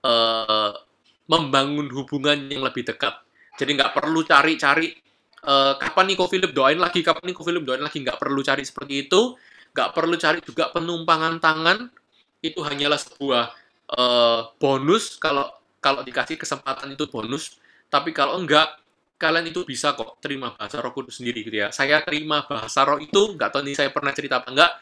eh, 0.05 0.71
membangun 1.27 1.89
hubungan 1.91 2.37
yang 2.53 2.63
lebih 2.63 2.85
dekat 2.85 3.26
jadi 3.57 3.71
nggak 3.77 3.93
perlu 3.97 4.21
cari-cari 4.23 4.89
eh, 5.43 5.75
kapan 5.81 6.05
nih 6.13 6.17
Ko 6.17 6.25
Philip 6.29 6.53
doain 6.53 6.79
lagi 6.79 7.01
kapan 7.01 7.33
nih 7.33 7.35
Ko 7.37 7.43
Philip 7.43 7.65
doain 7.65 7.83
lagi 7.83 7.99
nggak 8.01 8.19
perlu 8.21 8.41
cari 8.45 8.63
seperti 8.63 9.09
itu 9.09 9.37
nggak 9.77 9.91
perlu 9.93 10.15
cari 10.17 10.39
juga 10.45 10.73
penumpangan 10.73 11.41
tangan 11.41 11.79
itu 12.41 12.61
hanyalah 12.63 13.01
sebuah 13.01 13.45
eh, 13.97 14.41
bonus 14.61 15.17
kalau 15.17 15.49
kalau 15.81 16.01
dikasih 16.05 16.37
kesempatan 16.41 16.93
itu 16.93 17.09
bonus 17.09 17.57
tapi 17.89 18.11
kalau 18.13 18.39
enggak 18.39 18.77
kalian 19.17 19.49
itu 19.49 19.65
bisa 19.65 19.97
kok 19.97 20.21
terima 20.21 20.53
bahasa 20.53 20.77
roh 20.85 20.93
kudus 20.93 21.21
sendiri 21.21 21.41
gitu 21.41 21.57
ya. 21.65 21.73
Saya 21.73 22.05
terima 22.05 22.45
bahasa 22.45 22.85
roh 22.85 23.01
itu, 23.01 23.33
nggak 23.33 23.49
tahu 23.49 23.65
nih 23.65 23.73
saya 23.73 23.89
pernah 23.89 24.13
cerita 24.13 24.45
apa 24.45 24.49
enggak, 24.53 24.73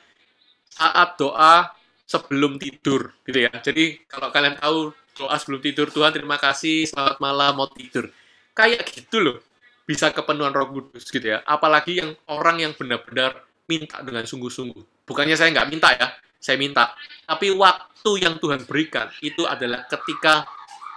saat 0.74 1.08
doa 1.14 1.70
sebelum 2.02 2.58
tidur 2.58 3.14
gitu 3.22 3.38
ya. 3.38 3.52
Jadi 3.62 4.02
kalau 4.10 4.34
kalian 4.34 4.58
tahu 4.58 4.90
doa 5.14 5.36
sebelum 5.38 5.62
tidur 5.62 5.86
Tuhan 5.94 6.10
terima 6.10 6.36
kasih 6.42 6.90
selamat 6.90 7.22
malam 7.22 7.54
mau 7.54 7.70
tidur 7.70 8.10
kayak 8.54 8.86
gitu 8.88 9.20
loh 9.20 9.38
bisa 9.84 10.08
kepenuhan 10.14 10.54
Roh 10.56 10.70
Kudus 10.72 11.10
gitu 11.12 11.36
ya. 11.36 11.44
Apalagi 11.44 12.00
yang 12.00 12.16
orang 12.30 12.62
yang 12.62 12.72
benar-benar 12.72 13.44
minta 13.68 14.00
dengan 14.00 14.24
sungguh-sungguh. 14.24 15.04
Bukannya 15.04 15.36
saya 15.36 15.52
nggak 15.52 15.68
minta 15.68 15.92
ya 15.92 16.08
saya 16.44 16.60
minta. 16.60 16.92
Tapi 17.24 17.56
waktu 17.56 18.10
yang 18.20 18.36
Tuhan 18.36 18.68
berikan 18.68 19.08
itu 19.24 19.48
adalah 19.48 19.88
ketika 19.88 20.44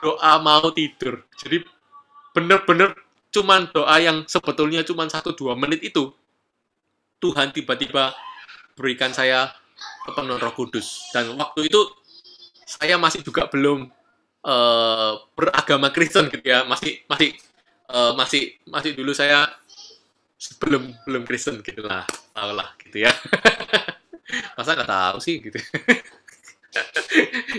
doa 0.04 0.44
mau 0.44 0.68
tidur. 0.76 1.24
Jadi 1.40 1.64
benar-benar 2.36 3.00
cuman 3.32 3.72
doa 3.72 3.96
yang 4.04 4.28
sebetulnya 4.28 4.84
cuman 4.84 5.08
satu 5.08 5.32
dua 5.32 5.56
menit 5.56 5.84
itu 5.88 6.12
Tuhan 7.24 7.56
tiba-tiba 7.56 8.12
berikan 8.76 9.16
saya 9.16 9.56
kepenuhan 10.04 10.44
Roh 10.44 10.52
Kudus. 10.52 11.08
Dan 11.16 11.32
waktu 11.40 11.72
itu 11.72 11.80
saya 12.68 13.00
masih 13.00 13.24
juga 13.24 13.48
belum 13.48 13.88
uh, 14.44 15.14
beragama 15.32 15.96
Kristen 15.96 16.28
gitu 16.28 16.44
ya. 16.44 16.68
Masih 16.68 17.08
masih 17.08 17.40
uh, 17.92 18.14
masih 18.16 18.56
masih 18.68 18.94
dulu 18.94 19.12
saya 19.16 19.48
belum 20.62 20.94
belum 21.08 21.24
Kristen 21.26 21.60
gitu 21.66 21.82
lah. 21.84 22.06
Tahu 22.36 22.52
lah 22.54 22.70
gitu 22.84 23.04
ya. 23.08 23.12
Masa 24.58 24.78
nggak 24.78 24.90
tahu 24.90 25.18
sih 25.24 25.40
gitu. 25.42 25.60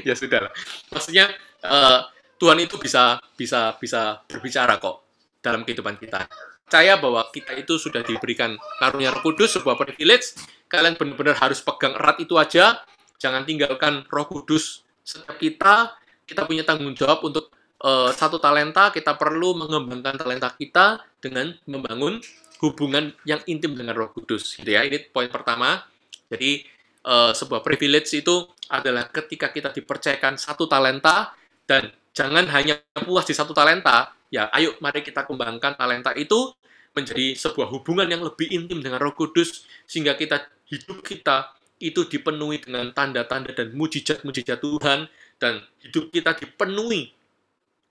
Ya 0.06 0.14
sudah 0.14 0.46
lah. 0.46 0.52
Maksudnya 0.94 1.26
uh, 1.66 2.06
Tuhan 2.38 2.62
itu 2.62 2.78
bisa 2.78 3.18
bisa 3.34 3.74
bisa 3.82 4.22
berbicara 4.30 4.78
kok 4.78 5.02
dalam 5.42 5.66
kehidupan 5.66 5.98
kita. 5.98 6.22
Percaya 6.62 7.00
bahwa 7.00 7.26
kita 7.34 7.58
itu 7.58 7.80
sudah 7.82 8.06
diberikan 8.06 8.54
karunia 8.78 9.10
Roh 9.10 9.24
Kudus 9.26 9.58
sebuah 9.58 9.74
privilege. 9.74 10.38
Kalian 10.70 10.94
benar-benar 10.94 11.34
harus 11.34 11.58
pegang 11.64 11.98
erat 11.98 12.22
itu 12.22 12.38
aja. 12.38 12.78
Jangan 13.18 13.42
tinggalkan 13.42 14.06
Roh 14.06 14.28
Kudus 14.30 14.86
setiap 15.02 15.34
kita. 15.40 15.98
Kita 16.22 16.46
punya 16.46 16.62
tanggung 16.62 16.94
jawab 16.94 17.24
untuk 17.26 17.50
uh, 17.82 18.10
satu 18.14 18.42
talenta 18.42 18.90
kita 18.90 19.14
perlu 19.14 19.54
mengembangkan 19.58 20.18
talenta 20.18 20.50
kita 20.54 21.02
dengan 21.22 21.54
membangun 21.66 22.18
hubungan 22.58 23.14
yang 23.22 23.38
intim 23.46 23.78
dengan 23.78 23.94
Roh 23.94 24.10
Kudus 24.10 24.58
gitu 24.58 24.70
ya. 24.70 24.82
Ini 24.82 25.10
poin 25.14 25.30
pertama. 25.30 25.86
Jadi 26.28 26.66
uh, 27.06 27.30
sebuah 27.32 27.62
privilege 27.62 28.10
itu 28.18 28.46
adalah 28.68 29.08
ketika 29.08 29.48
kita 29.48 29.72
dipercayakan 29.72 30.36
satu 30.36 30.68
talenta 30.68 31.32
dan 31.64 31.88
jangan 32.12 32.44
hanya 32.50 32.82
puas 33.06 33.24
di 33.24 33.32
satu 33.32 33.56
talenta 33.56 34.12
ya 34.28 34.52
ayo 34.52 34.76
mari 34.84 35.00
kita 35.00 35.24
kembangkan 35.24 35.78
talenta 35.78 36.12
itu 36.12 36.52
menjadi 36.92 37.36
sebuah 37.36 37.70
hubungan 37.72 38.08
yang 38.08 38.20
lebih 38.20 38.48
intim 38.52 38.84
dengan 38.84 39.00
Roh 39.00 39.16
Kudus 39.16 39.64
sehingga 39.88 40.18
kita 40.18 40.44
hidup 40.68 41.00
kita 41.00 41.56
itu 41.78 42.04
dipenuhi 42.10 42.58
dengan 42.58 42.90
tanda-tanda 42.90 43.54
dan 43.54 43.70
mujizat-mujizat 43.72 44.58
Tuhan 44.58 45.06
dan 45.38 45.62
hidup 45.80 46.10
kita 46.10 46.34
dipenuhi 46.34 47.14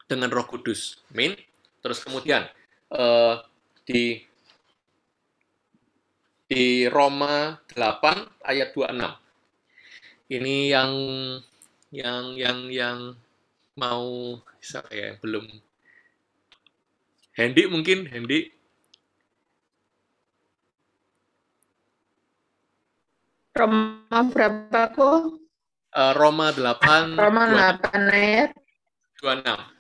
dengan 0.08 0.32
Roh 0.32 0.48
Kudus. 0.48 1.04
Amin. 1.12 1.36
Terus 1.84 2.00
kemudian 2.02 2.48
uh, 2.96 3.44
di 3.84 4.24
di 6.48 6.88
Roma 6.88 7.60
8 7.76 8.48
ayat 8.48 8.72
26. 8.72 9.04
Ini 10.28 10.56
yang 10.72 10.92
yang 11.92 12.36
yang 12.36 12.60
yang 12.72 13.00
mau 13.80 14.36
siapa 14.60 14.92
ya 14.92 15.16
belum 15.24 15.48
Hendy 17.38 17.64
mungkin 17.70 18.10
Hendy 18.10 18.52
Roma 23.56 24.20
berapa 24.30 24.82
kok? 24.92 25.40
Uh, 25.96 26.14
Roma 26.14 26.52
8 26.52 27.16
Roma 27.16 27.44
8 27.80 28.12
ayat 28.12 28.52
26. 29.24 29.77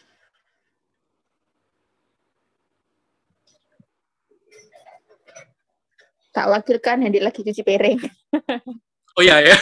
Tak 6.37 6.53
wakilkan 6.53 7.01
Hendy 7.01 7.17
lagi 7.17 7.41
cuci 7.41 7.65
piring. 7.65 7.97
oh 9.17 9.23
iya 9.25 9.41
ya. 9.41 9.57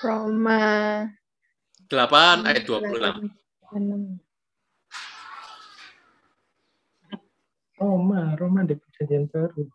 Roma 0.00 0.64
8 1.92 2.40
ayat 2.40 2.64
26. 2.64 4.16
Roma, 7.76 8.20
Roma 8.40 8.64
di 8.64 8.72
perjanjian 8.80 9.28
baru. 9.28 9.68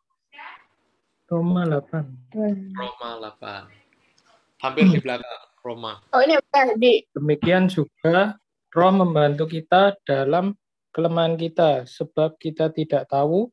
Roma 1.30 1.62
8. 1.70 2.74
Roma 2.74 3.10
8. 3.38 4.66
Hampir 4.66 4.90
di 4.90 4.98
belakang 4.98 5.46
Roma. 5.62 6.02
Oh 6.10 6.26
ini 6.26 6.42
di 6.82 7.06
Demikian 7.14 7.70
juga 7.70 8.34
roh 8.74 8.92
membantu 8.98 9.46
kita 9.46 9.94
dalam 10.02 10.58
kelemahan 10.92 11.40
kita 11.40 11.88
sebab 11.88 12.36
kita 12.38 12.70
tidak 12.72 13.08
tahu 13.08 13.48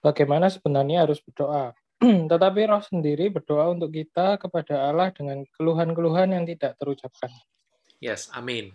bagaimana 0.00 0.48
sebenarnya 0.48 1.06
harus 1.06 1.20
berdoa. 1.20 1.76
Tetapi 2.32 2.60
roh 2.66 2.80
sendiri 2.80 3.28
berdoa 3.28 3.70
untuk 3.70 3.92
kita 3.92 4.40
kepada 4.40 4.88
Allah 4.88 5.12
dengan 5.12 5.44
keluhan-keluhan 5.56 6.32
yang 6.32 6.44
tidak 6.48 6.74
terucapkan. 6.80 7.28
Yes, 8.00 8.32
amin. 8.32 8.72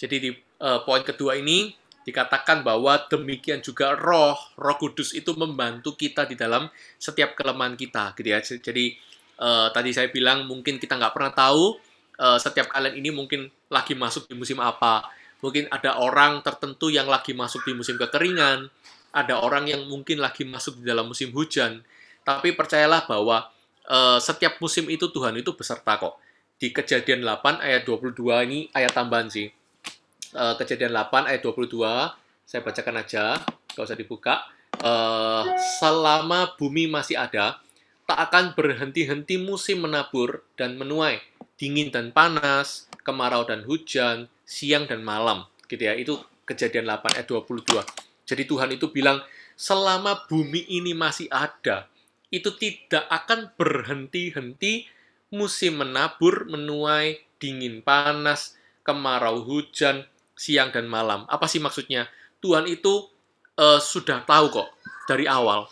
Jadi 0.00 0.16
di 0.16 0.30
uh, 0.64 0.80
poin 0.82 1.04
kedua 1.04 1.36
ini 1.36 1.76
dikatakan 2.02 2.66
bahwa 2.66 2.98
demikian 3.06 3.62
juga 3.62 3.94
roh, 3.94 4.34
roh 4.58 4.76
kudus 4.80 5.14
itu 5.14 5.36
membantu 5.38 5.94
kita 5.94 6.26
di 6.26 6.34
dalam 6.34 6.66
setiap 6.98 7.38
kelemahan 7.38 7.78
kita, 7.78 8.16
gitu 8.16 8.28
ya. 8.32 8.40
Jadi 8.42 8.96
uh, 9.38 9.68
tadi 9.70 9.94
saya 9.94 10.10
bilang 10.10 10.48
mungkin 10.48 10.80
kita 10.80 10.98
nggak 10.98 11.14
pernah 11.14 11.32
tahu 11.36 11.78
uh, 12.18 12.38
setiap 12.40 12.72
kalian 12.72 12.98
ini 12.98 13.14
mungkin 13.14 13.46
lagi 13.70 13.94
masuk 13.94 14.26
di 14.26 14.34
musim 14.34 14.58
apa. 14.58 15.06
Mungkin 15.42 15.66
ada 15.74 15.98
orang 15.98 16.40
tertentu 16.46 16.88
yang 16.88 17.10
lagi 17.10 17.34
masuk 17.34 17.66
di 17.66 17.74
musim 17.74 17.98
kekeringan, 17.98 18.70
ada 19.10 19.42
orang 19.42 19.66
yang 19.66 19.84
mungkin 19.90 20.22
lagi 20.22 20.46
masuk 20.46 20.80
di 20.80 20.86
dalam 20.86 21.10
musim 21.10 21.34
hujan. 21.34 21.82
Tapi 22.22 22.54
percayalah 22.54 23.04
bahwa 23.10 23.50
uh, 23.90 24.22
setiap 24.22 24.62
musim 24.62 24.86
itu 24.86 25.10
Tuhan 25.10 25.34
itu 25.34 25.50
beserta 25.58 25.98
kok. 25.98 26.16
Di 26.56 26.70
kejadian 26.70 27.26
8 27.26 27.58
ayat 27.58 27.82
22 27.82 28.46
ini 28.46 28.70
ayat 28.70 28.94
tambahan 28.94 29.26
sih 29.26 29.50
uh, 30.36 30.54
kejadian 30.56 30.92
8 30.92 31.28
ayat 31.28 31.40
22 31.44 31.80
saya 32.44 32.60
bacakan 32.60 33.00
aja 33.00 33.24
kalau 33.72 33.86
usah 33.86 33.96
dibuka 33.96 34.44
uh, 34.84 35.44
selama 35.80 36.56
bumi 36.56 36.88
masih 36.88 37.16
ada 37.16 37.60
tak 38.04 38.18
akan 38.28 38.52
berhenti-henti 38.58 39.40
musim 39.40 39.84
menabur 39.86 40.44
dan 40.58 40.76
menuai 40.76 41.22
dingin 41.56 41.88
dan 41.88 42.10
panas 42.10 42.90
kemarau 43.06 43.46
dan 43.46 43.64
hujan 43.64 44.28
siang 44.52 44.84
dan 44.84 45.00
malam 45.00 45.48
gitu 45.64 45.88
ya 45.88 45.96
itu 45.96 46.20
kejadian 46.44 46.92
8 46.92 47.16
ayat 47.16 47.24
22 47.24 48.28
jadi 48.28 48.42
Tuhan 48.44 48.70
itu 48.76 48.92
bilang 48.92 49.24
selama 49.56 50.28
bumi 50.28 50.68
ini 50.68 50.92
masih 50.92 51.32
ada 51.32 51.88
itu 52.28 52.52
tidak 52.60 53.08
akan 53.08 53.52
berhenti-henti 53.56 54.88
musim 55.32 55.80
menabur 55.80 56.44
menuai 56.48 57.24
dingin 57.40 57.80
panas 57.80 58.56
kemarau 58.84 59.42
hujan 59.42 60.04
siang 60.36 60.74
dan 60.74 60.86
malam. 60.86 61.24
Apa 61.26 61.46
sih 61.46 61.58
maksudnya? 61.58 62.06
Tuhan 62.42 62.66
itu 62.66 63.08
uh, 63.56 63.78
sudah 63.78 64.26
tahu 64.26 64.50
kok 64.50 64.68
dari 65.06 65.24
awal. 65.26 65.66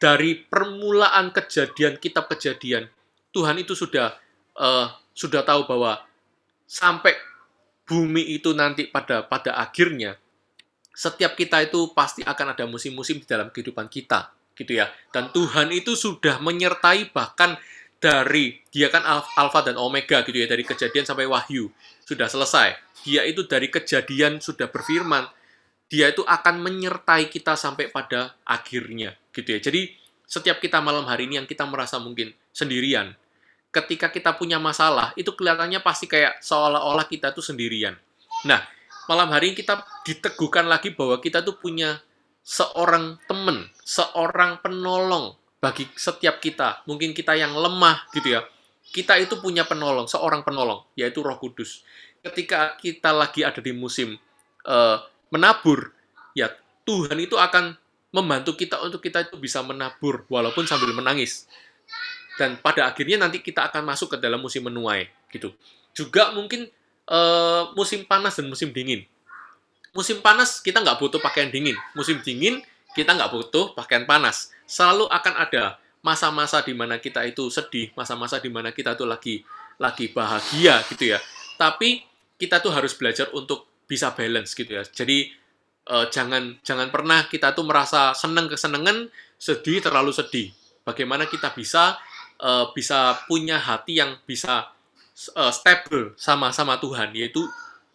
Dari 0.00 0.32
permulaan 0.48 1.28
kejadian 1.28 2.00
kitab 2.00 2.32
kejadian, 2.32 2.88
Tuhan 3.36 3.60
itu 3.60 3.76
sudah 3.76 4.16
uh, 4.56 4.88
sudah 5.12 5.44
tahu 5.44 5.68
bahwa 5.68 6.00
sampai 6.64 7.12
bumi 7.90 8.38
itu 8.38 8.54
nanti 8.54 8.86
pada 8.86 9.26
pada 9.26 9.58
akhirnya 9.58 10.14
setiap 10.94 11.34
kita 11.34 11.66
itu 11.66 11.90
pasti 11.90 12.22
akan 12.22 12.54
ada 12.54 12.70
musim-musim 12.70 13.18
di 13.18 13.26
dalam 13.26 13.50
kehidupan 13.50 13.90
kita 13.90 14.30
gitu 14.54 14.78
ya. 14.78 14.86
Dan 15.10 15.34
Tuhan 15.34 15.74
itu 15.74 15.98
sudah 15.98 16.38
menyertai 16.38 17.10
bahkan 17.10 17.58
dari 17.98 18.62
dia 18.70 18.88
kan 18.94 19.02
alfa 19.34 19.66
dan 19.66 19.76
omega 19.76 20.22
gitu 20.22 20.38
ya 20.38 20.46
dari 20.46 20.62
kejadian 20.62 21.02
sampai 21.02 21.26
wahyu 21.26 21.66
sudah 22.06 22.30
selesai. 22.30 22.78
Dia 23.02 23.26
itu 23.26 23.42
dari 23.48 23.66
kejadian 23.66 24.38
sudah 24.38 24.70
berfirman 24.70 25.26
dia 25.90 26.06
itu 26.14 26.22
akan 26.22 26.62
menyertai 26.62 27.26
kita 27.26 27.58
sampai 27.58 27.90
pada 27.90 28.38
akhirnya 28.46 29.18
gitu 29.34 29.58
ya. 29.58 29.60
Jadi 29.60 29.90
setiap 30.30 30.62
kita 30.62 30.78
malam 30.78 31.02
hari 31.10 31.26
ini 31.26 31.42
yang 31.42 31.48
kita 31.50 31.66
merasa 31.66 31.98
mungkin 31.98 32.30
sendirian 32.54 33.18
ketika 33.70 34.10
kita 34.10 34.34
punya 34.34 34.58
masalah 34.58 35.14
itu 35.14 35.30
kelihatannya 35.34 35.82
pasti 35.82 36.10
kayak 36.10 36.42
seolah-olah 36.42 37.06
kita 37.06 37.30
tuh 37.30 37.42
sendirian 37.42 37.94
nah 38.46 38.62
malam 39.06 39.30
hari 39.30 39.54
ini 39.54 39.56
kita 39.58 39.82
diteguhkan 40.06 40.66
lagi 40.66 40.94
bahwa 40.94 41.18
kita 41.18 41.42
tuh 41.42 41.58
punya 41.58 41.98
seorang 42.42 43.18
teman 43.26 43.70
seorang 43.82 44.62
penolong 44.62 45.40
bagi 45.60 45.84
setiap 45.92 46.40
kita, 46.40 46.82
mungkin 46.88 47.12
kita 47.12 47.36
yang 47.36 47.52
lemah 47.52 48.08
gitu 48.16 48.40
ya, 48.40 48.40
kita 48.90 49.20
itu 49.20 49.36
punya 49.38 49.68
penolong, 49.68 50.08
seorang 50.08 50.40
penolong, 50.40 50.88
yaitu 50.96 51.20
Roh 51.20 51.36
Kudus. 51.36 51.84
Ketika 52.24 52.80
kita 52.80 53.12
lagi 53.12 53.44
ada 53.44 53.60
di 53.60 53.76
musim 53.76 54.16
uh, 54.64 54.98
menabur, 55.28 55.92
ya 56.32 56.48
Tuhan 56.88 57.20
itu 57.20 57.36
akan 57.36 57.76
membantu 58.10 58.56
kita 58.56 58.80
untuk 58.80 59.04
kita 59.04 59.28
itu 59.28 59.36
bisa 59.36 59.60
menabur 59.60 60.24
walaupun 60.32 60.64
sambil 60.64 60.96
menangis. 60.96 61.44
Dan 62.40 62.56
pada 62.56 62.88
akhirnya 62.88 63.20
nanti 63.20 63.44
kita 63.44 63.68
akan 63.68 63.84
masuk 63.84 64.16
ke 64.16 64.24
dalam 64.24 64.40
musim 64.40 64.64
menuai 64.64 65.04
gitu. 65.28 65.52
Juga 65.92 66.32
mungkin 66.32 66.64
eh, 67.04 67.62
musim 67.76 68.08
panas 68.08 68.40
dan 68.40 68.48
musim 68.48 68.72
dingin. 68.72 69.04
Musim 69.92 70.24
panas 70.24 70.64
kita 70.64 70.80
nggak 70.80 70.96
butuh 70.96 71.20
pakaian 71.20 71.52
dingin, 71.52 71.76
musim 71.92 72.16
dingin 72.24 72.64
kita 72.96 73.12
nggak 73.12 73.28
butuh 73.28 73.76
pakaian 73.76 74.08
panas. 74.08 74.48
Selalu 74.64 75.04
akan 75.12 75.34
ada 75.36 75.76
masa-masa 76.00 76.64
di 76.64 76.72
mana 76.72 76.96
kita 76.96 77.20
itu 77.28 77.52
sedih, 77.52 77.92
masa-masa 77.92 78.40
di 78.40 78.48
mana 78.48 78.72
kita 78.72 78.96
tuh 78.96 79.04
lagi 79.04 79.44
lagi 79.76 80.08
bahagia 80.08 80.80
gitu 80.88 81.12
ya. 81.12 81.20
Tapi 81.60 82.00
kita 82.40 82.64
tuh 82.64 82.72
harus 82.72 82.96
belajar 82.96 83.28
untuk 83.36 83.68
bisa 83.84 84.16
balance 84.16 84.56
gitu 84.56 84.80
ya. 84.80 84.82
Jadi 84.88 85.28
eh, 85.84 86.06
jangan 86.08 86.56
jangan 86.64 86.88
pernah 86.88 87.28
kita 87.28 87.52
tuh 87.52 87.68
merasa 87.68 88.16
seneng 88.16 88.48
kesenengan, 88.48 89.12
sedih 89.36 89.84
terlalu 89.84 90.16
sedih. 90.16 90.48
Bagaimana 90.86 91.28
kita 91.28 91.52
bisa 91.52 92.00
eh, 92.40 92.66
bisa 92.72 93.20
punya 93.28 93.60
hati 93.60 94.00
yang 94.00 94.16
bisa 94.24 94.72
eh, 95.36 95.52
stable 95.52 96.16
sama 96.16 96.50
sama 96.50 96.80
Tuhan, 96.80 97.12
yaitu 97.12 97.44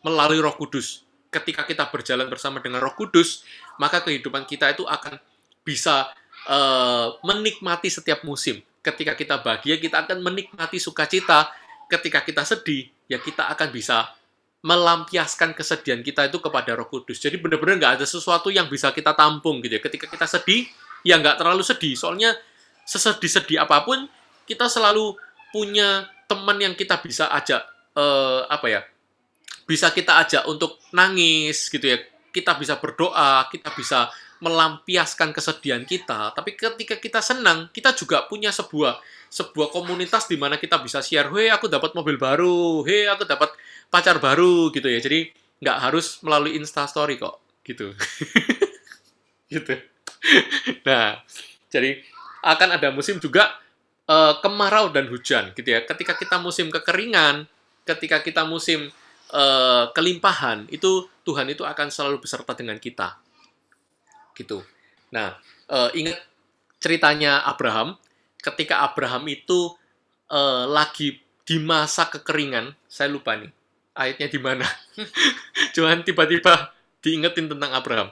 melalui 0.05 0.39
Roh 0.39 0.53
Kudus. 0.53 1.01
Ketika 1.33 1.67
kita 1.67 1.89
berjalan 1.91 2.29
bersama 2.31 2.63
dengan 2.63 2.79
Roh 2.79 2.95
Kudus, 2.95 3.43
maka 3.81 3.99
kehidupan 4.05 4.47
kita 4.47 4.71
itu 4.71 4.85
akan 4.85 5.19
bisa 5.65 6.13
eh, 6.47 7.07
menikmati 7.25 7.89
setiap 7.89 8.23
musim. 8.23 8.61
Ketika 8.85 9.17
kita 9.17 9.41
bahagia, 9.41 9.81
kita 9.81 10.05
akan 10.05 10.21
menikmati 10.21 10.77
sukacita. 10.77 11.49
Ketika 11.85 12.25
kita 12.25 12.41
sedih, 12.41 12.89
ya 13.05 13.21
kita 13.21 13.45
akan 13.53 13.69
bisa 13.69 14.09
melampiaskan 14.65 15.53
kesedihan 15.53 16.01
kita 16.01 16.25
itu 16.25 16.41
kepada 16.41 16.73
Roh 16.73 16.89
Kudus. 16.89 17.21
Jadi 17.21 17.37
benar-benar 17.37 17.77
nggak 17.77 17.93
ada 18.01 18.05
sesuatu 18.09 18.49
yang 18.49 18.65
bisa 18.65 18.89
kita 18.89 19.13
tampung 19.13 19.61
gitu 19.61 19.77
ya. 19.77 19.81
Ketika 19.81 20.09
kita 20.09 20.25
sedih, 20.25 20.65
ya 21.05 21.21
nggak 21.21 21.37
terlalu 21.37 21.61
sedih. 21.61 21.93
Soalnya 21.93 22.33
sesedih-sedih 22.89 23.61
apa 23.61 23.85
pun, 23.85 24.09
kita 24.45 24.69
selalu 24.69 25.17
punya 25.49 26.09
teman 26.25 26.57
yang 26.57 26.73
kita 26.73 27.01
bisa 27.01 27.29
ajak 27.33 27.61
eh, 27.97 28.41
apa 28.49 28.67
ya? 28.69 28.81
Bisa 29.65 29.89
kita 29.89 30.21
ajak 30.21 30.45
untuk 30.45 30.77
nangis 30.93 31.69
gitu 31.73 31.85
ya. 31.85 31.97
Kita 32.29 32.53
bisa 32.59 32.77
berdoa, 32.77 33.47
kita 33.49 33.73
bisa 33.73 34.13
melampiaskan 34.43 35.31
kesedihan 35.31 35.81
kita. 35.87 36.35
Tapi 36.35 36.53
ketika 36.53 36.99
kita 36.99 37.19
senang, 37.23 37.71
kita 37.71 37.95
juga 37.95 38.27
punya 38.27 38.51
sebuah 38.51 38.99
sebuah 39.31 39.73
komunitas 39.73 40.27
di 40.29 40.37
mana 40.37 40.59
kita 40.59 40.79
bisa 40.83 40.99
share, 41.01 41.31
"Hei, 41.33 41.49
aku 41.49 41.71
dapat 41.71 41.95
mobil 41.95 42.19
baru. 42.19 42.83
Hei, 42.83 43.07
aku 43.07 43.23
dapat 43.25 43.55
pacar 43.89 44.19
baru." 44.19 44.69
gitu 44.75 44.85
ya. 44.85 44.99
Jadi 44.99 45.31
nggak 45.63 45.77
harus 45.81 46.19
melalui 46.21 46.59
Insta 46.59 46.83
Story 46.85 47.15
kok, 47.15 47.39
gitu. 47.63 47.95
gitu. 49.53 49.75
Nah, 50.83 51.23
jadi 51.71 52.03
akan 52.45 52.77
ada 52.77 52.91
musim 52.93 53.17
juga 53.17 53.55
eh, 54.09 54.33
kemarau 54.41 54.89
dan 54.93 55.09
hujan 55.09 55.51
gitu 55.53 55.69
ya. 55.69 55.83
Ketika 55.83 56.17
kita 56.17 56.37
musim 56.41 56.69
kekeringan, 56.69 57.45
ketika 57.85 58.21
kita 58.21 58.45
musim 58.45 58.89
eh, 59.33 59.85
kelimpahan, 59.93 60.69
itu 60.69 61.09
Tuhan 61.25 61.49
itu 61.49 61.65
akan 61.65 61.87
selalu 61.89 62.21
beserta 62.21 62.53
dengan 62.53 62.77
kita. 62.77 63.17
Gitu. 64.37 64.61
Nah, 65.13 65.37
eh, 65.69 65.89
ingat 65.97 66.19
ceritanya 66.77 67.41
Abraham, 67.45 67.97
ketika 68.39 68.85
Abraham 68.85 69.25
itu 69.29 69.73
eh, 70.29 70.65
lagi 70.69 71.21
di 71.45 71.57
masa 71.61 72.09
kekeringan, 72.09 72.73
saya 72.89 73.09
lupa 73.13 73.37
nih 73.37 73.53
ayatnya 73.95 74.27
di 74.27 74.39
mana. 74.41 74.67
Cuman 75.75 76.03
tiba-tiba 76.03 76.75
diingetin 76.99 77.47
tentang 77.47 77.71
Abraham. 77.71 78.09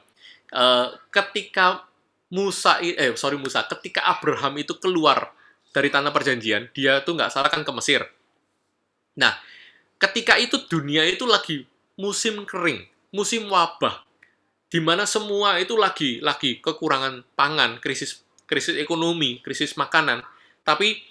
Eh, 0.49 0.87
ketika 1.11 1.85
Musa, 2.33 2.81
eh 2.81 3.13
sorry 3.13 3.37
Musa, 3.37 3.61
ketika 3.69 4.01
Abraham 4.09 4.57
itu 4.57 4.73
keluar 4.81 5.29
dari 5.73 5.89
tanah 5.89 6.13
perjanjian, 6.13 6.69
dia 6.71 7.01
tuh 7.01 7.17
nggak 7.17 7.33
salah 7.33 7.49
kan 7.49 7.65
ke 7.65 7.71
Mesir. 7.73 8.05
Nah, 9.17 9.33
ketika 9.97 10.37
itu 10.37 10.61
dunia 10.69 11.01
itu 11.09 11.25
lagi 11.25 11.65
musim 11.97 12.45
kering, 12.45 12.85
musim 13.09 13.49
wabah, 13.49 14.05
di 14.69 14.77
mana 14.81 15.09
semua 15.09 15.57
itu 15.57 15.73
lagi 15.73 16.21
lagi 16.21 16.61
kekurangan 16.61 17.25
pangan, 17.33 17.81
krisis 17.81 18.21
krisis 18.45 18.77
ekonomi, 18.77 19.41
krisis 19.41 19.73
makanan. 19.73 20.21
Tapi 20.61 21.01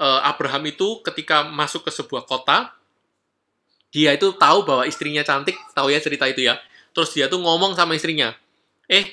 eh, 0.00 0.20
Abraham 0.24 0.72
itu 0.72 1.04
ketika 1.04 1.44
masuk 1.44 1.84
ke 1.84 1.92
sebuah 1.92 2.24
kota, 2.24 2.72
dia 3.92 4.16
itu 4.16 4.32
tahu 4.36 4.64
bahwa 4.64 4.88
istrinya 4.88 5.20
cantik, 5.20 5.56
tahu 5.76 5.92
ya 5.92 6.00
cerita 6.00 6.24
itu 6.24 6.48
ya. 6.48 6.56
Terus 6.96 7.12
dia 7.12 7.28
tuh 7.28 7.40
ngomong 7.40 7.72
sama 7.76 7.96
istrinya, 7.96 8.36
eh 8.88 9.08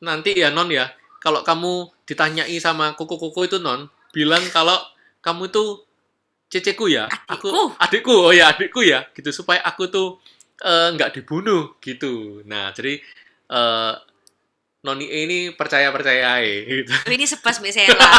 nanti 0.00 0.36
ya 0.36 0.48
non 0.48 0.72
ya, 0.72 0.88
kalau 1.20 1.44
kamu 1.44 1.92
ditanyai 2.08 2.56
sama 2.56 2.96
kuku-kuku 2.96 3.44
itu 3.44 3.60
non, 3.60 3.92
bilang 4.14 4.42
kalau 4.50 4.78
kamu 5.20 5.50
itu 5.50 5.64
ceceku 6.48 6.88
ya, 6.88 7.04
aku 7.28 7.52
Adikku. 7.52 7.64
adikku, 7.76 8.14
oh 8.28 8.32
ya 8.32 8.54
adikku 8.54 8.80
ya, 8.80 9.04
gitu 9.12 9.28
supaya 9.34 9.60
aku 9.64 9.92
tuh 9.92 10.16
eh, 10.64 10.94
nggak 10.96 11.20
dibunuh 11.20 11.76
gitu. 11.82 12.40
Nah 12.48 12.72
jadi 12.72 12.96
eh, 13.52 13.94
Noni 14.78 15.10
E 15.10 15.18
ini 15.26 15.38
percaya 15.58 15.90
percaya 15.90 16.38
gitu. 16.40 16.94
Ini 17.10 17.26
sebas 17.26 17.58
Mbak 17.58 17.72
Sela. 17.74 18.10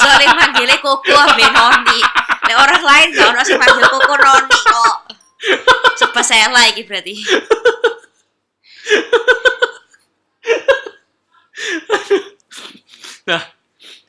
Soalnya 0.00 0.32
manggilnya 0.32 0.80
Koko 0.80 1.12
ambe 1.12 1.44
Noni. 1.44 2.00
Nek 2.48 2.56
orang 2.56 2.82
lain 2.82 3.08
gak 3.12 3.26
ono 3.36 3.40
sing 3.44 3.60
manggil 3.60 3.84
Koko 3.84 4.14
Noni 4.16 4.58
kok. 4.64 4.96
Sebas 6.00 6.26
Sela 6.26 6.62
iki 6.72 6.88
berarti. 6.88 7.14
Nah, 13.26 13.42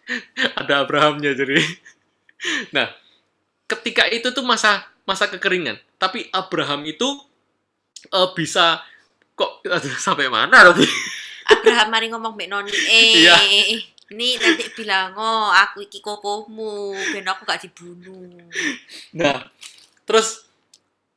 ada 0.60 0.84
Abrahamnya 0.84 1.34
jadi. 1.36 1.60
Nah, 2.70 2.86
ketika 3.66 4.06
itu 4.14 4.30
tuh 4.30 4.46
masa 4.46 4.86
masa 5.10 5.26
kekeringan, 5.26 5.74
tapi 5.98 6.30
Abraham 6.30 6.86
itu 6.86 7.18
eh, 8.14 8.30
bisa 8.38 8.86
kok 9.34 9.66
aduh, 9.66 9.98
sampai 9.98 10.30
mana 10.30 10.70
tadi? 10.70 10.86
Abraham 11.58 11.88
mari 11.90 12.14
ngomong 12.14 12.38
Mbak 12.38 12.48
Noni. 12.54 12.70
Eh, 12.70 13.26
Iya. 13.26 13.36
ini 14.14 14.38
nanti 14.38 14.70
bilang, 14.78 15.18
oh 15.18 15.50
aku 15.50 15.84
iki 15.84 15.98
kokomu, 15.98 16.94
ben 17.10 17.26
aku 17.26 17.42
gak 17.44 17.66
dibunuh. 17.66 18.38
Nah, 19.18 19.50
terus 20.06 20.46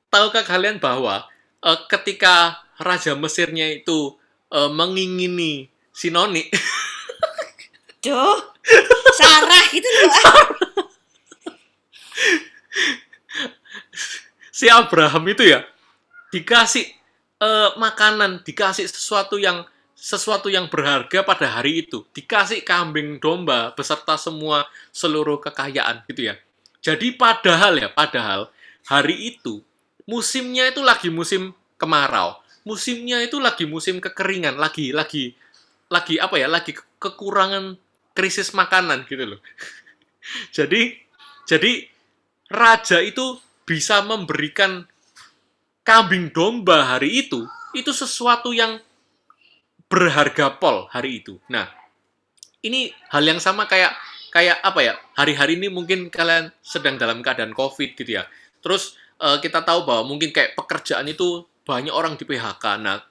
tahukah 0.08 0.42
kalian 0.42 0.80
bahwa 0.80 1.28
eh, 1.60 1.78
ketika 1.84 2.64
Raja 2.80 3.12
Mesirnya 3.12 3.68
itu 3.68 4.16
eh, 4.48 4.70
mengingini 4.72 5.68
si 5.92 6.08
Noni, 6.08 6.48
Duh, 8.00 8.40
Sarah 9.12 9.64
gitu 9.68 9.84
loh. 9.84 10.08
si 14.50 14.68
Abraham 14.68 15.24
itu 15.28 15.44
ya 15.44 15.64
dikasih 16.32 16.84
eh, 17.40 17.70
makanan, 17.76 18.44
dikasih 18.44 18.88
sesuatu 18.88 19.36
yang 19.40 19.64
sesuatu 19.92 20.48
yang 20.48 20.72
berharga 20.72 21.20
pada 21.20 21.60
hari 21.60 21.84
itu, 21.84 22.08
dikasih 22.16 22.64
kambing 22.64 23.20
domba 23.20 23.76
beserta 23.76 24.16
semua 24.16 24.64
seluruh 24.96 25.36
kekayaan 25.44 26.08
gitu 26.08 26.32
ya. 26.32 26.40
Jadi 26.80 27.12
padahal 27.20 27.76
ya, 27.76 27.88
padahal 27.92 28.48
hari 28.88 29.36
itu 29.36 29.60
musimnya 30.08 30.72
itu 30.72 30.80
lagi 30.80 31.12
musim 31.12 31.52
kemarau, 31.76 32.40
musimnya 32.64 33.20
itu 33.20 33.36
lagi 33.36 33.68
musim 33.68 34.00
kekeringan, 34.00 34.56
lagi 34.56 34.96
lagi 34.96 35.36
lagi 35.92 36.16
apa 36.16 36.40
ya, 36.40 36.48
lagi 36.48 36.72
ke- 36.72 36.88
kekurangan 36.96 37.76
krisis 38.14 38.52
makanan 38.52 39.06
gitu 39.06 39.36
loh. 39.36 39.40
jadi 40.56 40.96
jadi 41.46 41.86
raja 42.50 42.98
itu 43.02 43.38
bisa 43.66 44.02
memberikan 44.02 44.86
kambing 45.86 46.30
domba 46.34 46.94
hari 46.96 47.26
itu, 47.26 47.46
itu 47.74 47.90
sesuatu 47.94 48.50
yang 48.54 48.78
berharga 49.90 50.58
pol 50.58 50.86
hari 50.90 51.22
itu. 51.22 51.42
Nah, 51.50 51.66
ini 52.62 52.94
hal 53.10 53.26
yang 53.26 53.42
sama 53.42 53.66
kayak 53.66 53.94
kayak 54.30 54.62
apa 54.62 54.80
ya? 54.82 54.94
Hari-hari 55.18 55.58
ini 55.58 55.66
mungkin 55.66 56.10
kalian 56.10 56.54
sedang 56.62 56.94
dalam 56.94 57.22
keadaan 57.22 57.54
Covid 57.54 57.98
gitu 57.98 58.22
ya. 58.22 58.26
Terus 58.62 58.94
eh, 59.18 59.38
kita 59.42 59.66
tahu 59.66 59.82
bahwa 59.82 60.06
mungkin 60.14 60.30
kayak 60.30 60.54
pekerjaan 60.54 61.10
itu 61.10 61.46
banyak 61.66 61.90
orang 61.90 62.14
di 62.14 62.26
PHK. 62.26 62.64
Nah, 62.78 63.02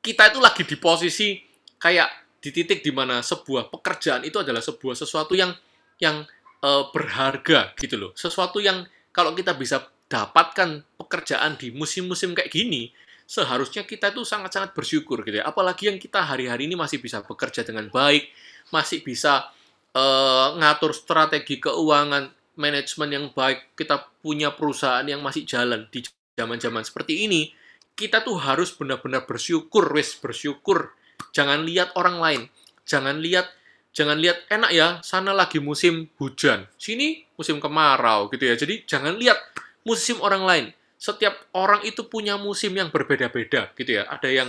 kita 0.00 0.32
itu 0.32 0.38
lagi 0.40 0.62
di 0.64 0.76
posisi 0.80 1.36
kayak 1.76 2.25
di 2.46 2.54
titik 2.54 2.86
di 2.86 2.94
mana 2.94 3.26
sebuah 3.26 3.74
pekerjaan 3.74 4.22
itu 4.22 4.38
adalah 4.38 4.62
sebuah 4.62 4.94
sesuatu 4.94 5.34
yang 5.34 5.50
yang 5.98 6.22
eh, 6.62 6.84
berharga 6.94 7.74
gitu 7.74 7.98
loh. 7.98 8.12
Sesuatu 8.14 8.62
yang 8.62 8.86
kalau 9.10 9.34
kita 9.34 9.58
bisa 9.58 9.82
dapatkan 10.06 10.86
pekerjaan 10.94 11.58
di 11.58 11.74
musim-musim 11.74 12.38
kayak 12.38 12.54
gini, 12.54 12.94
seharusnya 13.26 13.82
kita 13.82 14.14
itu 14.14 14.22
sangat-sangat 14.22 14.70
bersyukur 14.70 15.26
gitu 15.26 15.42
ya. 15.42 15.50
Apalagi 15.50 15.90
yang 15.90 15.98
kita 15.98 16.22
hari-hari 16.22 16.70
ini 16.70 16.78
masih 16.78 17.02
bisa 17.02 17.26
bekerja 17.26 17.66
dengan 17.66 17.90
baik, 17.90 18.30
masih 18.70 19.02
bisa 19.02 19.50
eh, 19.90 20.48
ngatur 20.54 20.94
strategi 20.94 21.58
keuangan, 21.58 22.30
manajemen 22.54 23.10
yang 23.10 23.26
baik, 23.34 23.74
kita 23.74 24.06
punya 24.22 24.54
perusahaan 24.54 25.02
yang 25.02 25.18
masih 25.18 25.42
jalan 25.42 25.90
di 25.90 26.06
zaman-zaman 26.38 26.86
seperti 26.86 27.26
ini, 27.26 27.50
kita 27.98 28.22
tuh 28.22 28.38
harus 28.38 28.70
benar-benar 28.70 29.26
bersyukur, 29.26 29.90
wes 29.90 30.14
bersyukur. 30.14 30.94
Jangan 31.32 31.68
lihat 31.68 31.92
orang 31.96 32.16
lain, 32.18 32.42
jangan 32.88 33.20
lihat 33.20 33.48
jangan 33.96 34.20
lihat 34.20 34.44
enak 34.52 34.70
ya, 34.76 35.00
sana 35.00 35.32
lagi 35.32 35.56
musim 35.56 36.12
hujan, 36.20 36.68
sini 36.76 37.24
musim 37.36 37.56
kemarau 37.60 38.28
gitu 38.28 38.44
ya. 38.44 38.54
Jadi 38.56 38.84
jangan 38.84 39.16
lihat 39.16 39.40
musim 39.88 40.20
orang 40.20 40.44
lain. 40.44 40.66
Setiap 40.96 41.36
orang 41.56 41.84
itu 41.84 42.04
punya 42.08 42.36
musim 42.40 42.72
yang 42.76 42.92
berbeda-beda 42.92 43.72
gitu 43.76 44.00
ya. 44.00 44.08
Ada 44.08 44.28
yang 44.28 44.48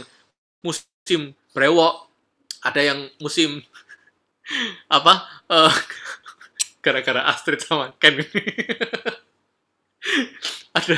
musim 0.63 1.35
brewok, 1.55 2.07
ada 2.63 2.81
yang 2.83 3.07
musim 3.23 3.63
apa? 4.97 5.27
eh, 5.47 5.75
gara-gara 6.83 7.27
Astrid 7.31 7.59
sama 7.63 7.91
Ken. 7.99 8.19
ada. 10.77 10.97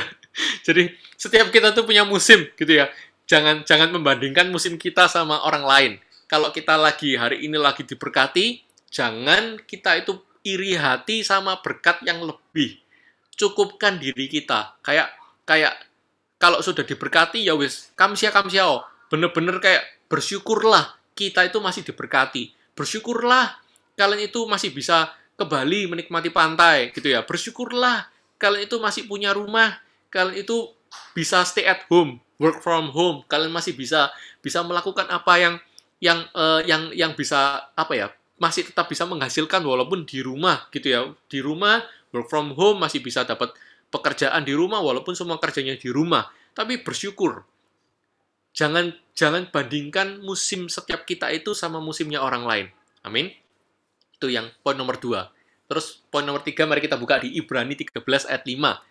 Jadi 0.62 0.94
setiap 1.18 1.50
kita 1.50 1.74
tuh 1.74 1.82
punya 1.82 2.06
musim 2.06 2.46
gitu 2.54 2.72
ya. 2.78 2.86
Jangan 3.30 3.62
jangan 3.62 3.94
membandingkan 3.94 4.50
musim 4.50 4.74
kita 4.74 5.06
sama 5.06 5.46
orang 5.46 5.62
lain 5.62 5.92
kalau 6.30 6.54
kita 6.54 6.78
lagi 6.78 7.18
hari 7.18 7.42
ini 7.42 7.58
lagi 7.58 7.82
diberkati, 7.82 8.62
jangan 8.86 9.58
kita 9.66 9.98
itu 9.98 10.14
iri 10.46 10.78
hati 10.78 11.26
sama 11.26 11.58
berkat 11.58 12.06
yang 12.06 12.22
lebih. 12.22 12.78
Cukupkan 13.34 13.98
diri 13.98 14.30
kita. 14.30 14.78
Kayak 14.78 15.10
kayak 15.42 15.74
kalau 16.38 16.62
sudah 16.62 16.86
diberkati 16.86 17.42
ya 17.42 17.58
wis, 17.58 17.90
kamsia 17.98 18.30
kamsia 18.30 18.70
oh. 18.70 18.86
Bener-bener 19.10 19.58
kayak 19.58 19.82
bersyukurlah 20.06 20.94
kita 21.18 21.50
itu 21.50 21.58
masih 21.58 21.82
diberkati. 21.82 22.54
Bersyukurlah 22.78 23.58
kalian 23.98 24.30
itu 24.30 24.46
masih 24.46 24.70
bisa 24.70 25.10
ke 25.34 25.42
Bali 25.42 25.90
menikmati 25.90 26.30
pantai 26.30 26.94
gitu 26.94 27.10
ya. 27.10 27.26
Bersyukurlah 27.26 28.06
kalian 28.38 28.70
itu 28.70 28.78
masih 28.78 29.10
punya 29.10 29.34
rumah, 29.34 29.82
kalian 30.14 30.46
itu 30.46 30.70
bisa 31.10 31.42
stay 31.42 31.66
at 31.66 31.90
home, 31.90 32.22
work 32.40 32.64
from 32.64 32.88
home, 32.90 33.22
kalian 33.28 33.52
masih 33.52 33.76
bisa 33.76 34.08
bisa 34.40 34.64
melakukan 34.64 35.06
apa 35.12 35.36
yang 35.36 35.54
yang 36.00 36.24
uh, 36.32 36.64
yang 36.64 36.88
yang 36.96 37.12
bisa 37.12 37.68
apa 37.76 37.92
ya 37.92 38.08
masih 38.40 38.64
tetap 38.64 38.88
bisa 38.88 39.04
menghasilkan 39.04 39.60
walaupun 39.60 40.08
di 40.08 40.24
rumah 40.24 40.66
gitu 40.72 40.88
ya. 40.88 41.00
Di 41.28 41.44
rumah 41.44 41.84
work 42.10 42.32
from 42.32 42.56
home 42.56 42.80
masih 42.80 43.04
bisa 43.04 43.28
dapat 43.28 43.52
pekerjaan 43.92 44.42
di 44.42 44.56
rumah 44.56 44.80
walaupun 44.80 45.12
semua 45.12 45.36
kerjanya 45.36 45.76
di 45.76 45.92
rumah. 45.92 46.26
Tapi 46.56 46.80
bersyukur 46.80 47.44
jangan 48.50 48.90
jangan 49.14 49.46
bandingkan 49.52 50.24
musim 50.26 50.66
setiap 50.66 51.06
kita 51.06 51.30
itu 51.30 51.52
sama 51.52 51.78
musimnya 51.78 52.24
orang 52.24 52.48
lain. 52.48 52.66
Amin. 53.04 53.28
Itu 54.16 54.32
yang 54.32 54.48
poin 54.64 54.80
nomor 54.80 54.96
dua. 54.96 55.28
Terus 55.68 56.02
poin 56.08 56.24
nomor 56.24 56.42
tiga 56.42 56.64
mari 56.64 56.80
kita 56.82 56.96
buka 56.98 57.22
di 57.22 57.36
Ibrani 57.38 57.78
13 57.78 58.02
ayat 58.26 58.42
5 58.42 58.90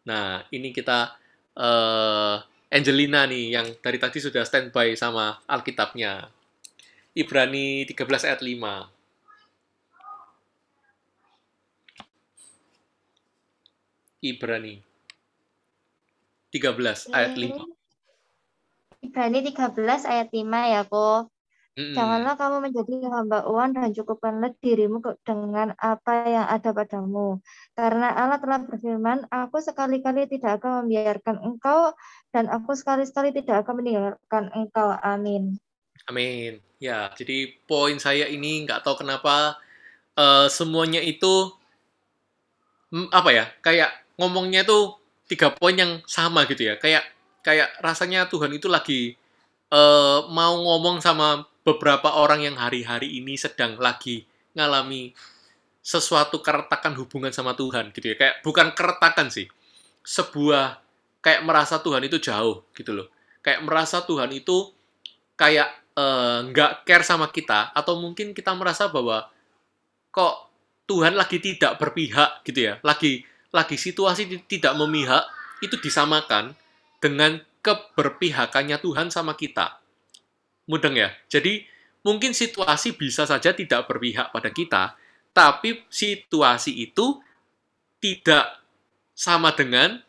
nah 0.00 0.40
ini 0.48 0.72
kita 0.72 1.12
uh, 1.60 2.40
Angelina 2.70 3.26
nih 3.26 3.58
yang 3.58 3.66
dari 3.82 3.98
tadi 3.98 4.22
sudah 4.22 4.46
standby 4.46 4.94
sama 4.94 5.42
Alkitabnya 5.50 6.30
Ibrani 7.10 7.82
13 7.82 8.06
ayat 8.30 8.38
5. 8.38 8.86
Ibrani 14.22 14.78
13 16.54 17.10
ayat 17.10 17.34
5. 17.34 17.66
Ibrani 19.02 19.38
13 19.42 20.06
ayat 20.06 20.28
5 20.30 20.70
ya, 20.70 20.86
kok. 20.86 21.34
Janganlah 21.80 22.36
kamu 22.36 22.56
menjadi 22.68 23.08
hamba 23.08 23.48
uang 23.48 23.72
dan 23.72 23.94
cukupkanlah 23.96 24.52
dirimu 24.60 25.00
dengan 25.24 25.72
apa 25.80 26.28
yang 26.28 26.44
ada 26.44 26.76
padamu. 26.76 27.40
Karena 27.72 28.12
Allah 28.12 28.36
telah 28.36 28.60
berfirman, 28.68 29.24
aku 29.32 29.64
sekali-kali 29.64 30.28
tidak 30.28 30.60
akan 30.60 30.84
membiarkan 30.84 31.40
engkau 31.40 31.96
dan 32.30 32.46
aku 32.46 32.74
sekali-sekali 32.78 33.34
tidak 33.34 33.66
akan 33.66 33.82
meninggalkan 33.82 34.50
engkau. 34.54 34.94
Amin. 35.02 35.58
Amin. 36.06 36.62
Ya, 36.80 37.12
jadi 37.12 37.52
poin 37.68 38.00
saya 38.00 38.30
ini 38.30 38.64
nggak 38.64 38.86
tahu 38.86 39.04
kenapa 39.04 39.60
eh, 40.16 40.46
semuanya 40.48 41.02
itu 41.02 41.52
mm, 42.94 43.12
apa 43.12 43.30
ya? 43.34 43.44
Kayak 43.60 43.90
ngomongnya 44.16 44.64
tuh 44.64 44.96
tiga 45.28 45.52
poin 45.52 45.76
yang 45.76 46.00
sama 46.08 46.46
gitu 46.48 46.72
ya. 46.72 46.74
Kayak 46.80 47.04
kayak 47.44 47.68
rasanya 47.84 48.30
Tuhan 48.30 48.54
itu 48.54 48.70
lagi 48.70 49.18
eh, 49.70 50.18
mau 50.30 50.54
ngomong 50.56 51.02
sama 51.04 51.44
beberapa 51.66 52.16
orang 52.16 52.46
yang 52.46 52.56
hari-hari 52.56 53.20
ini 53.20 53.36
sedang 53.36 53.76
lagi 53.76 54.24
ngalami 54.56 55.12
sesuatu 55.80 56.40
keretakan 56.44 56.96
hubungan 56.96 57.32
sama 57.34 57.52
Tuhan 57.58 57.92
gitu 57.92 58.14
ya. 58.14 58.16
Kayak 58.16 58.36
bukan 58.46 58.72
keretakan 58.72 59.28
sih. 59.28 59.48
Sebuah 60.00 60.80
kayak 61.20 61.44
merasa 61.44 61.80
Tuhan 61.80 62.04
itu 62.04 62.20
jauh 62.20 62.64
gitu 62.76 62.92
loh. 62.96 63.08
Kayak 63.40 63.64
merasa 63.64 64.04
Tuhan 64.04 64.32
itu 64.32 64.72
kayak 65.36 65.68
eh, 65.96 66.38
nggak 66.52 66.84
care 66.84 67.04
sama 67.04 67.28
kita 67.32 67.72
atau 67.72 67.96
mungkin 68.00 68.36
kita 68.36 68.52
merasa 68.56 68.88
bahwa 68.88 69.28
kok 70.12 70.50
Tuhan 70.84 71.14
lagi 71.14 71.38
tidak 71.38 71.78
berpihak 71.78 72.44
gitu 72.44 72.72
ya. 72.72 72.74
Lagi 72.82 73.22
lagi 73.54 73.76
situasi 73.78 74.26
ti- 74.26 74.58
tidak 74.58 74.74
memihak 74.76 75.22
itu 75.62 75.76
disamakan 75.78 76.56
dengan 76.98 77.40
keberpihakannya 77.60 78.80
Tuhan 78.80 79.08
sama 79.12 79.36
kita. 79.36 79.80
Mudeng 80.66 80.96
ya? 80.96 81.10
Jadi 81.28 81.64
mungkin 82.00 82.32
situasi 82.32 82.96
bisa 82.96 83.28
saja 83.28 83.52
tidak 83.52 83.84
berpihak 83.88 84.32
pada 84.32 84.48
kita 84.48 84.96
tapi 85.30 85.86
situasi 85.86 86.74
itu 86.90 87.22
tidak 88.02 88.58
sama 89.14 89.54
dengan 89.54 90.00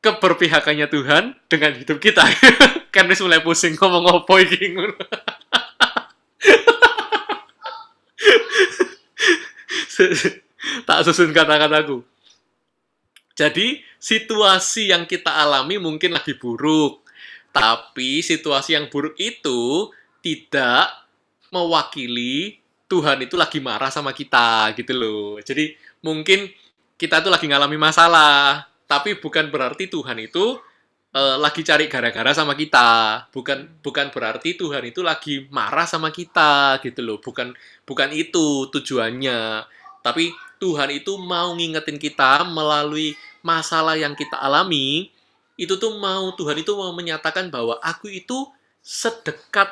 keberpihakannya 0.00 0.88
Tuhan 0.88 1.36
dengan 1.46 1.72
hidup 1.76 2.00
kita 2.00 2.24
kan 2.94 3.06
wis 3.06 3.20
mulai 3.20 3.44
pusing 3.44 3.76
ngomong 3.76 4.24
apa 4.24 4.34
iki 4.40 4.74
ngono. 4.74 4.96
tak 10.88 11.04
susun 11.04 11.30
kata-kataku. 11.36 12.00
Jadi, 13.36 13.84
situasi 14.00 14.92
yang 14.92 15.04
kita 15.04 15.28
alami 15.28 15.76
mungkin 15.76 16.16
lagi 16.16 16.36
buruk. 16.36 17.04
Tapi 17.52 18.24
situasi 18.24 18.76
yang 18.76 18.88
buruk 18.88 19.16
itu 19.20 19.92
tidak 20.24 20.88
mewakili 21.52 22.60
Tuhan 22.88 23.24
itu 23.26 23.34
lagi 23.36 23.60
marah 23.60 23.92
sama 23.92 24.16
kita 24.16 24.72
gitu 24.72 24.92
loh. 24.96 25.36
Jadi, 25.44 25.76
mungkin 26.00 26.48
kita 26.96 27.20
tuh 27.20 27.32
lagi 27.32 27.48
ngalami 27.48 27.76
masalah, 27.76 28.69
tapi 28.90 29.22
bukan 29.22 29.54
berarti 29.54 29.86
Tuhan 29.86 30.18
itu 30.18 30.58
eh, 31.14 31.36
lagi 31.38 31.62
cari 31.62 31.86
gara-gara 31.86 32.34
sama 32.34 32.58
kita. 32.58 33.22
Bukan 33.30 33.78
bukan 33.86 34.10
berarti 34.10 34.58
Tuhan 34.58 34.90
itu 34.90 35.06
lagi 35.06 35.46
marah 35.54 35.86
sama 35.86 36.10
kita 36.10 36.82
gitu 36.82 36.98
loh. 37.06 37.18
Bukan 37.22 37.54
bukan 37.86 38.10
itu 38.10 38.66
tujuannya. 38.74 39.62
Tapi 40.02 40.34
Tuhan 40.58 40.90
itu 40.90 41.14
mau 41.22 41.54
ngingetin 41.54 42.02
kita 42.02 42.42
melalui 42.50 43.14
masalah 43.46 43.94
yang 43.94 44.18
kita 44.18 44.34
alami. 44.34 45.14
Itu 45.54 45.78
tuh 45.78 45.94
mau 46.02 46.34
Tuhan 46.34 46.58
itu 46.58 46.74
mau 46.74 46.90
menyatakan 46.90 47.46
bahwa 47.46 47.78
aku 47.78 48.10
itu 48.10 48.50
sedekat 48.82 49.70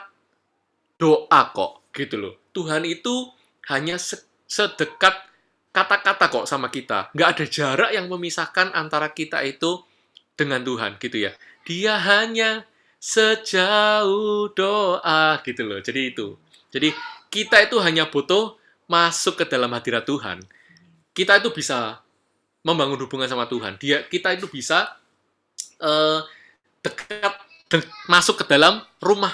doa 1.01 1.41
kok 1.51 1.83
gitu 1.91 2.17
loh. 2.23 2.35
Tuhan 2.55 2.87
itu 2.87 3.35
hanya 3.67 3.97
se- 3.99 4.27
sedekat 4.47 5.28
kata-kata 5.79 6.27
kok 6.27 6.47
sama 6.51 6.75
kita. 6.75 7.15
Nggak 7.15 7.29
ada 7.39 7.45
jarak 7.47 7.91
yang 7.95 8.11
memisahkan 8.11 8.75
antara 8.75 9.15
kita 9.15 9.47
itu 9.47 9.87
dengan 10.35 10.67
Tuhan 10.67 10.99
gitu 10.99 11.23
ya. 11.23 11.31
Dia 11.63 11.95
hanya 12.03 12.67
sejauh 12.99 14.51
doa 14.59 15.39
gitu 15.47 15.63
loh. 15.63 15.79
Jadi 15.79 16.01
itu. 16.11 16.35
Jadi 16.75 16.91
kita 17.31 17.63
itu 17.63 17.79
hanya 17.79 18.11
butuh 18.11 18.59
masuk 18.91 19.39
ke 19.39 19.45
dalam 19.47 19.71
hadirat 19.71 20.03
Tuhan. 20.03 20.43
Kita 21.15 21.39
itu 21.39 21.55
bisa 21.55 22.03
membangun 22.67 22.99
hubungan 22.99 23.31
sama 23.31 23.47
Tuhan. 23.47 23.79
Dia 23.79 24.03
kita 24.03 24.35
itu 24.35 24.51
bisa 24.51 24.99
eh, 25.79 26.21
dekat 26.83 27.35
de- 27.71 27.91
masuk 28.11 28.43
ke 28.43 28.45
dalam 28.51 28.83
rumah 28.99 29.33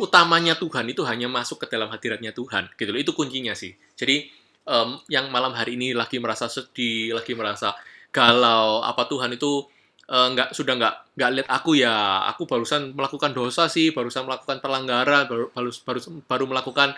utamanya 0.00 0.56
Tuhan 0.56 0.88
itu 0.88 1.04
hanya 1.04 1.28
masuk 1.28 1.62
ke 1.62 1.66
dalam 1.68 1.92
hadiratnya 1.92 2.32
Tuhan 2.32 2.72
gitu 2.80 2.90
loh. 2.90 3.00
Itu 3.00 3.12
kuncinya 3.12 3.52
sih. 3.52 3.76
Jadi 3.94 4.41
em, 4.66 4.88
yang 5.10 5.28
malam 5.34 5.52
hari 5.56 5.74
ini 5.78 5.92
lagi 5.96 6.18
merasa 6.22 6.46
sedih, 6.50 7.16
lagi 7.16 7.32
merasa 7.36 7.74
galau, 8.14 8.82
apa 8.84 9.06
Tuhan 9.10 9.34
itu 9.34 9.66
eh, 10.10 10.26
nggak 10.34 10.50
sudah 10.56 10.74
nggak 10.78 10.94
nggak 11.18 11.30
lihat 11.38 11.48
aku 11.50 11.70
ya, 11.78 12.26
aku 12.30 12.44
barusan 12.48 12.92
melakukan 12.96 13.32
dosa 13.36 13.66
sih, 13.70 13.90
barusan 13.94 14.26
melakukan 14.28 14.58
pelanggaran, 14.64 15.26
baru 15.30 15.44
baru 15.54 15.70
baru, 15.86 16.00
baru 16.28 16.44
melakukan 16.50 16.88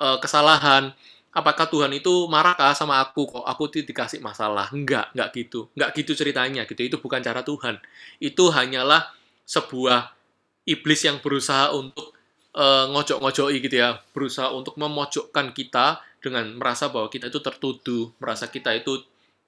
eh, 0.00 0.18
kesalahan. 0.22 0.92
Apakah 1.28 1.68
Tuhan 1.70 1.92
itu 1.94 2.26
marahkah 2.26 2.72
sama 2.74 2.98
aku 3.04 3.28
kok 3.28 3.44
aku 3.44 3.62
tuh 3.70 3.84
dikasih 3.84 4.18
masalah? 4.24 4.66
Enggak, 4.74 5.12
enggak 5.14 5.28
gitu. 5.36 5.68
Enggak 5.76 5.90
gitu 6.00 6.12
ceritanya 6.16 6.64
gitu. 6.66 6.80
Itu 6.82 6.96
bukan 6.98 7.20
cara 7.22 7.44
Tuhan. 7.44 7.78
Itu 8.18 8.50
hanyalah 8.50 9.12
sebuah 9.46 10.16
iblis 10.68 11.00
yang 11.04 11.18
berusaha 11.24 11.72
untuk 11.74 12.12
eh, 12.56 12.84
ngojok-ngojoki 12.92 13.56
gitu 13.64 13.76
ya, 13.82 14.00
berusaha 14.14 14.50
untuk 14.52 14.74
memojokkan 14.80 15.52
kita 15.56 16.00
dengan 16.18 16.44
merasa 16.58 16.90
bahwa 16.90 17.06
kita 17.10 17.30
itu 17.30 17.38
tertuduh, 17.38 18.10
merasa 18.18 18.50
kita 18.50 18.74
itu 18.74 19.02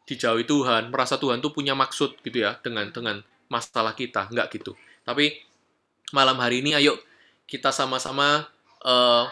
dijauhi 0.06 0.46
Tuhan, 0.46 0.90
merasa 0.90 1.18
Tuhan 1.18 1.38
tuh 1.38 1.54
punya 1.54 1.74
maksud 1.78 2.18
gitu 2.22 2.42
ya 2.42 2.58
dengan 2.62 2.90
dengan 2.90 3.22
masalah 3.50 3.94
kita, 3.94 4.30
enggak 4.30 4.58
gitu. 4.58 4.74
Tapi 5.06 5.38
malam 6.10 6.38
hari 6.38 6.62
ini 6.62 6.74
ayo 6.74 6.98
kita 7.46 7.74
sama-sama 7.74 8.46
eh, 8.82 9.24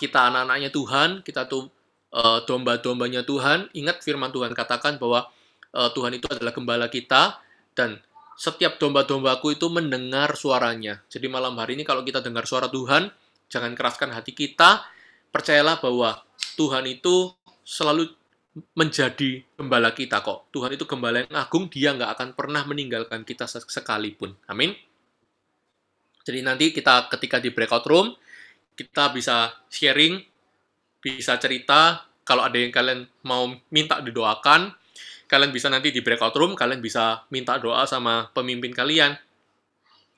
kita 0.00 0.32
anak-anaknya 0.32 0.72
Tuhan, 0.72 1.10
kita 1.20 1.44
tuh 1.48 1.68
eh, 2.12 2.40
domba-dombanya 2.48 3.24
Tuhan. 3.24 3.68
Ingat 3.76 4.00
firman 4.00 4.32
Tuhan 4.32 4.56
katakan 4.56 4.96
bahwa 4.96 5.28
eh, 5.72 5.90
Tuhan 5.92 6.16
itu 6.16 6.26
adalah 6.28 6.52
gembala 6.56 6.88
kita 6.88 7.40
dan 7.76 8.00
setiap 8.40 8.80
domba-dombaku 8.80 9.52
itu 9.52 9.68
mendengar 9.68 10.32
suaranya. 10.32 11.04
Jadi 11.12 11.28
malam 11.28 11.52
hari 11.60 11.76
ini 11.76 11.84
kalau 11.84 12.00
kita 12.00 12.24
dengar 12.24 12.48
suara 12.48 12.72
Tuhan, 12.72 13.12
jangan 13.52 13.76
keraskan 13.76 14.16
hati 14.16 14.32
kita. 14.32 14.80
Percayalah 15.28 15.76
bahwa 15.76 16.24
Tuhan 16.58 16.86
itu 16.86 17.34
selalu 17.62 18.10
menjadi 18.74 19.46
gembala 19.54 19.94
kita 19.94 20.20
kok. 20.26 20.50
Tuhan 20.50 20.74
itu 20.74 20.84
gembala 20.84 21.22
yang 21.22 21.34
agung, 21.38 21.70
dia 21.70 21.94
nggak 21.94 22.10
akan 22.18 22.28
pernah 22.34 22.62
meninggalkan 22.66 23.22
kita 23.22 23.46
sek- 23.46 23.70
sekalipun. 23.70 24.34
Amin. 24.50 24.74
Jadi 26.26 26.40
nanti 26.42 26.74
kita 26.74 27.08
ketika 27.08 27.38
di 27.38 27.54
breakout 27.54 27.86
room, 27.86 28.12
kita 28.74 29.14
bisa 29.14 29.54
sharing, 29.70 30.20
bisa 31.00 31.38
cerita. 31.38 32.06
Kalau 32.26 32.46
ada 32.46 32.58
yang 32.58 32.70
kalian 32.70 33.06
mau 33.26 33.50
minta 33.72 33.98
didoakan, 33.98 34.70
kalian 35.26 35.50
bisa 35.50 35.66
nanti 35.70 35.90
di 35.90 36.02
breakout 36.02 36.34
room, 36.36 36.54
kalian 36.54 36.78
bisa 36.82 37.26
minta 37.32 37.58
doa 37.58 37.86
sama 37.86 38.30
pemimpin 38.30 38.70
kalian, 38.70 39.14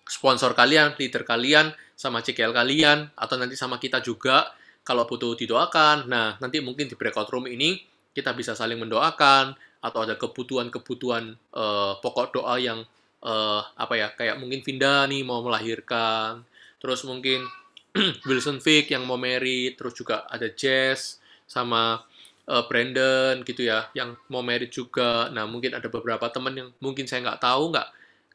sponsor 0.05 0.53
kalian, 0.53 0.93
leader 0.99 1.25
kalian, 1.25 1.73
sama 1.97 2.21
CKL 2.21 2.53
kalian, 2.53 3.13
atau 3.17 3.37
nanti 3.41 3.57
sama 3.57 3.81
kita 3.81 4.05
juga 4.05 4.53
kalau 4.83 5.07
butuh 5.07 5.39
didoakan. 5.39 6.11
Nah, 6.11 6.37
nanti 6.43 6.59
mungkin 6.59 6.91
di 6.91 6.95
breakout 6.99 7.31
room 7.31 7.47
ini 7.51 7.79
kita 8.13 8.37
bisa 8.37 8.53
saling 8.53 8.79
mendoakan 8.79 9.57
atau 9.83 10.01
ada 10.07 10.15
kebutuhan-kebutuhan 10.15 11.35
eh, 11.35 11.93
pokok 11.99 12.39
doa 12.39 12.55
yang 12.61 12.85
eh, 13.23 13.61
apa 13.63 13.95
ya 13.99 14.09
kayak 14.15 14.39
mungkin 14.39 14.63
Vinda 14.63 15.07
nih 15.11 15.27
mau 15.27 15.43
melahirkan, 15.43 16.47
terus 16.79 17.03
mungkin 17.03 17.47
Wilson 18.29 18.63
Vick 18.63 18.95
yang 18.95 19.05
mau 19.05 19.19
married, 19.19 19.77
terus 19.79 19.95
juga 19.99 20.25
ada 20.31 20.47
Jess 20.51 21.19
sama 21.51 22.03
eh, 22.47 22.63
Brandon 22.71 23.43
gitu 23.43 23.67
ya 23.67 23.91
yang 23.97 24.15
mau 24.31 24.43
married 24.45 24.71
juga. 24.71 25.31
Nah 25.35 25.47
mungkin 25.51 25.75
ada 25.75 25.89
beberapa 25.91 26.31
teman 26.31 26.55
yang 26.55 26.69
mungkin 26.79 27.07
saya 27.11 27.27
nggak 27.27 27.43
tahu 27.43 27.75
nggak 27.75 27.89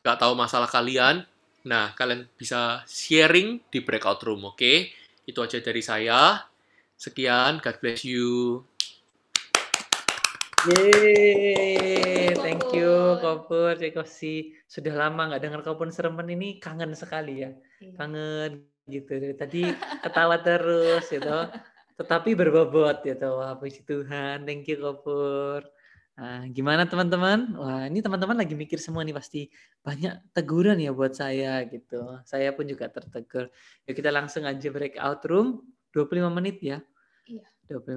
nggak 0.04 0.18
tahu 0.20 0.34
masalah 0.36 0.68
kalian. 0.68 1.24
Nah 1.68 1.92
kalian 1.96 2.28
bisa 2.40 2.84
sharing 2.88 3.60
di 3.72 3.80
breakout 3.84 4.20
room, 4.28 4.48
oke? 4.52 4.74
Itu 5.28 5.44
aja 5.44 5.60
dari 5.60 5.84
saya. 5.84 6.48
Sekian, 6.96 7.60
God 7.60 7.78
bless 7.84 8.08
you. 8.08 8.64
Yeay, 10.68 12.32
thank 12.40 12.64
you 12.72 13.20
Kopur, 13.20 13.76
Cekosi. 13.76 14.56
Sudah 14.72 14.96
lama 14.96 15.28
nggak 15.28 15.44
dengar 15.44 15.62
Kopur 15.68 15.92
Seremen 15.92 16.32
ini 16.32 16.64
kangen 16.64 16.96
sekali 16.96 17.44
ya. 17.44 17.52
Kangen 18.00 18.64
gitu. 18.88 19.20
Dari 19.20 19.36
Tadi 19.36 19.64
ketawa 20.00 20.40
terus 20.40 21.12
gitu. 21.12 21.28
Tetapi 22.00 22.32
berbobot 22.32 23.04
gitu. 23.04 23.28
Wah, 23.36 23.60
puji 23.60 23.84
Tuhan. 23.84 24.48
Thank 24.48 24.72
you 24.72 24.80
Kopur. 24.80 25.68
Nah, 26.18 26.50
gimana 26.50 26.90
teman-teman? 26.90 27.54
Wah, 27.62 27.86
ini 27.86 28.02
teman-teman 28.02 28.42
lagi 28.42 28.58
mikir 28.58 28.82
semua 28.82 29.06
nih 29.06 29.14
pasti 29.14 29.54
banyak 29.86 30.34
teguran 30.34 30.82
ya 30.82 30.90
buat 30.90 31.14
saya 31.14 31.62
gitu. 31.70 32.02
Saya 32.26 32.50
pun 32.58 32.66
juga 32.66 32.90
tertegur. 32.90 33.54
Yuk 33.86 33.94
kita 33.94 34.10
langsung 34.10 34.42
aja 34.50 34.68
breakout 34.74 35.22
room 35.30 35.62
25 35.94 36.34
menit 36.34 36.58
ya. 36.66 36.78
Iya. 37.30 37.46
25 37.70 37.96